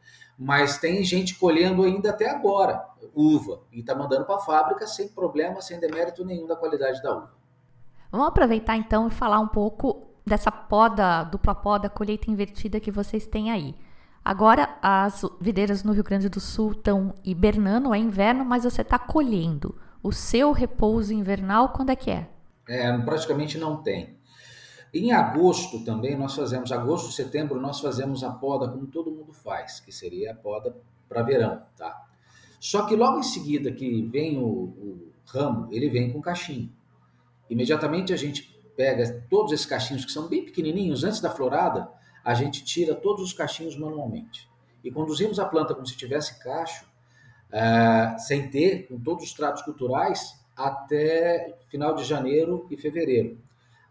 mas 0.43 0.79
tem 0.79 1.05
gente 1.05 1.37
colhendo 1.37 1.85
ainda 1.85 2.11
até 2.11 2.29
agora 2.29 2.85
uva 3.15 3.61
e 3.71 3.81
está 3.81 3.95
mandando 3.95 4.25
para 4.25 4.37
a 4.37 4.41
fábrica 4.41 4.87
sem 4.87 5.09
problema, 5.09 5.61
sem 5.61 5.79
demérito 5.79 6.25
nenhum 6.25 6.47
da 6.47 6.57
qualidade 6.57 7.01
da 7.01 7.17
uva. 7.17 7.31
Vamos 8.11 8.27
aproveitar 8.27 8.77
então 8.77 9.07
e 9.07 9.11
falar 9.11 9.39
um 9.39 9.49
pouco 9.49 10.09
dessa 10.27 10.51
poda, 10.51 11.23
dupla 11.25 11.55
poda, 11.55 11.89
colheita 11.89 12.31
invertida 12.31 12.81
que 12.81 12.91
vocês 12.91 13.27
têm 13.27 13.51
aí. 13.51 13.75
Agora 14.25 14.77
as 14.83 15.25
videiras 15.41 15.85
no 15.85 15.93
Rio 15.93 16.05
Grande 16.05 16.29
do 16.29 16.41
Sul 16.41 16.73
estão 16.73 17.15
hibernando, 17.25 17.95
é 17.95 17.99
inverno, 17.99 18.45
mas 18.45 18.65
você 18.65 18.83
está 18.83 18.99
colhendo. 18.99 19.77
O 20.03 20.13
seu 20.13 20.53
repouso 20.53 21.13
invernal, 21.13 21.69
quando 21.69 21.91
é 21.91 21.97
que 21.97 22.11
é? 22.11 22.29
É, 22.69 22.97
praticamente 22.99 23.59
não 23.59 23.77
tem. 23.77 24.17
Em 24.95 25.11
agosto 25.11 25.83
também 25.85 26.17
nós 26.17 26.35
fazemos, 26.35 26.71
agosto, 26.71 27.11
setembro, 27.13 27.59
nós 27.59 27.81
fazemos 27.81 28.23
a 28.23 28.31
poda 28.31 28.69
como 28.69 28.87
todo 28.87 29.11
mundo 29.11 29.33
faz, 29.33 29.81
que 29.81 29.91
seria 29.91 30.33
a 30.33 30.35
poda 30.35 30.77
para 31.09 31.23
verão, 31.23 31.63
tá? 31.77 32.09
Só 32.61 32.87
que 32.87 32.95
logo 32.95 33.19
em 33.19 33.23
seguida 33.23 33.73
que 33.73 34.03
vem 34.03 34.39
o, 34.39 34.45
o 34.45 35.13
ramo, 35.27 35.69
ele 35.73 35.89
vem 35.89 36.13
com 36.13 36.21
cachinho. 36.21 36.71
Imediatamente 37.49 38.13
a 38.13 38.17
gente 38.17 38.53
pega 38.77 39.25
todos 39.29 39.53
esses 39.53 39.67
cachinhos 39.67 40.05
que 40.05 40.13
são 40.13 40.29
bem 40.29 40.45
pequenininhos, 40.45 41.05
antes 41.05 41.21
da 41.21 41.31
florada, 41.31 41.89
a 42.25 42.35
gente 42.35 42.65
tira 42.65 42.95
todos 42.95 43.23
os 43.23 43.33
cachinhos 43.33 43.77
manualmente. 43.77 44.49
E 44.85 44.91
conduzimos 44.91 45.39
a 45.39 45.45
planta 45.45 45.75
como 45.75 45.87
se 45.87 45.97
tivesse 45.97 46.39
cacho, 46.39 46.87
uh, 47.49 48.19
sem 48.19 48.51
ter, 48.51 48.87
com 48.89 48.99
todos 48.99 49.25
os 49.25 49.33
tratos 49.33 49.63
culturais, 49.63 50.41
até 50.57 51.57
final 51.69 51.95
de 51.95 52.05
janeiro 52.05 52.67
e 52.71 52.77
fevereiro. 52.77 53.39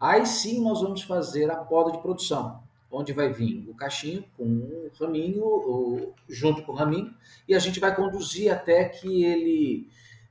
Aí 0.02 0.26
sim 0.26 0.60
nós 0.60 0.80
vamos 0.80 1.02
fazer 1.02 1.48
a 1.48 1.54
poda 1.54 1.92
de 1.92 2.02
produção, 2.02 2.60
onde 2.90 3.12
vai 3.12 3.32
vir 3.32 3.64
o 3.70 3.74
cachinho 3.74 4.24
com 4.36 4.42
o 4.42 4.90
raminho, 4.98 6.12
junto 6.28 6.64
com 6.64 6.72
o 6.72 6.74
raminho, 6.74 7.14
e 7.46 7.54
a 7.54 7.58
gente 7.60 7.78
vai 7.78 7.94
conduzir 7.94 8.52
até 8.52 8.86
que 8.86 9.22
ele 9.22 9.88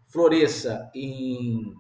floresça 0.07 0.91
em 0.93 1.74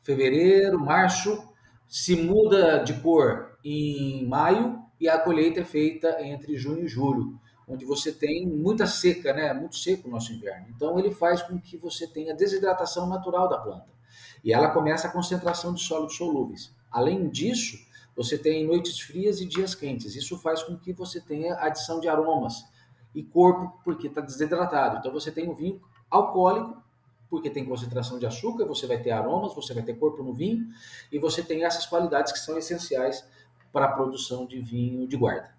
fevereiro, 0.00 0.80
março, 0.80 1.46
se 1.86 2.16
muda 2.16 2.78
de 2.78 2.94
cor 3.02 3.58
em 3.62 4.26
maio 4.26 4.82
e 4.98 5.06
a 5.06 5.18
colheita 5.18 5.60
é 5.60 5.64
feita 5.64 6.24
entre 6.24 6.56
junho 6.56 6.86
e 6.86 6.88
julho, 6.88 7.38
onde 7.68 7.84
você 7.84 8.10
tem 8.10 8.46
muita 8.46 8.86
seca, 8.86 9.34
né? 9.34 9.52
Muito 9.52 9.76
seco 9.76 10.08
o 10.08 10.10
nosso 10.10 10.32
inverno. 10.32 10.68
Então 10.74 10.98
ele 10.98 11.10
faz 11.10 11.42
com 11.42 11.60
que 11.60 11.76
você 11.76 12.06
tenha 12.06 12.34
desidratação 12.34 13.06
natural 13.06 13.50
da 13.50 13.58
planta 13.58 13.92
e 14.42 14.50
ela 14.50 14.70
começa 14.70 15.08
a 15.08 15.10
concentração 15.10 15.74
de 15.74 15.82
sólidos 15.82 16.16
solúveis. 16.16 16.72
Além 16.94 17.28
disso, 17.28 17.76
você 18.14 18.38
tem 18.38 18.64
noites 18.64 19.00
frias 19.00 19.40
e 19.40 19.44
dias 19.44 19.74
quentes. 19.74 20.14
Isso 20.14 20.38
faz 20.38 20.62
com 20.62 20.76
que 20.78 20.92
você 20.92 21.20
tenha 21.20 21.56
adição 21.56 21.98
de 21.98 22.08
aromas 22.08 22.64
e 23.12 23.20
corpo, 23.20 23.80
porque 23.82 24.06
está 24.06 24.20
desidratado. 24.20 24.98
Então 24.98 25.12
você 25.12 25.32
tem 25.32 25.50
um 25.50 25.54
vinho 25.56 25.80
alcoólico, 26.08 26.80
porque 27.28 27.50
tem 27.50 27.64
concentração 27.64 28.16
de 28.16 28.26
açúcar, 28.26 28.64
você 28.64 28.86
vai 28.86 28.98
ter 28.98 29.10
aromas, 29.10 29.52
você 29.56 29.74
vai 29.74 29.82
ter 29.82 29.94
corpo 29.94 30.22
no 30.22 30.32
vinho, 30.32 30.68
e 31.10 31.18
você 31.18 31.42
tem 31.42 31.64
essas 31.64 31.84
qualidades 31.84 32.32
que 32.32 32.38
são 32.38 32.56
essenciais 32.56 33.28
para 33.72 33.86
a 33.86 33.92
produção 33.92 34.46
de 34.46 34.60
vinho 34.60 35.08
de 35.08 35.16
guarda. 35.16 35.52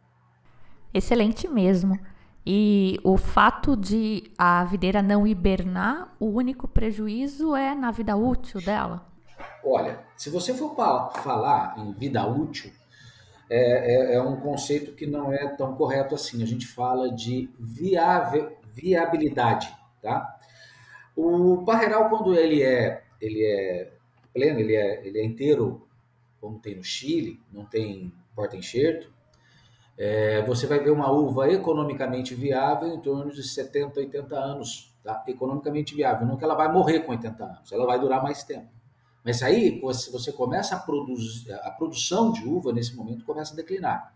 Excelente 0.93 1.49
mesmo. 1.49 1.99
E 2.45 2.97
o 3.03 3.17
fato 3.17 3.75
de 3.75 4.31
a 4.37 4.63
videira 4.63 5.01
não 5.01 5.27
hibernar, 5.27 6.15
o 6.17 6.27
único 6.27 6.65
prejuízo 6.65 7.53
é 7.53 7.75
na 7.75 7.91
vida 7.91 8.15
útil 8.15 8.61
dela? 8.61 9.14
Olha, 9.63 9.99
se 10.15 10.29
você 10.29 10.53
for 10.53 10.75
falar 11.23 11.75
em 11.77 11.91
vida 11.93 12.25
útil, 12.25 12.71
é, 13.49 14.13
é, 14.13 14.15
é, 14.15 14.21
um 14.21 14.37
conceito 14.37 14.93
que 14.93 15.05
não 15.05 15.31
é 15.31 15.47
tão 15.49 15.75
correto 15.75 16.15
assim. 16.15 16.41
A 16.41 16.45
gente 16.45 16.67
fala 16.67 17.11
de 17.11 17.49
viável, 17.59 18.57
viabilidade, 18.73 19.73
tá? 20.01 20.37
O 21.15 21.63
parreiral, 21.65 22.09
quando 22.09 22.35
ele 22.35 22.61
é, 22.61 23.03
ele 23.21 23.43
é 23.43 23.91
pleno, 24.33 24.59
ele 24.59 24.75
é, 24.75 25.05
ele 25.05 25.19
é 25.19 25.23
inteiro, 25.23 25.87
como 26.41 26.59
tem 26.59 26.75
no 26.75 26.83
Chile, 26.83 27.39
não 27.51 27.65
tem 27.65 28.11
porta-enxerto, 28.35 29.13
é, 29.97 30.41
você 30.41 30.67
vai 30.67 30.79
ver 30.79 30.91
uma 30.91 31.09
uva 31.09 31.49
economicamente 31.49 32.35
viável 32.35 32.89
em 32.89 32.99
torno 32.99 33.31
de 33.31 33.41
70, 33.41 33.99
80 33.99 34.35
anos. 34.35 34.93
Tá? 35.03 35.23
Economicamente 35.27 35.95
viável. 35.95 36.27
Não 36.27 36.35
que 36.35 36.43
ela 36.43 36.55
vai 36.55 36.71
morrer 36.71 37.01
com 37.01 37.11
80 37.11 37.43
anos, 37.43 37.71
ela 37.71 37.85
vai 37.85 37.99
durar 37.99 38.21
mais 38.21 38.43
tempo. 38.43 38.74
Mas 39.25 39.41
aí, 39.41 39.81
você 39.81 40.31
começa 40.31 40.75
a 40.75 40.79
produzir, 40.79 41.51
a 41.51 41.71
produção 41.71 42.31
de 42.31 42.47
uva 42.47 42.71
nesse 42.71 42.95
momento 42.95 43.25
começa 43.25 43.53
a 43.53 43.55
declinar. 43.55 44.13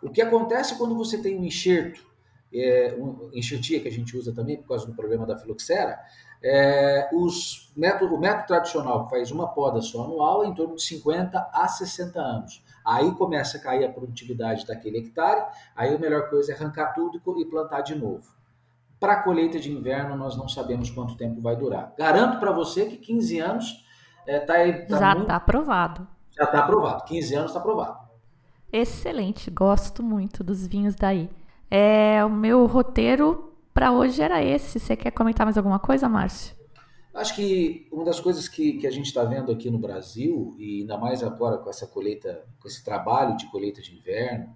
O 0.00 0.08
que 0.08 0.22
acontece 0.22 0.78
quando 0.78 0.94
você 0.94 1.18
tem 1.18 1.36
um 1.36 1.44
enxerto 1.44 2.06
é, 2.52 2.96
um, 2.98 3.30
enxertia 3.34 3.80
que 3.80 3.88
a 3.88 3.92
gente 3.92 4.16
usa 4.16 4.32
também 4.32 4.56
por 4.56 4.68
causa 4.68 4.86
do 4.86 4.94
problema 4.94 5.26
da 5.26 5.36
filoxera, 5.36 5.98
é, 6.42 7.08
os 7.12 7.72
método, 7.76 8.14
o 8.14 8.20
método 8.20 8.46
tradicional 8.46 9.04
que 9.04 9.10
faz 9.10 9.30
uma 9.30 9.48
poda 9.48 9.80
só 9.80 10.04
anual 10.04 10.44
é 10.44 10.46
em 10.46 10.54
torno 10.54 10.76
de 10.76 10.82
50 10.82 11.50
a 11.52 11.68
60 11.68 12.20
anos. 12.20 12.62
Aí 12.84 13.10
começa 13.12 13.58
a 13.58 13.60
cair 13.60 13.84
a 13.84 13.92
produtividade 13.92 14.66
daquele 14.66 14.98
hectare, 14.98 15.44
aí 15.74 15.94
a 15.94 15.98
melhor 15.98 16.30
coisa 16.30 16.52
é 16.52 16.54
arrancar 16.54 16.92
tudo 16.94 17.20
e 17.38 17.44
plantar 17.44 17.80
de 17.80 17.94
novo. 17.94 18.24
Para 19.00 19.14
a 19.14 19.22
colheita 19.22 19.58
de 19.58 19.70
inverno, 19.70 20.16
nós 20.16 20.36
não 20.36 20.48
sabemos 20.48 20.90
quanto 20.90 21.16
tempo 21.16 21.40
vai 21.40 21.56
durar. 21.56 21.92
Garanto 21.98 22.38
para 22.38 22.52
você 22.52 22.86
que 22.86 22.96
15 22.96 23.38
anos 23.40 23.85
é, 24.26 24.40
tá, 24.40 24.54
tá 24.88 24.98
já 24.98 25.12
está 25.12 25.36
aprovado. 25.36 26.06
Já 26.36 26.44
está 26.44 26.58
aprovado. 26.60 27.04
15 27.04 27.34
anos 27.34 27.50
está 27.50 27.60
aprovado. 27.60 28.06
Excelente, 28.72 29.50
gosto 29.50 30.02
muito 30.02 30.42
dos 30.42 30.66
vinhos 30.66 30.94
daí. 30.94 31.30
É, 31.70 32.24
o 32.24 32.30
meu 32.30 32.66
roteiro 32.66 33.54
para 33.72 33.92
hoje 33.92 34.20
era 34.22 34.42
esse. 34.42 34.78
Você 34.78 34.96
quer 34.96 35.10
comentar 35.10 35.46
mais 35.46 35.56
alguma 35.56 35.78
coisa, 35.78 36.08
Márcio? 36.08 36.56
Acho 37.14 37.34
que 37.34 37.88
uma 37.90 38.04
das 38.04 38.20
coisas 38.20 38.46
que, 38.46 38.74
que 38.74 38.86
a 38.86 38.90
gente 38.90 39.06
está 39.06 39.24
vendo 39.24 39.50
aqui 39.50 39.70
no 39.70 39.78
Brasil, 39.78 40.54
e 40.58 40.82
ainda 40.82 40.98
mais 40.98 41.22
agora 41.22 41.56
com 41.56 41.70
essa 41.70 41.86
colheita, 41.86 42.44
com 42.60 42.68
esse 42.68 42.84
trabalho 42.84 43.36
de 43.36 43.50
colheita 43.50 43.80
de 43.80 43.96
inverno, 43.96 44.54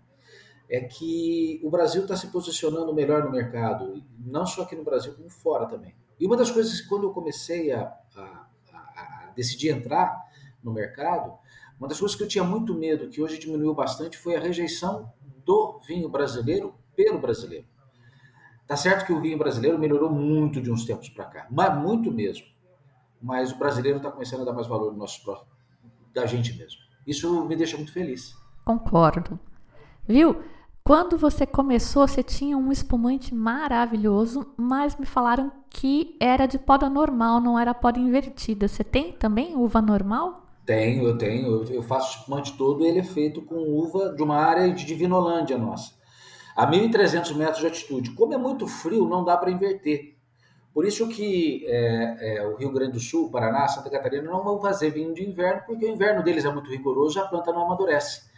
é 0.69 0.81
que 0.81 1.61
o 1.65 1.71
Brasil 1.71 2.03
está 2.03 2.15
se 2.17 2.27
posicionando 2.29 2.95
melhor 2.95 3.25
no 3.25 3.31
mercado, 3.31 4.03
não 4.19 4.45
só 4.45 4.63
aqui 4.63 4.77
no 4.77 4.85
Brasil, 4.85 5.15
como 5.15 5.31
fora 5.31 5.67
também. 5.67 5.95
E 6.19 6.27
uma 6.27 6.37
das 6.37 6.51
coisas 6.51 6.81
que 6.83 6.87
quando 6.87 7.05
eu 7.05 7.13
comecei 7.13 7.73
a, 7.73 7.91
decidir 9.35 9.71
entrar 9.71 10.17
no 10.63 10.73
mercado, 10.73 11.39
uma 11.79 11.89
das 11.89 11.99
coisas 11.99 12.17
que 12.17 12.23
eu 12.23 12.29
tinha 12.29 12.45
muito 12.45 12.75
medo, 12.75 13.09
que 13.09 13.23
hoje 13.23 13.39
diminuiu 13.39 13.75
bastante, 13.75 14.19
foi 14.19 14.37
a 14.37 14.41
rejeição 14.41 15.11
do 15.47 15.81
vinho 15.87 16.09
brasileiro 16.09 16.75
pelo 16.95 17.19
brasileiro. 17.19 17.67
Tá 18.67 18.77
certo 18.77 19.07
que 19.07 19.13
o 19.13 19.21
vinho 19.21 19.39
brasileiro 19.39 19.79
melhorou 19.79 20.11
muito 20.11 20.61
de 20.61 20.71
uns 20.71 20.85
tempos 20.85 21.09
para 21.09 21.25
cá, 21.25 21.47
mas 21.51 21.77
muito 21.77 22.13
mesmo. 22.13 22.47
Mas 23.21 23.51
o 23.51 23.59
brasileiro 23.59 23.97
está 23.97 24.11
começando 24.11 24.43
a 24.43 24.45
dar 24.45 24.53
mais 24.53 24.67
valor 24.67 24.93
no 24.93 24.99
nosso 24.99 25.23
da 26.15 26.27
gente 26.27 26.57
mesmo. 26.57 26.81
Isso 27.07 27.45
me 27.47 27.57
deixa 27.57 27.77
muito 27.77 27.93
feliz. 27.93 28.37
Concordo. 28.65 29.41
Viu? 30.07 30.43
Quando 30.85 31.17
você 31.17 31.47
começou, 31.47 32.09
você 32.09 32.23
tinha 32.23 32.57
um 32.57 32.73
espumante 32.73 33.35
maravilhoso, 33.35 34.53
mas 34.57 34.97
me 34.97 35.07
falaram 35.07 35.53
que 35.69 36.17
era 36.19 36.47
de 36.47 36.59
poda 36.59 36.89
normal, 36.89 37.41
não 37.41 37.59
era 37.59 37.73
poda 37.73 37.99
invertida. 37.99 38.67
Você 38.67 38.83
tem 38.83 39.13
também 39.13 39.57
uva 39.57 39.81
normal? 39.81 40.47
Tenho, 40.67 41.07
eu 41.07 41.17
tenho. 41.17 41.65
Eu 41.65 41.83
faço 41.83 42.19
espumante 42.19 42.57
todo, 42.57 42.85
ele 42.85 43.01
é 43.01 43.05
feito 43.05 43.43
com 43.43 43.57
uva 43.57 44.15
de 44.15 44.23
uma 44.23 44.37
área 44.37 44.73
de 44.73 44.85
Divinolândia 44.85 45.57
nossa. 45.57 45.93
A 46.57 46.67
1.300 46.69 47.35
metros 47.35 47.59
de 47.61 47.67
altitude. 47.67 48.11
Como 48.13 48.35
é 48.35 48.39
muito 48.39 48.67
frio, 48.67 49.09
não 49.09 49.25
dá 49.25 49.37
para 49.37 49.51
inverter. 49.51 50.17
Por 50.73 50.87
isso 50.87 51.09
que 51.09 51.65
é, 51.67 52.37
é, 52.37 52.47
o 52.47 52.57
Rio 52.57 52.73
Grande 52.73 52.93
do 52.93 53.01
Sul, 53.01 53.31
Paraná, 53.31 53.67
Santa 53.67 53.91
Catarina 53.91 54.31
não 54.31 54.45
vão 54.45 54.61
fazer 54.61 54.91
vinho 54.91 55.13
de 55.13 55.29
inverno, 55.29 55.63
porque 55.67 55.85
o 55.85 55.89
inverno 55.89 56.23
deles 56.23 56.45
é 56.45 56.53
muito 56.53 56.71
rigoroso 56.71 57.19
e 57.19 57.21
a 57.21 57.27
planta 57.27 57.53
não 57.53 57.63
amadurece. 57.63 58.30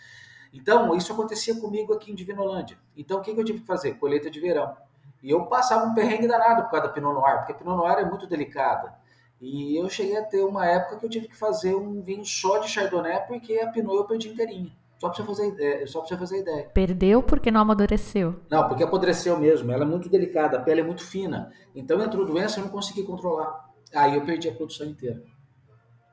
Então, 0.52 0.94
isso 0.94 1.12
acontecia 1.12 1.58
comigo 1.58 1.94
aqui 1.94 2.12
em 2.12 2.14
Divinolândia. 2.14 2.76
Então, 2.96 3.18
o 3.18 3.22
que, 3.22 3.32
que 3.32 3.40
eu 3.40 3.44
tive 3.44 3.60
que 3.60 3.66
fazer? 3.66 3.94
Colheita 3.94 4.30
de 4.30 4.38
verão. 4.38 4.76
E 5.22 5.30
eu 5.30 5.46
passava 5.46 5.86
um 5.86 5.94
perrengue 5.94 6.26
danado 6.26 6.62
por 6.64 6.70
causa 6.70 6.88
da 6.88 6.92
Pinot 6.92 7.14
Noir, 7.14 7.38
porque 7.38 7.52
a 7.52 7.54
Pinot 7.54 7.76
Noir 7.76 7.98
é 7.98 8.04
muito 8.04 8.26
delicada. 8.26 8.92
E 9.40 9.76
eu 9.76 9.88
cheguei 9.88 10.16
a 10.16 10.22
ter 10.22 10.42
uma 10.42 10.66
época 10.66 10.98
que 10.98 11.06
eu 11.06 11.10
tive 11.10 11.28
que 11.28 11.36
fazer 11.36 11.74
um 11.74 12.02
vinho 12.02 12.24
só 12.24 12.58
de 12.58 12.68
Chardonnay, 12.68 13.20
porque 13.26 13.58
a 13.58 13.68
Pinot 13.68 13.96
eu 13.96 14.04
perdi 14.04 14.28
inteirinha. 14.28 14.72
Só 15.02 15.08
para 15.08 15.24
você 15.24 15.26
fazer, 15.26 15.60
é, 15.60 15.86
só 15.86 16.00
você 16.00 16.16
fazer 16.16 16.40
ideia. 16.40 16.70
Perdeu 16.72 17.22
porque 17.24 17.50
não 17.50 17.60
amadureceu? 17.60 18.36
Não, 18.48 18.68
porque 18.68 18.84
apodreceu 18.84 19.36
mesmo. 19.36 19.72
Ela 19.72 19.82
é 19.82 19.86
muito 19.86 20.08
delicada, 20.08 20.58
a 20.58 20.60
pele 20.60 20.80
é 20.80 20.84
muito 20.84 21.04
fina. 21.04 21.50
Então 21.74 22.00
entrou 22.00 22.24
doença, 22.24 22.60
eu 22.60 22.64
não 22.64 22.70
consegui 22.70 23.02
controlar. 23.02 23.68
Aí 23.92 24.14
eu 24.14 24.24
perdi 24.24 24.48
a 24.48 24.54
produção 24.54 24.86
inteira. 24.86 25.20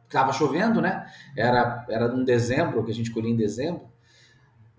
Tava 0.10 0.34
chovendo, 0.34 0.82
né? 0.82 1.06
Era, 1.38 1.86
era 1.88 2.12
um 2.12 2.24
dezembro, 2.24 2.84
que 2.84 2.90
a 2.90 2.94
gente 2.96 3.12
colhia 3.12 3.32
em 3.32 3.36
dezembro. 3.36 3.89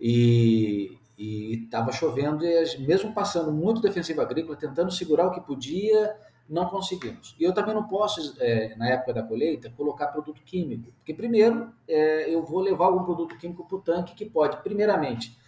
E, 0.00 0.98
e 1.18 1.68
tava 1.70 1.92
chovendo, 1.92 2.44
e 2.44 2.78
mesmo 2.78 3.12
passando 3.12 3.52
muito 3.52 3.80
defensivo 3.80 4.20
agrícola, 4.20 4.56
tentando 4.56 4.90
segurar 4.90 5.26
o 5.26 5.30
que 5.30 5.40
podia, 5.40 6.16
não 6.48 6.66
conseguimos. 6.66 7.36
E 7.38 7.44
eu 7.44 7.54
também 7.54 7.74
não 7.74 7.86
posso, 7.86 8.34
é, 8.40 8.74
na 8.76 8.88
época 8.88 9.14
da 9.14 9.22
colheita, 9.22 9.70
colocar 9.70 10.08
produto 10.08 10.42
químico, 10.42 10.90
porque 10.92 11.14
primeiro 11.14 11.72
é, 11.86 12.34
eu 12.34 12.42
vou 12.42 12.60
levar 12.60 12.86
algum 12.86 13.04
produto 13.04 13.36
químico 13.38 13.64
para 13.66 13.76
o 13.76 13.80
tanque 13.80 14.14
que 14.14 14.24
pode, 14.24 14.56
primeiramente, 14.62 15.38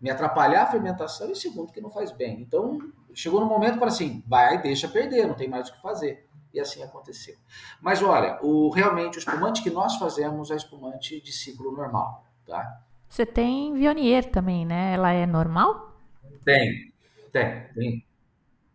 me 0.00 0.10
atrapalhar 0.10 0.62
a 0.62 0.66
fermentação 0.66 1.30
e 1.30 1.36
segundo, 1.36 1.72
que 1.72 1.80
não 1.80 1.90
faz 1.90 2.10
bem. 2.12 2.40
Então, 2.40 2.78
chegou 3.12 3.40
no 3.40 3.46
momento 3.46 3.78
para 3.78 3.88
assim, 3.88 4.22
vai, 4.26 4.60
deixa 4.60 4.88
perder, 4.88 5.26
não 5.26 5.34
tem 5.34 5.48
mais 5.48 5.68
o 5.68 5.72
que 5.72 5.82
fazer. 5.82 6.26
E 6.54 6.60
assim 6.60 6.82
aconteceu. 6.82 7.36
Mas 7.82 8.02
olha, 8.02 8.38
o, 8.42 8.70
realmente 8.70 9.18
o 9.18 9.20
espumante 9.20 9.62
que 9.62 9.70
nós 9.70 9.96
fazemos 9.96 10.50
é 10.50 10.56
espumante 10.56 11.20
de 11.20 11.32
ciclo 11.32 11.70
normal, 11.70 12.24
tá? 12.46 12.80
Você 13.08 13.24
tem 13.24 13.74
Vionier 13.74 14.30
também, 14.30 14.64
né? 14.64 14.94
Ela 14.94 15.12
é 15.12 15.26
normal? 15.26 16.00
Tem, 16.44 16.92
tem, 17.32 17.62
tem. 17.74 18.06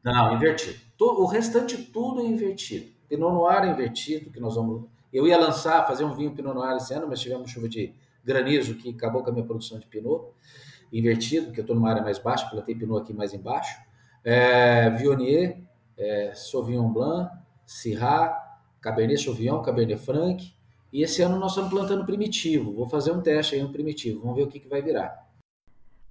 Não, 0.04 0.36
invertido. 0.36 0.80
O 1.00 1.26
restante 1.26 1.78
tudo 1.78 2.22
é 2.22 2.26
invertido. 2.26 2.92
Pinot 3.08 3.34
Noir 3.34 3.64
é 3.64 3.72
invertido, 3.72 4.32
que 4.32 4.40
nós 4.40 4.56
vamos. 4.56 4.86
Eu 5.12 5.28
ia 5.28 5.38
lançar, 5.38 5.86
fazer 5.86 6.04
um 6.04 6.14
vinho 6.14 6.32
Pinot 6.32 6.54
Noir 6.54 6.76
esse 6.78 6.94
ano, 6.94 7.08
mas 7.08 7.20
tivemos 7.20 7.52
chuva 7.52 7.68
de 7.68 7.94
granizo 8.24 8.76
que 8.76 8.90
acabou 8.90 9.24
com 9.24 9.30
a 9.30 9.34
minha 9.34 9.46
produção 9.46 9.80
de 9.80 9.86
Pinot 9.86 10.34
invertido, 10.92 11.48
porque 11.48 11.60
eu 11.60 11.64
estou 11.64 11.76
numa 11.76 11.90
área 11.90 12.02
mais 12.02 12.20
baixa, 12.20 12.48
plantei 12.50 12.76
Pinot 12.76 13.02
aqui 13.02 13.14
mais 13.14 13.34
embaixo. 13.34 13.80
É, 14.24 14.90
Viognier, 14.92 15.62
é, 15.98 16.34
Sauvignon 16.34 16.92
Blanc, 16.92 17.32
Syrah, 17.66 18.60
Cabernet 18.80 19.24
Sauvignon, 19.24 19.62
Cabernet 19.62 20.04
Franc. 20.04 20.54
E 20.92 21.04
esse 21.04 21.22
ano 21.22 21.39
nós 21.39 21.52
estamos 21.52 21.70
plantando 21.70 22.06
primitivo. 22.06 22.74
Vou 22.74 22.88
fazer 22.88 23.12
um 23.12 23.22
teste 23.22 23.56
aí, 23.56 23.64
um 23.64 23.72
primitivo. 23.72 24.22
Vamos 24.22 24.36
ver 24.36 24.44
o 24.44 24.48
que, 24.48 24.60
que 24.60 24.68
vai 24.68 24.82
virar. 24.82 25.30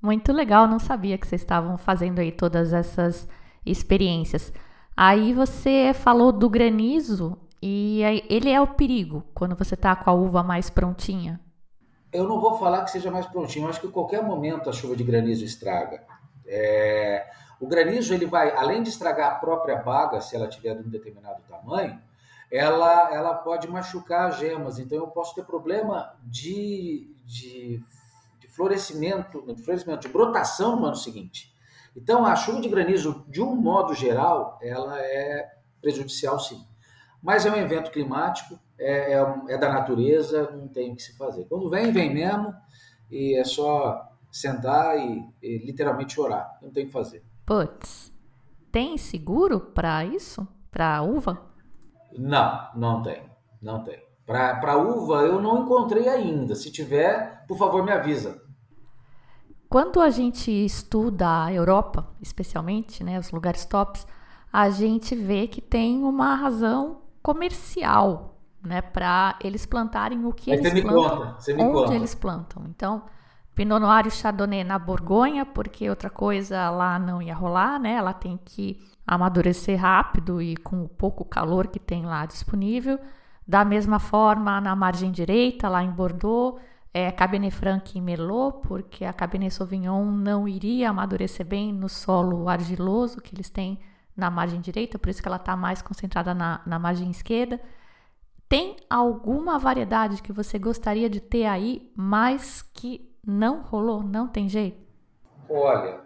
Muito 0.00 0.32
legal, 0.32 0.66
não 0.66 0.78
sabia 0.78 1.18
que 1.18 1.26
vocês 1.26 1.42
estavam 1.42 1.76
fazendo 1.76 2.20
aí 2.20 2.32
todas 2.32 2.72
essas 2.72 3.28
experiências. 3.66 4.52
Aí 4.96 5.34
você 5.34 5.92
falou 5.92 6.32
do 6.32 6.48
granizo 6.48 7.38
e 7.62 8.00
ele 8.28 8.48
é 8.48 8.60
o 8.60 8.68
perigo 8.68 9.22
quando 9.34 9.54
você 9.54 9.76
tá 9.76 9.94
com 9.94 10.08
a 10.08 10.14
uva 10.14 10.42
mais 10.42 10.70
prontinha. 10.70 11.38
Eu 12.10 12.26
não 12.26 12.40
vou 12.40 12.58
falar 12.58 12.84
que 12.84 12.90
seja 12.90 13.10
mais 13.10 13.26
prontinho, 13.26 13.66
eu 13.66 13.70
acho 13.70 13.80
que 13.80 13.86
em 13.86 13.90
qualquer 13.90 14.22
momento 14.22 14.70
a 14.70 14.72
chuva 14.72 14.96
de 14.96 15.04
granizo 15.04 15.44
estraga. 15.44 16.02
É... 16.46 17.26
O 17.60 17.66
granizo, 17.66 18.14
ele 18.14 18.24
vai, 18.24 18.56
além 18.56 18.82
de 18.82 18.88
estragar 18.88 19.32
a 19.32 19.34
própria 19.34 19.76
baga, 19.76 20.18
se 20.22 20.34
ela 20.34 20.48
tiver 20.48 20.74
de 20.74 20.88
um 20.88 20.90
determinado 20.90 21.42
tamanho, 21.46 22.00
ela, 22.50 23.14
ela 23.14 23.34
pode 23.34 23.68
machucar 23.68 24.28
as 24.28 24.38
gemas. 24.38 24.78
Então 24.78 24.98
eu 24.98 25.06
posso 25.08 25.34
ter 25.34 25.44
problema 25.44 26.14
de, 26.24 27.14
de, 27.24 27.82
de 28.40 28.48
florescimento, 28.48 29.42
de 29.54 29.62
florescimento, 29.62 30.00
de 30.00 30.08
brotação 30.08 30.76
no 30.76 30.86
ano 30.86 30.96
seguinte. 30.96 31.50
Então, 31.96 32.24
a 32.24 32.36
chuva 32.36 32.60
de 32.60 32.68
granizo, 32.68 33.24
de 33.28 33.42
um 33.42 33.54
modo 33.54 33.94
geral, 33.94 34.58
ela 34.62 34.98
é 35.00 35.50
prejudicial 35.80 36.38
sim. 36.38 36.64
Mas 37.22 37.44
é 37.44 37.50
um 37.50 37.56
evento 37.56 37.90
climático, 37.90 38.58
é, 38.78 39.12
é, 39.14 39.34
é 39.48 39.58
da 39.58 39.72
natureza, 39.72 40.50
não 40.52 40.68
tem 40.68 40.92
o 40.92 40.96
que 40.96 41.02
se 41.02 41.16
fazer. 41.16 41.44
Quando 41.46 41.68
vem, 41.68 41.92
vem 41.92 42.14
mesmo, 42.14 42.54
e 43.10 43.36
é 43.36 43.44
só 43.44 44.08
sentar 44.30 44.96
e, 44.98 45.28
e 45.42 45.58
literalmente 45.58 46.14
chorar. 46.14 46.58
Não 46.62 46.70
tem 46.70 46.84
o 46.84 46.86
que 46.86 46.92
fazer. 46.92 47.22
Putz, 47.44 48.12
tem 48.70 48.96
seguro 48.96 49.60
para 49.60 50.04
isso? 50.04 50.46
Para 50.70 51.02
uva? 51.02 51.49
Não, 52.18 52.68
não 52.74 53.02
tem. 53.02 53.22
Não 53.60 53.82
tem. 53.84 53.98
Para 54.26 54.76
uva 54.76 55.22
eu 55.22 55.40
não 55.40 55.64
encontrei 55.64 56.08
ainda. 56.08 56.54
Se 56.54 56.70
tiver, 56.70 57.44
por 57.48 57.58
favor, 57.58 57.84
me 57.84 57.90
avisa. 57.92 58.40
Quando 59.68 60.00
a 60.00 60.10
gente 60.10 60.50
estuda 60.50 61.44
a 61.44 61.52
Europa, 61.52 62.08
especialmente, 62.20 63.04
né, 63.04 63.18
os 63.18 63.30
lugares 63.30 63.64
tops, 63.64 64.06
a 64.52 64.68
gente 64.70 65.14
vê 65.14 65.46
que 65.46 65.60
tem 65.60 66.02
uma 66.02 66.34
razão 66.34 67.02
comercial, 67.22 68.40
né, 68.62 68.80
para 68.82 69.36
eles 69.40 69.64
plantarem 69.66 70.24
o 70.24 70.32
que 70.32 70.52
Aí 70.52 70.58
eles 70.58 70.82
plantam, 70.82 71.18
conta, 71.18 71.52
onde 71.52 71.72
conta. 71.72 71.94
eles 71.94 72.14
plantam. 72.14 72.64
Então, 72.68 73.02
Pinot 73.54 73.80
Noir 73.80 74.06
e 74.06 74.10
Chardonnay 74.10 74.64
na 74.64 74.78
Borgonha, 74.78 75.44
porque 75.44 75.88
outra 75.88 76.08
coisa 76.10 76.70
lá 76.70 76.98
não 76.98 77.20
ia 77.20 77.34
rolar, 77.34 77.78
né? 77.78 77.94
Ela 77.94 78.12
tem 78.12 78.38
que 78.44 78.80
amadurecer 79.10 79.76
rápido 79.76 80.40
e 80.40 80.56
com 80.56 80.84
o 80.84 80.88
pouco 80.88 81.24
calor 81.24 81.66
que 81.66 81.80
tem 81.80 82.06
lá 82.06 82.24
disponível. 82.24 82.96
Da 83.46 83.64
mesma 83.64 83.98
forma, 83.98 84.60
na 84.60 84.76
margem 84.76 85.10
direita, 85.10 85.68
lá 85.68 85.82
em 85.82 85.90
Bordeaux, 85.90 86.60
é, 86.94 87.10
Cabernet 87.10 87.52
Franc 87.52 87.98
e 87.98 88.00
Merlot, 88.00 88.60
porque 88.68 89.04
a 89.04 89.12
Cabernet 89.12 89.52
Sauvignon 89.52 90.04
não 90.04 90.46
iria 90.46 90.90
amadurecer 90.90 91.44
bem 91.44 91.72
no 91.72 91.88
solo 91.88 92.48
argiloso 92.48 93.20
que 93.20 93.34
eles 93.34 93.50
têm 93.50 93.80
na 94.16 94.30
margem 94.30 94.60
direita, 94.60 94.96
por 94.96 95.08
isso 95.08 95.20
que 95.20 95.26
ela 95.26 95.38
está 95.38 95.56
mais 95.56 95.82
concentrada 95.82 96.32
na, 96.32 96.60
na 96.64 96.78
margem 96.78 97.10
esquerda. 97.10 97.60
Tem 98.48 98.76
alguma 98.88 99.58
variedade 99.58 100.22
que 100.22 100.32
você 100.32 100.56
gostaria 100.56 101.10
de 101.10 101.20
ter 101.20 101.46
aí, 101.46 101.90
mas 101.96 102.62
que 102.62 103.10
não 103.26 103.62
rolou, 103.62 104.04
não 104.04 104.28
tem 104.28 104.48
jeito? 104.48 104.78
Olha, 105.48 106.00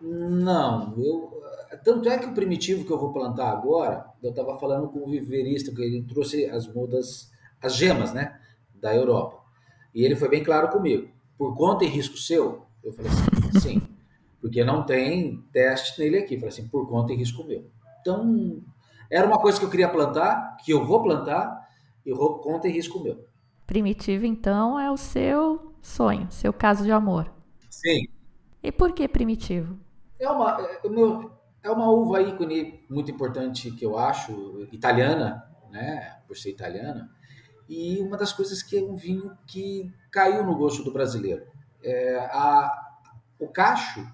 Não, 0.00 0.94
eu 0.96 1.37
tanto 1.84 2.08
é 2.08 2.18
que 2.18 2.26
o 2.26 2.34
primitivo 2.34 2.84
que 2.84 2.92
eu 2.92 2.98
vou 2.98 3.12
plantar 3.12 3.50
agora, 3.50 4.06
eu 4.22 4.30
estava 4.30 4.58
falando 4.58 4.88
com 4.88 5.00
o 5.00 5.10
viverista 5.10 5.72
que 5.72 5.82
ele 5.82 6.02
trouxe 6.02 6.46
as 6.46 6.66
mudas, 6.66 7.30
as 7.60 7.74
gemas, 7.74 8.12
né, 8.12 8.38
da 8.74 8.94
Europa. 8.94 9.42
E 9.94 10.04
ele 10.04 10.16
foi 10.16 10.28
bem 10.28 10.42
claro 10.42 10.68
comigo. 10.68 11.08
Por 11.36 11.56
conta 11.56 11.84
e 11.84 11.88
risco 11.88 12.16
seu, 12.16 12.66
eu 12.82 12.92
falei 12.92 13.10
assim, 13.10 13.60
sim, 13.60 13.82
porque 14.40 14.64
não 14.64 14.84
tem 14.84 15.42
teste 15.52 16.00
nele 16.00 16.18
aqui. 16.18 16.34
Eu 16.34 16.40
falei 16.40 16.52
assim, 16.52 16.68
por 16.68 16.88
conta 16.88 17.12
e 17.12 17.16
risco 17.16 17.44
meu. 17.44 17.70
Então, 18.00 18.62
era 19.10 19.26
uma 19.26 19.38
coisa 19.38 19.58
que 19.58 19.64
eu 19.64 19.70
queria 19.70 19.88
plantar, 19.88 20.56
que 20.64 20.72
eu 20.72 20.84
vou 20.84 21.02
plantar, 21.02 21.68
e 22.04 22.12
conta 22.12 22.68
e 22.68 22.72
risco 22.72 23.00
meu. 23.00 23.24
Primitivo, 23.66 24.24
então, 24.24 24.78
é 24.78 24.90
o 24.90 24.96
seu 24.96 25.74
sonho, 25.82 26.26
seu 26.30 26.52
caso 26.52 26.84
de 26.84 26.90
amor. 26.90 27.30
Sim. 27.68 28.08
E 28.62 28.72
por 28.72 28.92
que 28.92 29.06
primitivo? 29.06 29.78
É 30.18 30.28
uma, 30.28 30.58
é, 30.60 30.88
meu, 30.88 31.30
é 31.68 31.72
uma 31.72 31.90
uva 31.90 32.20
ícone 32.22 32.84
muito 32.88 33.10
importante 33.10 33.70
que 33.70 33.84
eu 33.84 33.98
acho, 33.98 34.66
italiana, 34.72 35.44
né, 35.70 36.18
por 36.26 36.36
ser 36.36 36.50
italiana, 36.50 37.10
e 37.68 38.00
uma 38.00 38.16
das 38.16 38.32
coisas 38.32 38.62
que 38.62 38.78
é 38.78 38.82
um 38.82 38.96
vinho 38.96 39.36
que 39.46 39.92
caiu 40.10 40.44
no 40.44 40.56
gosto 40.56 40.82
do 40.82 40.92
brasileiro. 40.92 41.46
É, 41.82 42.18
a, 42.32 42.72
o 43.38 43.48
cacho 43.48 44.06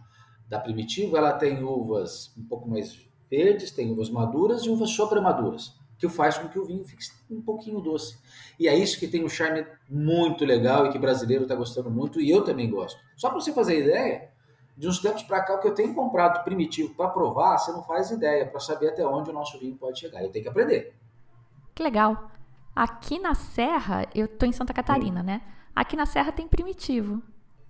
da 0.48 0.59
Primitivo, 0.59 1.16
ela 1.16 1.32
tem 1.32 1.62
uvas 1.62 2.34
um 2.36 2.44
pouco 2.44 2.68
mais 2.68 2.98
verdes, 3.30 3.70
tem 3.70 3.90
uvas 3.90 4.11
maduras 4.11 4.62
e 4.62 4.70
uvas 4.70 4.90
sobremaduras, 4.90 5.78
que 5.96 6.09
faz 6.09 6.36
com 6.36 6.48
que 6.48 6.59
o 6.59 6.64
vinho 6.64 6.84
fique 6.84 7.05
um 7.30 7.40
pouquinho 7.40 7.80
doce. 7.80 8.18
E 8.59 8.68
é 8.68 8.76
isso 8.76 8.98
que 8.98 9.09
tem 9.09 9.24
um 9.24 9.28
charme 9.28 9.64
muito 9.88 10.44
legal 10.44 10.86
e 10.86 10.90
que 10.90 10.98
o 10.98 11.00
brasileiro 11.00 11.44
está 11.44 11.55
gostando 11.55 11.90
muito, 11.90 12.20
e 12.20 12.30
eu 12.30 12.42
também 12.42 12.68
gosto. 12.68 13.00
Só 13.16 13.30
para 13.30 13.40
você 13.40 13.52
fazer 13.52 13.80
ideia, 13.80 14.30
de 14.77 14.89
uns 14.89 14.99
tempos 14.99 15.22
para 15.22 15.43
cá, 15.43 15.55
o 15.55 15.61
que 15.61 15.68
eu 15.68 15.75
tenho 15.75 15.95
comprado 15.95 16.43
primitivo 16.43 16.95
para 16.95 17.09
provar, 17.09 17.59
você 17.59 17.70
não 17.72 17.83
faz 17.83 18.11
ideia, 18.11 18.47
para 18.47 18.59
saber 18.61 18.89
até 18.89 19.07
onde 19.07 19.31
o 19.31 19.33
nosso 19.33 19.59
vinho 19.59 19.77
pode 19.77 20.01
chegar. 20.01 20.22
Eu 20.22 20.31
tenho 20.31 20.45
que 20.45 20.49
aprender. 20.49 20.95
Que 21.75 21.83
legal. 21.83 22.31
Aqui 22.75 23.20
na 23.20 23.35
Serra, 23.35 24.09
eu 24.14 24.27
tô 24.27 24.47
em 24.47 24.53
Santa 24.53 24.72
Catarina, 24.75 25.20
Sim. 25.20 25.27
né? 25.27 25.43
Aqui 25.75 25.97
na 25.97 26.07
Serra 26.07 26.33
tem 26.33 26.49
primitivo. 26.49 27.22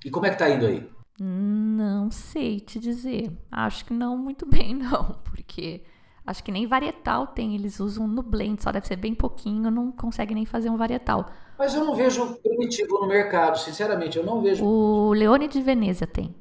E 0.05 0.11
como 0.11 0.27
é 0.27 0.31
que 0.31 0.39
tá 0.39 0.49
indo 0.49 0.67
aí? 0.67 0.91
Não 1.21 2.11
sei 2.11 2.59
te 2.59 2.79
dizer. 2.79 3.31
Acho 3.51 3.85
que 3.85 3.93
não 3.93 4.17
muito 4.17 4.47
bem, 4.49 4.75
não, 4.75 5.19
porque 5.25 5.83
acho 6.27 6.43
que 6.43 6.51
nem 6.51 6.67
varietal 6.67 7.29
tem. 7.29 7.55
Eles 7.55 7.81
usam 7.81 8.07
no 8.09 8.23
blend, 8.23 8.63
só 8.63 8.73
deve 8.73 8.87
ser 8.87 8.97
bem 8.97 9.15
pouquinho, 9.15 9.71
não 9.71 9.93
consegue 9.93 10.35
nem 10.35 10.47
fazer 10.47 10.71
um 10.71 10.77
varietal. 10.77 11.27
Mas 11.59 11.75
eu 11.75 11.85
não 11.85 11.95
vejo 11.95 12.37
primitivo 12.37 12.99
no 12.99 13.07
mercado, 13.07 13.59
sinceramente, 13.59 14.19
eu 14.19 14.25
não 14.25 14.41
vejo. 14.41 14.65
O 14.65 15.13
Leone 15.13 15.49
de 15.49 15.61
Veneza 15.61 16.07
tem. 16.07 16.35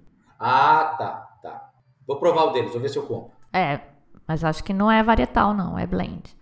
Ah, 0.46 0.96
tá, 0.98 1.38
tá. 1.42 1.72
Vou 2.06 2.20
provar 2.20 2.44
o 2.44 2.52
deles, 2.52 2.72
vou 2.72 2.82
ver 2.82 2.90
se 2.90 2.98
eu 2.98 3.08
compro. 3.08 3.32
É, 3.54 3.80
mas 4.28 4.44
acho 4.44 4.62
que 4.62 4.74
não 4.74 4.92
é 4.92 5.02
varietal, 5.02 5.54
não, 5.54 5.80
é 5.80 5.88
blend. 5.88 6.36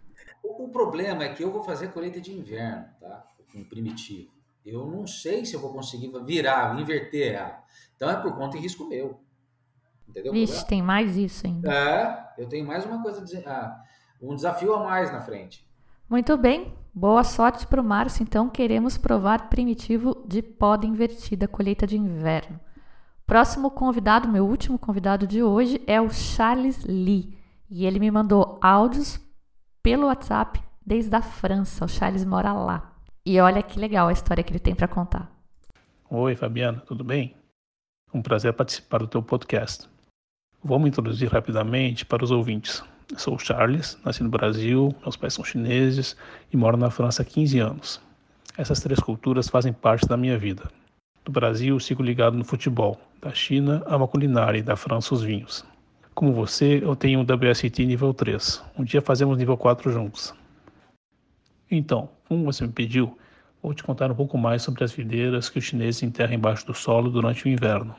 O, 0.44 0.66
o 0.66 0.70
problema 0.70 1.24
é 1.24 1.34
que 1.34 1.44
eu 1.44 1.52
vou 1.52 1.64
fazer 1.64 1.90
colheita 1.90 2.20
de 2.20 2.34
inverno, 2.34 2.86
tá? 3.00 3.24
Com 3.52 3.64
primitivo. 3.64 4.32
Eu 4.66 4.88
não 4.88 5.06
sei 5.06 5.46
se 5.46 5.56
eu 5.56 5.60
vou 5.60 5.72
conseguir 5.72 6.12
virar, 6.26 6.80
inverter 6.80 7.36
ela. 7.36 7.64
Então 7.96 8.10
é 8.10 8.16
por 8.16 8.36
conta 8.36 8.58
e 8.58 8.60
risco 8.60 8.88
meu. 8.88 9.20
Entendeu? 10.10 10.34
Vixe, 10.34 10.66
tem 10.66 10.82
mais 10.82 11.16
isso 11.16 11.46
ainda. 11.46 11.72
É, 11.72 12.34
eu 12.40 12.50
tenho 12.50 12.66
mais 12.66 12.84
uma 12.86 13.04
coisa, 13.04 13.24
ah, 13.46 13.84
um 14.20 14.34
desafio 14.34 14.74
a 14.74 14.84
mais 14.84 15.12
na 15.12 15.22
frente. 15.22 15.64
Muito 16.10 16.36
bem, 16.38 16.76
boa 16.94 17.24
sorte 17.24 17.68
para 17.68 17.80
o 17.80 17.84
Márcio. 17.84 18.24
Então, 18.24 18.50
queremos 18.50 18.98
provar 18.98 19.48
primitivo 19.48 20.26
de 20.28 20.42
poda 20.42 20.88
invertida, 20.88 21.48
colheita 21.48 21.86
de 21.86 21.98
inverno. 21.98 22.60
Próximo 23.32 23.72
convidado, 23.72 24.28
meu 24.28 24.46
último 24.46 24.78
convidado 24.78 25.26
de 25.26 25.42
hoje 25.42 25.82
é 25.88 26.02
o 26.02 26.10
Charles 26.10 26.84
Lee. 26.84 27.38
E 27.70 27.86
ele 27.86 27.98
me 27.98 28.12
mandou 28.12 28.60
áudios 28.62 29.22
pelo 29.82 30.08
WhatsApp 30.08 30.62
desde 30.86 31.16
a 31.16 31.22
França. 31.22 31.86
O 31.86 31.88
Charles 31.88 32.26
mora 32.26 32.52
lá. 32.52 32.94
E 33.26 33.40
olha 33.40 33.64
que 33.64 33.80
legal 33.80 34.10
a 34.10 34.12
história 34.12 34.44
que 34.44 34.52
ele 34.52 34.60
tem 34.60 34.76
para 34.76 34.86
contar. 34.86 35.32
Oi, 36.10 36.36
Fabiana, 36.36 36.82
tudo 36.82 37.06
bem? 37.06 37.34
Um 38.14 38.22
prazer 38.22 38.52
participar 38.52 38.98
do 38.98 39.08
teu 39.08 39.24
podcast. 39.24 39.90
Vou 40.62 40.78
me 40.78 40.90
introduzir 40.90 41.32
rapidamente 41.32 42.06
para 42.06 42.26
os 42.26 42.32
ouvintes. 42.32 42.84
sou 43.16 43.36
o 43.36 43.40
Charles, 43.40 43.98
nasci 44.04 44.24
no 44.24 44.30
Brasil, 44.30 44.94
meus 45.04 45.16
pais 45.16 45.36
são 45.36 45.46
chineses 45.46 46.18
e 46.52 46.58
moro 46.58 46.76
na 46.76 46.92
França 46.92 47.22
há 47.22 47.26
15 47.26 47.60
anos. 47.60 48.02
Essas 48.58 48.82
três 48.82 49.00
culturas 49.00 49.48
fazem 49.48 49.72
parte 49.72 50.06
da 50.06 50.18
minha 50.18 50.38
vida. 50.38 50.70
Do 51.24 51.32
Brasil, 51.32 51.80
sigo 51.80 52.02
ligado 52.02 52.36
no 52.36 52.44
futebol. 52.44 53.00
Da 53.22 53.32
China, 53.32 53.84
a 53.86 54.08
culinária 54.08 54.58
e 54.58 54.64
da 54.64 54.76
França, 54.76 55.14
os 55.14 55.22
vinhos. 55.22 55.64
Como 56.16 56.34
você, 56.34 56.84
eu 56.84 56.96
tenho 56.96 57.20
um 57.20 57.24
WST 57.24 57.86
nível 57.86 58.12
3. 58.14 58.64
Um 58.78 58.84
dia 58.84 59.02
fazemos 59.02 59.38
nível 59.38 59.56
4 59.56 59.92
juntos. 59.92 60.34
Então, 61.70 62.10
como 62.28 62.44
você 62.44 62.66
me 62.66 62.74
pediu, 62.74 63.16
vou 63.62 63.74
te 63.74 63.84
contar 63.84 64.12
um 64.12 64.16
pouco 64.16 64.36
mais 64.36 64.64
sobre 64.64 64.84
as 64.84 64.92
videiras 64.92 65.48
que 65.48 65.60
os 65.60 65.66
chineses 65.66 66.02
enterram 66.02 66.34
embaixo 66.34 66.66
do 66.66 66.74
solo 66.74 67.12
durante 67.12 67.46
o 67.46 67.50
inverno. 67.50 67.96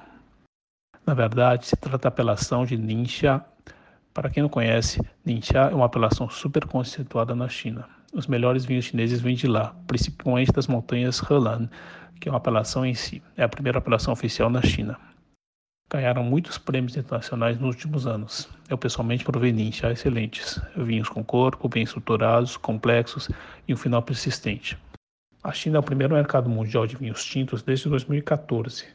Na 1.07 1.15
verdade, 1.15 1.67
se 1.67 1.77
trata 1.77 1.99
da 1.99 2.09
apelação 2.09 2.67
de 2.67 2.77
Ningxia. 2.77 3.41
Para 4.13 4.31
quem 4.31 4.43
não 4.43 4.51
conhece, 4.51 5.01
Ningxia 5.25 5.71
é 5.71 5.75
uma 5.75 5.87
apelação 5.87 6.29
super 6.29 6.67
conceituada 6.67 7.37
na 7.37 7.49
China. 7.49 7.89
Os 8.13 8.27
melhores 8.27 8.65
vinhos 8.65 8.85
chineses 8.85 9.21
vêm 9.21 9.35
de 9.35 9.47
lá, 9.47 9.75
principalmente 9.87 10.53
das 10.53 10.67
montanhas 10.67 11.23
Helan, 11.23 11.71
que 12.23 12.29
é 12.29 12.33
uma 12.33 12.39
apelação 12.39 12.87
em 12.87 12.95
si. 12.95 13.21
É 13.37 13.43
a 13.43 13.49
primeira 13.49 13.79
apelação 13.79 14.13
oficial 14.13 14.49
na 14.49 14.63
China. 14.63 14.97
Ganharam 15.91 16.23
muitos 16.23 16.57
prêmios 16.57 16.97
internacionais 16.97 17.59
nos 17.59 17.75
últimos 17.75 18.07
anos. 18.07 18.49
Eu 18.71 18.79
pessoalmente 18.79 19.25
provei 19.25 19.53
ninja 19.53 19.91
excelentes, 19.91 20.61
vinhos 20.77 21.09
com 21.09 21.25
corpo, 21.25 21.69
bem 21.69 21.83
estruturados, 21.83 22.57
complexos 22.57 23.29
e 23.67 23.75
um 23.75 23.77
final 23.77 24.03
persistente. 24.03 24.79
A 25.43 25.51
China 25.51 25.79
é 25.79 25.81
o 25.81 25.83
primeiro 25.83 26.15
mercado 26.15 26.49
mundial 26.49 26.87
de 26.87 26.95
vinhos 26.95 27.25
tintos 27.25 27.61
desde 27.61 27.89
2014. 27.89 28.87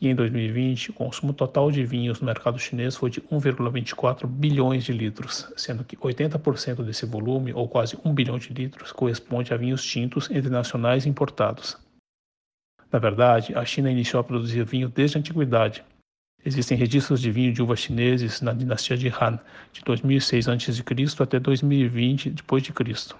E 0.00 0.08
em 0.08 0.14
2020, 0.14 0.92
o 0.92 0.94
consumo 0.94 1.34
total 1.34 1.70
de 1.70 1.84
vinhos 1.84 2.18
no 2.18 2.26
mercado 2.26 2.58
chinês 2.58 2.96
foi 2.96 3.10
de 3.10 3.20
1,24 3.20 4.26
bilhões 4.26 4.84
de 4.84 4.94
litros, 4.94 5.52
sendo 5.54 5.84
que 5.84 5.98
80% 5.98 6.82
desse 6.82 7.04
volume, 7.04 7.52
ou 7.52 7.68
quase 7.68 7.98
1 8.02 8.14
bilhão 8.14 8.38
de 8.38 8.54
litros, 8.54 8.90
corresponde 8.90 9.52
a 9.52 9.58
vinhos 9.58 9.84
tintos 9.84 10.30
entre 10.30 10.48
nacionais 10.48 11.04
e 11.04 11.10
importados. 11.10 11.76
Na 12.92 12.98
verdade, 12.98 13.54
a 13.54 13.64
China 13.64 13.90
iniciou 13.90 14.20
a 14.20 14.24
produzir 14.24 14.64
vinho 14.64 14.88
desde 14.88 15.16
a 15.16 15.20
antiguidade. 15.20 15.84
Existem 16.44 16.76
registros 16.76 17.20
de 17.20 17.30
vinho 17.30 17.52
de 17.52 17.62
uvas 17.62 17.80
chineses 17.80 18.40
na 18.40 18.52
dinastia 18.52 18.96
de 18.96 19.08
Han, 19.08 19.38
de 19.72 19.82
2006 19.84 20.48
a.C. 20.48 21.22
até 21.22 21.38
2020 21.38 22.30
d.C. 22.30 23.14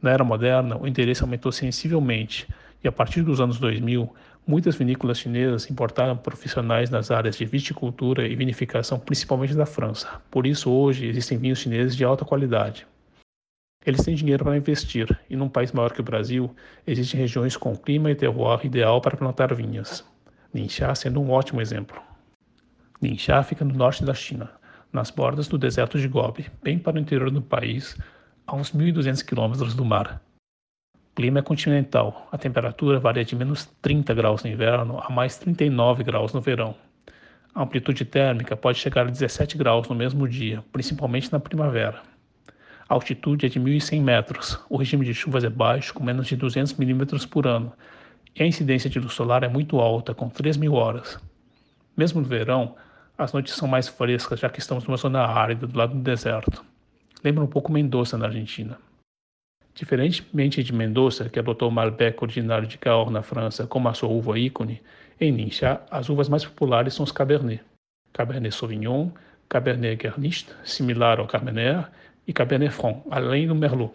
Na 0.00 0.10
era 0.10 0.24
moderna, 0.24 0.76
o 0.76 0.86
interesse 0.86 1.22
aumentou 1.22 1.52
sensivelmente 1.52 2.48
e 2.82 2.88
a 2.88 2.92
partir 2.92 3.22
dos 3.22 3.40
anos 3.40 3.58
2000, 3.60 4.12
muitas 4.44 4.74
vinícolas 4.74 5.18
chinesas 5.18 5.70
importaram 5.70 6.16
profissionais 6.16 6.90
nas 6.90 7.10
áreas 7.10 7.36
de 7.36 7.44
viticultura 7.44 8.26
e 8.26 8.34
vinificação, 8.34 8.98
principalmente 8.98 9.54
da 9.54 9.66
França. 9.66 10.20
Por 10.30 10.46
isso, 10.46 10.70
hoje, 10.70 11.06
existem 11.06 11.38
vinhos 11.38 11.60
chineses 11.60 11.94
de 11.94 12.04
alta 12.04 12.24
qualidade. 12.24 12.86
Eles 13.84 14.04
têm 14.04 14.14
dinheiro 14.14 14.44
para 14.44 14.56
investir, 14.56 15.08
e 15.28 15.34
num 15.34 15.48
país 15.48 15.72
maior 15.72 15.92
que 15.92 16.00
o 16.00 16.04
Brasil, 16.04 16.54
existem 16.86 17.18
regiões 17.18 17.56
com 17.56 17.76
clima 17.76 18.10
e 18.10 18.14
terroir 18.14 18.64
ideal 18.64 19.00
para 19.00 19.16
plantar 19.16 19.52
vinhas. 19.54 20.04
Ningxia 20.54 20.94
sendo 20.94 21.20
um 21.20 21.30
ótimo 21.30 21.60
exemplo. 21.60 22.00
Ningxia 23.00 23.42
fica 23.42 23.64
no 23.64 23.74
norte 23.74 24.04
da 24.04 24.14
China, 24.14 24.50
nas 24.92 25.10
bordas 25.10 25.48
do 25.48 25.58
deserto 25.58 25.98
de 25.98 26.06
Gobi, 26.06 26.50
bem 26.62 26.78
para 26.78 26.96
o 26.96 27.00
interior 27.00 27.30
do 27.30 27.42
país, 27.42 27.96
a 28.46 28.54
uns 28.54 28.70
1.200 28.72 29.24
quilômetros 29.24 29.74
do 29.74 29.84
mar. 29.84 30.22
O 30.94 31.14
clima 31.16 31.40
é 31.40 31.42
continental, 31.42 32.28
a 32.30 32.38
temperatura 32.38 33.00
varia 33.00 33.24
de 33.24 33.34
menos 33.34 33.66
30 33.82 34.14
graus 34.14 34.44
no 34.44 34.50
inverno 34.50 35.00
a 35.02 35.10
mais 35.10 35.36
39 35.38 36.04
graus 36.04 36.32
no 36.32 36.40
verão. 36.40 36.74
A 37.54 37.62
amplitude 37.62 38.04
térmica 38.04 38.56
pode 38.56 38.78
chegar 38.78 39.06
a 39.06 39.10
17 39.10 39.58
graus 39.58 39.88
no 39.88 39.94
mesmo 39.94 40.28
dia, 40.28 40.64
principalmente 40.72 41.30
na 41.32 41.40
primavera. 41.40 42.11
A 42.92 42.94
altitude 42.94 43.46
é 43.46 43.48
de 43.48 43.58
1.100 43.58 44.02
metros, 44.02 44.60
o 44.68 44.76
regime 44.76 45.02
de 45.02 45.14
chuvas 45.14 45.42
é 45.44 45.48
baixo, 45.48 45.94
com 45.94 46.04
menos 46.04 46.26
de 46.26 46.36
200 46.36 46.74
milímetros 46.74 47.24
por 47.24 47.46
ano, 47.46 47.72
e 48.36 48.42
a 48.42 48.46
incidência 48.46 48.90
de 48.90 49.00
luz 49.00 49.14
solar 49.14 49.42
é 49.42 49.48
muito 49.48 49.80
alta, 49.80 50.12
com 50.12 50.28
3 50.28 50.58
mil 50.58 50.74
horas. 50.74 51.18
Mesmo 51.96 52.20
no 52.20 52.26
verão, 52.26 52.76
as 53.16 53.32
noites 53.32 53.54
são 53.54 53.66
mais 53.66 53.88
frescas, 53.88 54.40
já 54.40 54.50
que 54.50 54.58
estamos 54.58 54.84
numa 54.84 54.98
zona 54.98 55.22
árida 55.22 55.66
do 55.66 55.78
lado 55.78 55.94
do 55.94 56.00
deserto. 56.00 56.62
Lembra 57.24 57.42
um 57.42 57.46
pouco 57.46 57.72
Mendoza, 57.72 58.18
na 58.18 58.26
Argentina. 58.26 58.78
Diferentemente 59.74 60.62
de 60.62 60.74
Mendoza, 60.74 61.30
que 61.30 61.38
adotou 61.38 61.70
o 61.70 61.72
Malbec 61.72 62.22
originário 62.22 62.68
de 62.68 62.76
Cahors 62.76 63.10
na 63.10 63.22
França 63.22 63.66
como 63.66 63.88
a 63.88 63.94
sua 63.94 64.10
uva 64.10 64.38
ícone, 64.38 64.82
em 65.18 65.32
Ningxia, 65.32 65.80
as 65.90 66.10
uvas 66.10 66.28
mais 66.28 66.44
populares 66.44 66.92
são 66.92 67.04
os 67.04 67.10
Cabernet. 67.10 67.62
Cabernet 68.12 68.54
Sauvignon, 68.54 69.08
Cabernet 69.48 69.96
Garnicht, 69.96 70.50
similar 70.62 71.20
ao 71.20 71.26
Carmener, 71.26 71.88
e 72.26 72.32
Cabernet 72.32 72.72
Franc, 72.72 73.00
além 73.10 73.46
do 73.46 73.54
Merlot. 73.54 73.92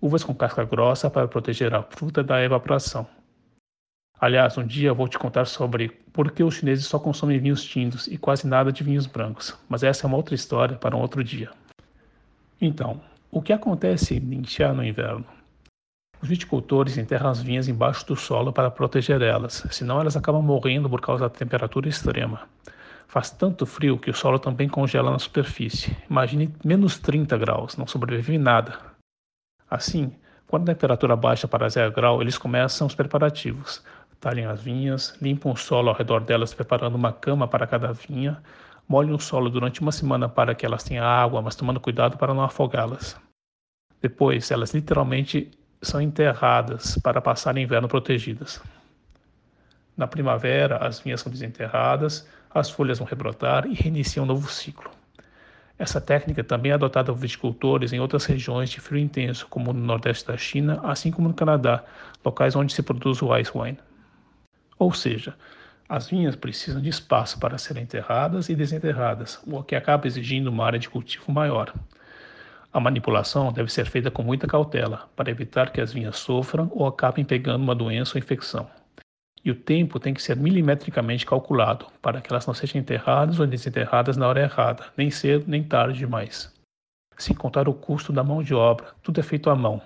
Uvas 0.00 0.24
com 0.24 0.34
casca 0.34 0.64
grossa 0.64 1.10
para 1.10 1.28
proteger 1.28 1.74
a 1.74 1.82
fruta 1.82 2.22
da 2.22 2.42
evaporação. 2.42 3.06
Aliás, 4.20 4.58
um 4.58 4.66
dia 4.66 4.92
vou 4.92 5.08
te 5.08 5.18
contar 5.18 5.46
sobre 5.46 5.88
por 6.12 6.30
que 6.30 6.44
os 6.44 6.56
chineses 6.56 6.86
só 6.86 6.98
consomem 6.98 7.38
vinhos 7.38 7.64
tintos 7.64 8.06
e 8.06 8.18
quase 8.18 8.46
nada 8.46 8.70
de 8.70 8.84
vinhos 8.84 9.06
brancos, 9.06 9.56
mas 9.68 9.82
essa 9.82 10.04
é 10.04 10.08
uma 10.08 10.18
outra 10.18 10.34
história 10.34 10.76
para 10.76 10.94
um 10.94 11.00
outro 11.00 11.24
dia. 11.24 11.50
Então, 12.60 13.00
o 13.30 13.40
que 13.40 13.52
acontece 13.52 14.16
em 14.16 14.20
Ningxia 14.20 14.74
no 14.74 14.84
inverno? 14.84 15.24
Os 16.20 16.28
viticultores 16.28 16.98
enterram 16.98 17.30
as 17.30 17.40
vinhas 17.40 17.66
embaixo 17.68 18.06
do 18.06 18.14
solo 18.14 18.52
para 18.52 18.70
proteger 18.70 19.22
elas, 19.22 19.64
senão 19.70 19.98
elas 19.98 20.16
acabam 20.16 20.42
morrendo 20.42 20.90
por 20.90 21.00
causa 21.00 21.24
da 21.24 21.30
temperatura 21.30 21.88
extrema. 21.88 22.46
Faz 23.10 23.28
tanto 23.28 23.66
frio 23.66 23.98
que 23.98 24.08
o 24.08 24.14
solo 24.14 24.38
também 24.38 24.68
congela 24.68 25.10
na 25.10 25.18
superfície. 25.18 25.96
Imagine 26.08 26.54
menos 26.64 26.96
30 26.96 27.36
graus, 27.38 27.76
não 27.76 27.84
sobrevive 27.84 28.38
nada. 28.38 28.78
Assim, 29.68 30.14
quando 30.46 30.70
a 30.70 30.72
temperatura 30.72 31.16
baixa 31.16 31.48
para 31.48 31.68
zero 31.68 31.90
grau, 31.90 32.22
eles 32.22 32.38
começam 32.38 32.86
os 32.86 32.94
preparativos. 32.94 33.82
Talhem 34.20 34.46
as 34.46 34.62
vinhas, 34.62 35.18
limpam 35.20 35.50
o 35.50 35.56
solo 35.56 35.88
ao 35.88 35.96
redor 35.96 36.20
delas, 36.20 36.54
preparando 36.54 36.94
uma 36.94 37.12
cama 37.12 37.48
para 37.48 37.66
cada 37.66 37.92
vinha, 37.92 38.40
molhem 38.88 39.12
o 39.12 39.18
solo 39.18 39.50
durante 39.50 39.80
uma 39.80 39.90
semana 39.90 40.28
para 40.28 40.54
que 40.54 40.64
elas 40.64 40.84
tenham 40.84 41.04
água, 41.04 41.42
mas 41.42 41.56
tomando 41.56 41.80
cuidado 41.80 42.16
para 42.16 42.32
não 42.32 42.44
afogá-las. 42.44 43.20
Depois, 44.00 44.52
elas 44.52 44.72
literalmente 44.72 45.50
são 45.82 46.00
enterradas 46.00 46.96
para 47.02 47.20
passar 47.20 47.56
o 47.56 47.58
inverno 47.58 47.88
protegidas. 47.88 48.62
Na 49.96 50.06
primavera, 50.06 50.76
as 50.76 51.00
vinhas 51.00 51.20
são 51.20 51.32
desenterradas, 51.32 52.24
as 52.52 52.70
folhas 52.70 52.98
vão 52.98 53.06
rebrotar 53.06 53.66
e 53.66 53.74
reiniciam 53.74 54.24
um 54.24 54.26
novo 54.26 54.50
ciclo. 54.50 54.90
Essa 55.78 56.00
técnica 56.00 56.44
também 56.44 56.72
é 56.72 56.74
adotada 56.74 57.10
por 57.10 57.18
viticultores 57.18 57.92
em 57.92 58.00
outras 58.00 58.26
regiões 58.26 58.68
de 58.68 58.80
frio 58.80 58.98
intenso, 59.00 59.46
como 59.48 59.72
no 59.72 59.80
nordeste 59.80 60.26
da 60.26 60.36
China, 60.36 60.80
assim 60.82 61.10
como 61.10 61.28
no 61.28 61.34
Canadá, 61.34 61.82
locais 62.22 62.54
onde 62.54 62.74
se 62.74 62.82
produz 62.82 63.22
o 63.22 63.34
ice 63.36 63.50
wine. 63.54 63.78
Ou 64.78 64.92
seja, 64.92 65.34
as 65.88 66.08
vinhas 66.08 66.36
precisam 66.36 66.82
de 66.82 66.88
espaço 66.88 67.38
para 67.40 67.56
serem 67.56 67.84
enterradas 67.84 68.48
e 68.48 68.54
desenterradas, 68.54 69.40
o 69.46 69.62
que 69.62 69.74
acaba 69.74 70.06
exigindo 70.06 70.48
uma 70.48 70.66
área 70.66 70.78
de 70.78 70.88
cultivo 70.88 71.32
maior. 71.32 71.72
A 72.72 72.78
manipulação 72.78 73.52
deve 73.52 73.72
ser 73.72 73.86
feita 73.86 74.10
com 74.10 74.22
muita 74.22 74.46
cautela, 74.46 75.08
para 75.16 75.30
evitar 75.30 75.72
que 75.72 75.80
as 75.80 75.92
vinhas 75.92 76.18
sofram 76.18 76.70
ou 76.72 76.86
acabem 76.86 77.24
pegando 77.24 77.64
uma 77.64 77.74
doença 77.74 78.16
ou 78.16 78.18
infecção. 78.18 78.70
E 79.44 79.50
o 79.50 79.54
tempo 79.54 79.98
tem 79.98 80.12
que 80.12 80.22
ser 80.22 80.36
milimetricamente 80.36 81.24
calculado, 81.24 81.86
para 82.02 82.20
que 82.20 82.30
elas 82.30 82.46
não 82.46 82.52
sejam 82.52 82.80
enterradas 82.80 83.40
ou 83.40 83.46
desenterradas 83.46 84.16
na 84.16 84.28
hora 84.28 84.42
errada, 84.42 84.84
nem 84.96 85.10
cedo 85.10 85.44
nem 85.48 85.62
tarde 85.62 85.98
demais. 85.98 86.52
Sem 87.16 87.34
contar 87.34 87.68
o 87.68 87.74
custo 87.74 88.12
da 88.12 88.22
mão 88.22 88.42
de 88.42 88.54
obra, 88.54 88.88
tudo 89.02 89.20
é 89.20 89.22
feito 89.22 89.48
à 89.48 89.54
mão. 89.54 89.80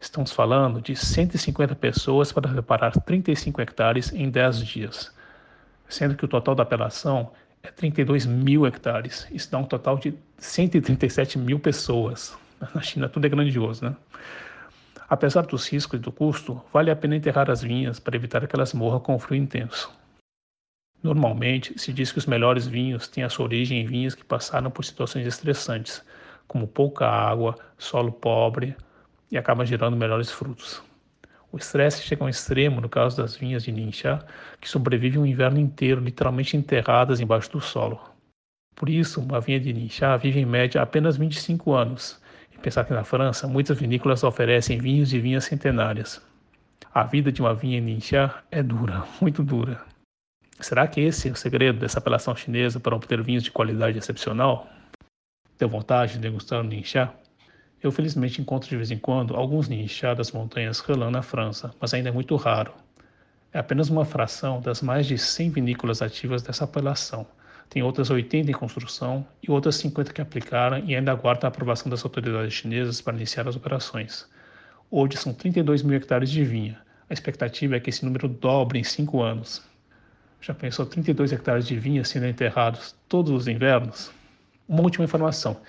Estamos 0.00 0.32
falando 0.32 0.80
de 0.80 0.94
150 0.94 1.74
pessoas 1.74 2.32
para 2.32 2.48
reparar 2.48 2.92
35 2.92 3.60
hectares 3.60 4.12
em 4.12 4.30
10 4.30 4.64
dias, 4.64 5.14
sendo 5.88 6.14
que 6.14 6.24
o 6.24 6.28
total 6.28 6.54
da 6.54 6.62
apelação 6.62 7.32
é 7.62 7.70
32 7.70 8.26
mil 8.26 8.66
hectares. 8.66 9.26
Isso 9.32 9.50
dá 9.50 9.58
um 9.58 9.64
total 9.64 9.98
de 9.98 10.14
137 10.38 11.38
mil 11.38 11.58
pessoas. 11.58 12.36
Na 12.74 12.80
China 12.80 13.08
tudo 13.08 13.26
é 13.26 13.28
grandioso, 13.28 13.84
né? 13.84 13.96
Apesar 15.08 15.46
dos 15.46 15.66
riscos 15.66 15.98
e 15.98 16.02
do 16.02 16.12
custo, 16.12 16.62
vale 16.72 16.90
a 16.90 16.96
pena 16.96 17.16
enterrar 17.16 17.50
as 17.50 17.62
vinhas 17.62 17.98
para 17.98 18.14
evitar 18.14 18.46
que 18.46 18.54
elas 18.54 18.74
morram 18.74 19.00
com 19.00 19.18
frio 19.18 19.42
intenso. 19.42 19.90
Normalmente, 21.02 21.78
se 21.78 21.92
diz 21.92 22.12
que 22.12 22.18
os 22.18 22.26
melhores 22.26 22.66
vinhos 22.66 23.08
têm 23.08 23.24
a 23.24 23.30
sua 23.30 23.46
origem 23.46 23.80
em 23.80 23.86
vinhas 23.86 24.14
que 24.14 24.24
passaram 24.24 24.70
por 24.70 24.84
situações 24.84 25.26
estressantes, 25.26 26.04
como 26.46 26.66
pouca 26.66 27.06
água, 27.06 27.56
solo 27.78 28.12
pobre, 28.12 28.76
e 29.30 29.38
acabam 29.38 29.64
gerando 29.64 29.96
melhores 29.96 30.30
frutos. 30.30 30.82
O 31.50 31.56
estresse 31.56 32.02
chega 32.02 32.22
a 32.22 32.26
um 32.26 32.28
extremo 32.28 32.80
no 32.80 32.88
caso 32.88 33.16
das 33.16 33.36
vinhas 33.36 33.62
de 33.62 33.72
Ningxia, 33.72 34.18
que 34.60 34.68
sobrevivem 34.68 35.20
um 35.20 35.26
inverno 35.26 35.58
inteiro 35.58 36.00
literalmente 36.00 36.56
enterradas 36.56 37.20
embaixo 37.20 37.52
do 37.52 37.60
solo. 37.60 37.98
Por 38.74 38.90
isso, 38.90 39.20
uma 39.20 39.40
vinha 39.40 39.58
de 39.58 39.72
Ningxia 39.72 40.18
vive 40.18 40.40
em 40.40 40.46
média 40.46 40.82
apenas 40.82 41.16
25 41.16 41.72
anos. 41.72 42.20
Pensar 42.62 42.84
que 42.84 42.92
na 42.92 43.04
França, 43.04 43.46
muitas 43.46 43.78
vinícolas 43.78 44.24
oferecem 44.24 44.78
vinhos 44.78 45.08
de 45.08 45.20
vinhas 45.20 45.44
centenárias. 45.44 46.20
A 46.92 47.04
vida 47.04 47.30
de 47.30 47.40
uma 47.40 47.54
vinha 47.54 47.78
em 47.78 47.80
Ningxia 47.80 48.34
é 48.50 48.62
dura, 48.62 49.04
muito 49.20 49.42
dura. 49.42 49.80
Será 50.60 50.86
que 50.88 51.00
esse 51.00 51.28
é 51.28 51.32
o 51.32 51.36
segredo 51.36 51.78
dessa 51.78 51.98
apelação 51.98 52.34
chinesa 52.34 52.80
para 52.80 52.96
obter 52.96 53.22
vinhos 53.22 53.44
de 53.44 53.52
qualidade 53.52 53.96
excepcional? 53.96 54.68
Deu 55.56 55.68
vontade 55.68 56.14
de 56.14 56.18
degustar 56.18 56.60
um 56.60 56.64
Ningxia? 56.64 57.12
Eu 57.80 57.92
felizmente 57.92 58.40
encontro 58.40 58.68
de 58.68 58.76
vez 58.76 58.90
em 58.90 58.98
quando 58.98 59.36
alguns 59.36 59.68
ninchá 59.68 60.12
das 60.12 60.32
montanhas 60.32 60.80
Relan 60.80 61.12
na 61.12 61.22
França, 61.22 61.72
mas 61.80 61.94
ainda 61.94 62.08
é 62.08 62.12
muito 62.12 62.34
raro. 62.34 62.74
É 63.52 63.60
apenas 63.60 63.88
uma 63.88 64.04
fração 64.04 64.60
das 64.60 64.82
mais 64.82 65.06
de 65.06 65.16
100 65.16 65.50
vinícolas 65.50 66.02
ativas 66.02 66.42
dessa 66.42 66.64
apelação. 66.64 67.24
Tem 67.70 67.82
outras 67.82 68.08
80 68.08 68.50
em 68.50 68.54
construção 68.54 69.26
e 69.42 69.50
outras 69.50 69.76
50 69.76 70.12
que 70.12 70.22
aplicaram 70.22 70.78
e 70.78 70.96
ainda 70.96 71.12
aguardam 71.12 71.46
a 71.46 71.48
aprovação 71.48 71.90
das 71.90 72.02
autoridades 72.02 72.54
chinesas 72.54 73.00
para 73.00 73.16
iniciar 73.16 73.46
as 73.46 73.56
operações. 73.56 74.26
Hoje 74.90 75.18
são 75.18 75.34
32 75.34 75.82
mil 75.82 75.96
hectares 75.96 76.30
de 76.30 76.42
vinha. 76.44 76.80
A 77.10 77.12
expectativa 77.12 77.76
é 77.76 77.80
que 77.80 77.90
esse 77.90 78.04
número 78.04 78.26
dobre 78.26 78.78
em 78.78 78.84
5 78.84 79.22
anos. 79.22 79.62
Já 80.40 80.54
pensou 80.54 80.86
32 80.86 81.32
hectares 81.32 81.66
de 81.66 81.78
vinha 81.78 82.04
sendo 82.04 82.26
enterrados 82.26 82.94
todos 83.08 83.32
os 83.32 83.48
invernos? 83.48 84.10
Uma 84.66 84.82
última 84.82 85.04
informação. 85.04 85.60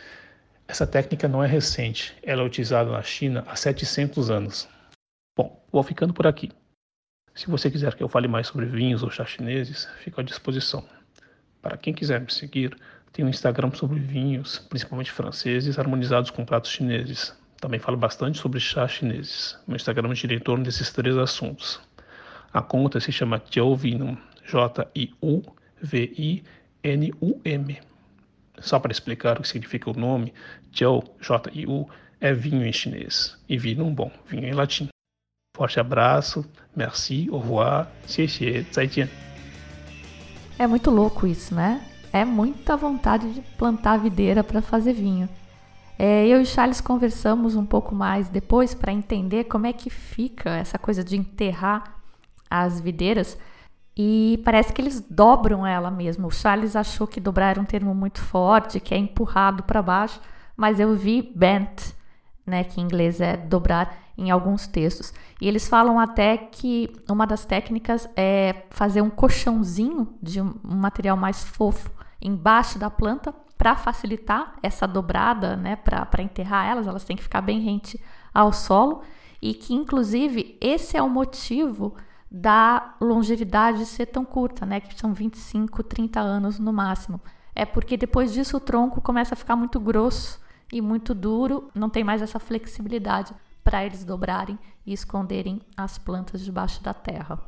Essa 0.67 0.85
técnica 0.85 1.27
não 1.27 1.43
é 1.43 1.47
recente, 1.47 2.15
ela 2.21 2.43
é 2.43 2.45
utilizada 2.45 2.91
na 2.91 3.01
China 3.01 3.43
há 3.47 3.55
700 3.55 4.29
anos. 4.29 4.69
Bom, 5.35 5.61
vou 5.71 5.81
ficando 5.81 6.13
por 6.13 6.27
aqui. 6.27 6.51
Se 7.33 7.47
você 7.47 7.71
quiser 7.71 7.95
que 7.95 8.03
eu 8.03 8.09
fale 8.09 8.27
mais 8.27 8.47
sobre 8.47 8.65
vinhos 8.65 9.01
ou 9.01 9.09
chá 9.09 9.25
chineses, 9.25 9.87
fico 10.03 10.21
à 10.21 10.23
disposição. 10.23 10.85
Para 11.61 11.77
quem 11.77 11.93
quiser 11.93 12.21
me 12.21 12.31
seguir, 12.31 12.75
tenho 13.11 13.27
um 13.27 13.31
Instagram 13.31 13.71
sobre 13.71 13.99
vinhos, 13.99 14.59
principalmente 14.69 15.11
franceses, 15.11 15.77
harmonizados 15.77 16.31
com 16.31 16.45
pratos 16.45 16.71
chineses. 16.71 17.37
Também 17.59 17.79
falo 17.79 17.97
bastante 17.97 18.37
sobre 18.37 18.59
chás 18.59 18.91
chineses. 18.91 19.57
Meu 19.67 19.75
Instagram 19.75 20.15
gira 20.15 20.33
em 20.33 20.39
torno 20.39 20.63
desses 20.63 20.91
três 20.91 21.17
assuntos. 21.17 21.81
A 22.53 22.61
conta 22.61 22.99
se 22.99 23.11
chama 23.11 23.41
Jiu 23.49 23.75
Vinum, 23.75 24.15
J-I-U-V-I-N-U-M. 24.45 25.49
Só 28.59 28.79
para 28.79 28.91
explicar 28.91 29.37
o 29.37 29.41
que 29.41 29.47
significa 29.47 29.89
o 29.89 29.93
nome, 29.93 30.33
Jiu, 30.71 31.03
J-I-U, 31.19 31.89
é 32.21 32.33
vinho 32.33 32.65
em 32.65 32.73
chinês 32.73 33.37
e 33.47 33.57
vinho 33.57 33.85
bom, 33.91 34.11
vinho 34.27 34.45
em 34.45 34.53
latim. 34.53 34.89
Forte 35.55 35.79
abraço, 35.79 36.45
merci, 36.75 37.27
au 37.29 37.39
revoir, 37.39 37.87
xie 38.07 38.27
xie, 38.27 38.65
zaijian. 38.73 39.28
É 40.59 40.67
muito 40.67 40.91
louco 40.91 41.25
isso, 41.25 41.55
né? 41.55 41.81
É 42.11 42.25
muita 42.25 42.75
vontade 42.75 43.31
de 43.31 43.39
plantar 43.57 43.97
videira 43.97 44.43
para 44.43 44.61
fazer 44.61 44.91
vinho. 44.91 45.29
É, 45.97 46.27
eu 46.27 46.41
e 46.41 46.45
Charles 46.45 46.81
conversamos 46.81 47.55
um 47.55 47.65
pouco 47.65 47.95
mais 47.95 48.27
depois 48.27 48.73
para 48.73 48.91
entender 48.91 49.45
como 49.45 49.67
é 49.67 49.71
que 49.71 49.89
fica 49.89 50.49
essa 50.49 50.77
coisa 50.77 51.01
de 51.01 51.15
enterrar 51.15 52.01
as 52.49 52.81
videiras 52.81 53.37
e 53.95 54.41
parece 54.43 54.73
que 54.73 54.81
eles 54.81 54.99
dobram 54.99 55.65
ela 55.65 55.89
mesmo. 55.89 56.27
O 56.27 56.31
Charles 56.31 56.75
achou 56.75 57.07
que 57.07 57.21
dobrar 57.21 57.51
era 57.51 57.61
um 57.61 57.65
termo 57.65 57.95
muito 57.95 58.19
forte, 58.19 58.81
que 58.81 58.93
é 58.93 58.97
empurrado 58.97 59.63
para 59.63 59.81
baixo, 59.81 60.19
mas 60.57 60.77
eu 60.77 60.93
vi 60.93 61.21
bent, 61.21 61.93
né, 62.45 62.65
que 62.65 62.81
em 62.81 62.83
inglês 62.83 63.21
é 63.21 63.37
dobrar 63.37 63.97
em 64.19 64.29
alguns 64.29 64.67
textos. 64.67 65.13
E 65.39 65.47
eles 65.47 65.67
falam 65.67 65.97
até 65.97 66.35
que 66.35 66.91
uma 67.09 67.25
das 67.25 67.45
técnicas 67.45 68.07
é 68.17 68.63
fazer 68.69 69.01
um 69.01 69.09
colchãozinho 69.09 70.13
de 70.21 70.41
um 70.41 70.53
material 70.63 71.15
mais 71.15 71.43
fofo 71.43 71.89
embaixo 72.21 72.77
da 72.77 72.89
planta 72.89 73.33
para 73.57 73.77
facilitar 73.77 74.55
essa 74.61 74.85
dobrada, 74.85 75.55
né, 75.55 75.77
para 75.77 76.21
enterrar 76.21 76.65
elas, 76.67 76.85
elas 76.85 77.05
têm 77.05 77.15
que 77.15 77.23
ficar 77.23 77.41
bem 77.41 77.61
rente 77.61 77.99
ao 78.33 78.51
solo 78.51 79.01
e 79.41 79.53
que 79.53 79.73
inclusive 79.73 80.57
esse 80.59 80.97
é 80.97 81.01
o 81.01 81.09
motivo 81.09 81.95
da 82.29 82.95
longevidade 82.99 83.85
ser 83.85 84.05
tão 84.07 84.23
curta, 84.23 84.63
né? 84.63 84.79
Que 84.79 84.99
são 84.99 85.13
25, 85.13 85.81
30 85.81 86.19
anos 86.19 86.59
no 86.59 86.71
máximo. 86.71 87.19
É 87.55 87.65
porque 87.65 87.97
depois 87.97 88.31
disso 88.31 88.57
o 88.57 88.59
tronco 88.59 89.01
começa 89.01 89.33
a 89.33 89.37
ficar 89.37 89.55
muito 89.55 89.79
grosso 89.79 90.39
e 90.71 90.79
muito 90.79 91.15
duro, 91.15 91.71
não 91.73 91.89
tem 91.89 92.03
mais 92.03 92.21
essa 92.21 92.37
flexibilidade 92.37 93.33
para 93.63 93.85
eles 93.85 94.03
dobrarem 94.03 94.57
e 94.85 94.93
esconderem 94.93 95.61
as 95.75 95.97
plantas 95.97 96.43
debaixo 96.43 96.81
da 96.83 96.93
terra. 96.93 97.39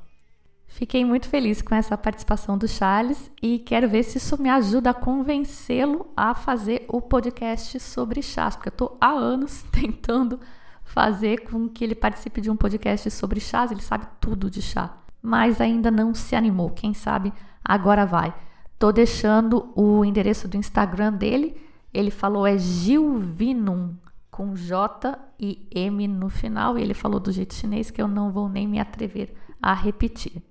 Fiquei 0.68 1.03
muito 1.03 1.28
feliz 1.28 1.62
com 1.62 1.76
essa 1.76 1.97
participação 1.97 2.57
do 2.57 2.68
Charles 2.68 3.30
e 3.41 3.59
quero 3.59 3.89
ver 3.89 4.03
se 4.03 4.18
isso 4.18 4.41
me 4.41 4.49
ajuda 4.49 4.91
a 4.91 4.93
convencê-lo 4.93 6.07
a 6.16 6.34
fazer 6.34 6.86
o 6.88 7.01
podcast 7.01 7.78
sobre 7.80 8.22
chás, 8.22 8.55
porque 8.55 8.70
eu 8.70 8.72
estou 8.72 8.97
há 8.99 9.09
anos 9.09 9.64
tentando 9.70 10.39
fazer 10.84 11.39
com 11.39 11.68
que 11.68 11.84
ele 11.84 11.93
participe 11.93 12.39
de 12.39 12.49
um 12.49 12.55
podcast 12.55 13.12
sobre 13.12 13.39
chás, 13.41 13.70
ele 13.70 13.82
sabe 13.82 14.07
tudo 14.20 14.49
de 14.49 14.62
chá, 14.62 14.97
mas 15.22 15.59
ainda 15.59 15.91
não 15.91 16.14
se 16.14 16.38
animou. 16.38 16.70
Quem 16.70 16.93
sabe 16.93 17.34
agora 17.64 18.05
vai. 18.05 18.34
Tô 18.80 18.91
deixando 18.93 19.72
o 19.76 20.05
endereço 20.05 20.47
do 20.47 20.57
Instagram 20.57 21.14
dele. 21.14 21.55
Ele 21.93 22.09
falou 22.09 22.47
é 22.47 22.57
Gilvinum 22.57 23.95
com 24.32 24.55
J 24.55 25.19
e 25.38 25.67
M 25.69 26.07
no 26.07 26.29
final 26.29 26.79
e 26.79 26.82
ele 26.82 26.93
falou 26.93 27.19
do 27.19 27.32
jeito 27.32 27.53
chinês 27.53 27.91
que 27.91 28.01
eu 28.01 28.07
não 28.07 28.32
vou 28.32 28.47
nem 28.47 28.65
me 28.65 28.79
atrever 28.79 29.36
a 29.61 29.73
repetir. 29.73 30.41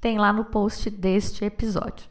tem 0.00 0.18
lá 0.18 0.32
no 0.32 0.46
post 0.46 0.90
deste 0.90 1.44
episódio. 1.44 2.08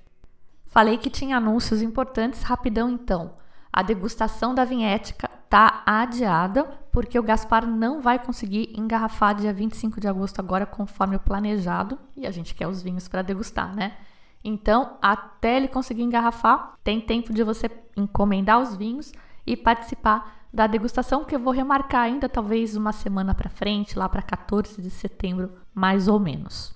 Falei 0.68 0.98
que 0.98 1.10
tinha 1.10 1.36
anúncios 1.36 1.82
importantes, 1.82 2.44
rapidão 2.44 2.90
então. 2.90 3.34
A 3.74 3.82
degustação 3.82 4.56
da 4.56 4.64
vinhética 4.64 5.28
tá 5.50 5.84
adiada 5.86 6.64
porque 6.92 7.20
o 7.20 7.24
Gaspar 7.24 7.68
não 7.68 8.02
vai 8.02 8.18
conseguir 8.18 8.74
engarrafar 8.78 9.36
dia 9.36 9.52
25 9.52 10.00
de 10.00 10.08
agosto 10.08 10.40
agora 10.40 10.66
conforme 10.66 11.18
o 11.18 11.20
planejado 11.20 11.98
e 12.16 12.26
a 12.26 12.32
gente 12.32 12.56
quer 12.56 12.68
os 12.68 12.82
vinhos 12.82 13.10
para 13.10 13.22
degustar, 13.22 13.76
né? 13.76 13.98
Então, 14.44 14.98
até 15.02 15.58
ele 15.58 15.68
conseguir 15.68 16.04
engarrafar, 16.04 16.74
tem 16.84 17.02
tempo 17.02 17.34
de 17.34 17.44
você 17.44 17.70
encomendar 17.98 18.62
os 18.62 18.76
vinhos 18.76 19.12
e 19.46 19.58
participar 19.58 20.41
da 20.54 20.68
degustação, 20.68 21.24
que 21.24 21.36
eu 21.36 21.40
vou 21.40 21.54
remarcar 21.54 22.04
ainda 22.04 22.28
talvez 22.28 22.76
uma 22.76 22.92
semana 22.92 23.34
para 23.34 23.50
frente, 23.50 23.98
lá 23.98 24.10
para 24.10 24.22
14 24.22 24.82
de 24.82 24.90
setembro, 24.90 25.52
mais 25.74 26.08
ou 26.08 26.20
menos. 26.20 26.76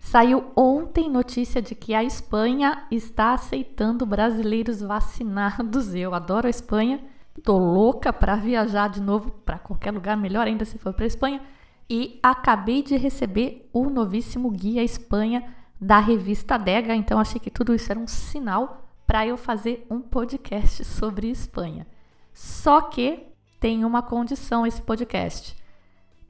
Saiu 0.00 0.44
ontem 0.54 1.08
notícia 1.08 1.62
de 1.62 1.74
que 1.74 1.94
a 1.94 2.04
Espanha 2.04 2.84
está 2.90 3.32
aceitando 3.32 4.04
brasileiros 4.04 4.80
vacinados. 4.80 5.94
Eu 5.94 6.14
adoro 6.14 6.46
a 6.46 6.50
Espanha, 6.50 7.00
tô 7.42 7.56
louca 7.56 8.12
para 8.12 8.36
viajar 8.36 8.88
de 8.88 9.00
novo 9.00 9.30
para 9.30 9.58
qualquer 9.58 9.92
lugar, 9.92 10.16
melhor 10.16 10.46
ainda 10.46 10.64
se 10.64 10.76
for 10.78 10.92
para 10.92 11.06
Espanha. 11.06 11.40
E 11.88 12.18
acabei 12.22 12.82
de 12.82 12.96
receber 12.96 13.68
o 13.72 13.88
novíssimo 13.88 14.50
guia 14.50 14.82
Espanha 14.82 15.44
da 15.80 15.98
revista 15.98 16.58
Dega, 16.58 16.94
então 16.94 17.18
achei 17.18 17.40
que 17.40 17.50
tudo 17.50 17.74
isso 17.74 17.90
era 17.90 17.98
um 17.98 18.06
sinal 18.06 18.82
para 19.06 19.26
eu 19.26 19.36
fazer 19.36 19.86
um 19.90 20.00
podcast 20.00 20.84
sobre 20.84 21.30
Espanha. 21.30 21.86
Só 22.34 22.80
que 22.82 23.28
tem 23.60 23.84
uma 23.84 24.02
condição 24.02 24.66
esse 24.66 24.82
podcast. 24.82 25.56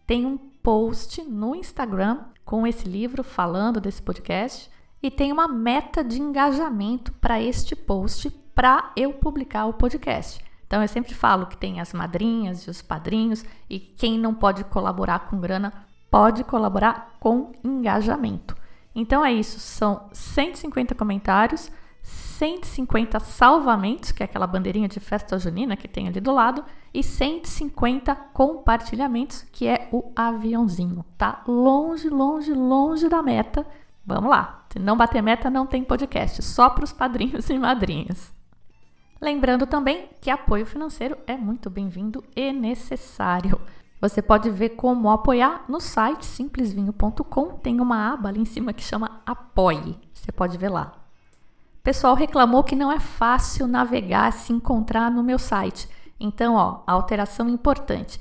Tem 0.07 0.27
um 0.27 0.37
post 0.37 1.23
no 1.23 1.57
Instagram 1.57 2.27
com 2.45 2.67
esse 2.67 2.87
livro 2.87 3.25
falando 3.25 3.81
desse 3.81 4.03
podcast 4.03 4.71
e 5.03 5.11
tem 5.11 5.33
uma 5.33 5.49
meta 5.49 6.05
de 6.05 6.21
engajamento 6.21 7.11
para 7.15 7.41
este 7.41 7.75
post 7.75 8.31
para 8.55 8.93
eu 8.95 9.15
publicar 9.15 9.65
o 9.67 9.73
podcast. 9.73 10.45
Então 10.67 10.83
eu 10.83 10.89
sempre 10.89 11.15
falo 11.15 11.47
que 11.47 11.57
tem 11.57 11.81
as 11.81 11.93
madrinhas 11.95 12.63
e 12.63 12.71
os 12.71 12.83
padrinhos 12.83 13.45
e 13.69 13.79
quem 13.79 14.19
não 14.19 14.35
pode 14.35 14.63
colaborar 14.65 15.21
com 15.21 15.41
grana 15.41 15.73
pode 16.11 16.45
colaborar 16.45 17.17
com 17.19 17.53
engajamento. 17.65 18.55
Então 18.95 19.25
é 19.25 19.33
isso, 19.33 19.59
são 19.59 20.09
150 20.13 20.95
comentários 20.95 21.71
150 22.05 23.19
salvamentos, 23.21 24.13
que 24.13 24.23
é 24.23 24.27
aquela 24.27 24.47
bandeirinha 24.47 24.87
de 24.87 25.01
festa 25.01 25.39
junina 25.39 25.75
que 25.75 25.89
tem 25.89 26.07
ali 26.07 26.21
do 26.21 26.33
lado, 26.33 26.63
e 26.93 27.03
150 27.03 28.15
compartilhamentos, 28.15 29.47
que 29.51 29.67
é 29.67 29.89
o 29.91 30.13
aviãozinho. 30.15 31.05
Tá 31.17 31.43
longe, 31.49 32.11
longe, 32.11 32.53
longe 32.53 33.09
da 33.09 33.23
meta. 33.23 33.67
Vamos 34.05 34.29
lá. 34.29 34.67
Se 34.69 34.79
não 34.79 34.97
bater 34.97 35.23
meta, 35.23 35.49
não 35.49 35.67
tem 35.67 35.83
podcast, 35.83 36.43
só 36.43 36.69
para 36.69 36.85
os 36.85 36.93
padrinhos 36.93 37.49
e 37.51 37.59
madrinhas. 37.59 38.35
Lembrando 39.19 39.67
também 39.67 40.11
que 40.21 40.31
apoio 40.31 40.67
financeiro 40.67 41.17
é 41.27 41.37
muito 41.37 41.71
bem-vindo 41.71 42.23
e 42.37 42.53
necessário. 42.53 43.59
Você 43.99 44.21
pode 44.21 44.51
ver 44.51 44.71
como 44.71 45.09
apoiar 45.09 45.65
no 45.67 45.81
site 45.81 46.27
simplesvinho.com. 46.27 47.57
Tem 47.59 47.81
uma 47.81 48.13
aba 48.13 48.29
ali 48.29 48.41
em 48.41 48.45
cima 48.45 48.75
que 48.75 48.83
chama 48.83 49.23
Apoie. 49.25 49.99
Você 50.13 50.31
pode 50.31 50.59
ver 50.59 50.69
lá 50.69 51.04
pessoal 51.85 52.15
reclamou 52.15 52.65
que 52.65 52.75
não 52.75 52.91
é 52.91 52.99
fácil 52.99 53.67
navegar, 53.67 54.33
se 54.33 54.55
encontrar 54.55 55.11
no 55.11 55.23
meu 55.23 55.39
site. 55.39 55.87
Então, 56.19 56.55
ó, 56.55 56.81
alteração 56.87 57.47
importante. 57.51 58.19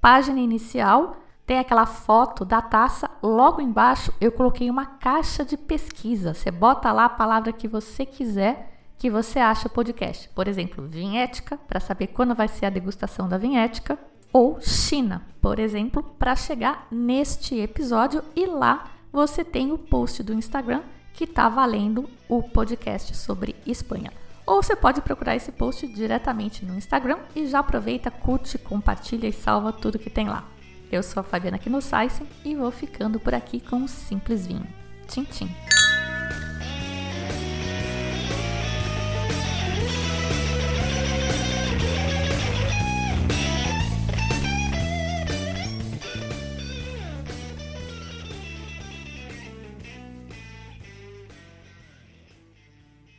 Página 0.00 0.40
inicial 0.40 1.16
tem 1.46 1.58
aquela 1.58 1.86
foto 1.86 2.44
da 2.44 2.60
taça, 2.60 3.08
logo 3.22 3.60
embaixo 3.60 4.12
eu 4.20 4.32
coloquei 4.32 4.68
uma 4.68 4.84
caixa 4.84 5.44
de 5.44 5.56
pesquisa. 5.56 6.34
Você 6.34 6.50
bota 6.50 6.90
lá 6.90 7.04
a 7.04 7.10
palavra 7.10 7.52
que 7.52 7.68
você 7.68 8.04
quiser 8.04 8.72
que 8.98 9.08
você 9.08 9.38
acha 9.38 9.68
o 9.68 9.70
podcast. 9.70 10.28
Por 10.30 10.48
exemplo, 10.48 10.86
vinhética, 10.86 11.56
para 11.68 11.78
saber 11.78 12.08
quando 12.08 12.34
vai 12.34 12.48
ser 12.48 12.66
a 12.66 12.70
degustação 12.70 13.28
da 13.28 13.38
vinhética, 13.38 13.98
ou 14.32 14.60
China, 14.60 15.22
por 15.40 15.58
exemplo, 15.60 16.02
para 16.02 16.34
chegar 16.34 16.88
neste 16.90 17.56
episódio 17.60 18.24
e 18.34 18.46
lá 18.46 18.90
você 19.12 19.44
tem 19.44 19.70
o 19.70 19.78
post 19.78 20.22
do 20.22 20.34
Instagram 20.34 20.82
que 21.14 21.24
está 21.24 21.48
valendo 21.48 22.10
o 22.28 22.42
podcast 22.42 23.16
sobre 23.16 23.56
Espanha. 23.64 24.12
Ou 24.44 24.62
você 24.62 24.76
pode 24.76 25.00
procurar 25.00 25.34
esse 25.34 25.50
post 25.50 25.86
diretamente 25.86 26.66
no 26.66 26.76
Instagram 26.76 27.18
e 27.34 27.46
já 27.46 27.60
aproveita, 27.60 28.10
curte, 28.10 28.58
compartilha 28.58 29.26
e 29.26 29.32
salva 29.32 29.72
tudo 29.72 29.98
que 29.98 30.10
tem 30.10 30.28
lá. 30.28 30.46
Eu 30.92 31.02
sou 31.02 31.20
a 31.20 31.24
Fabiana 31.24 31.56
aqui 31.56 31.70
no 31.70 31.80
Saisen 31.80 32.28
e 32.44 32.54
vou 32.54 32.70
ficando 32.70 33.18
por 33.18 33.32
aqui 33.34 33.60
com 33.60 33.76
um 33.76 33.88
simples 33.88 34.46
vinho. 34.46 34.66
Tchim, 35.08 35.24
tchim. 35.24 35.83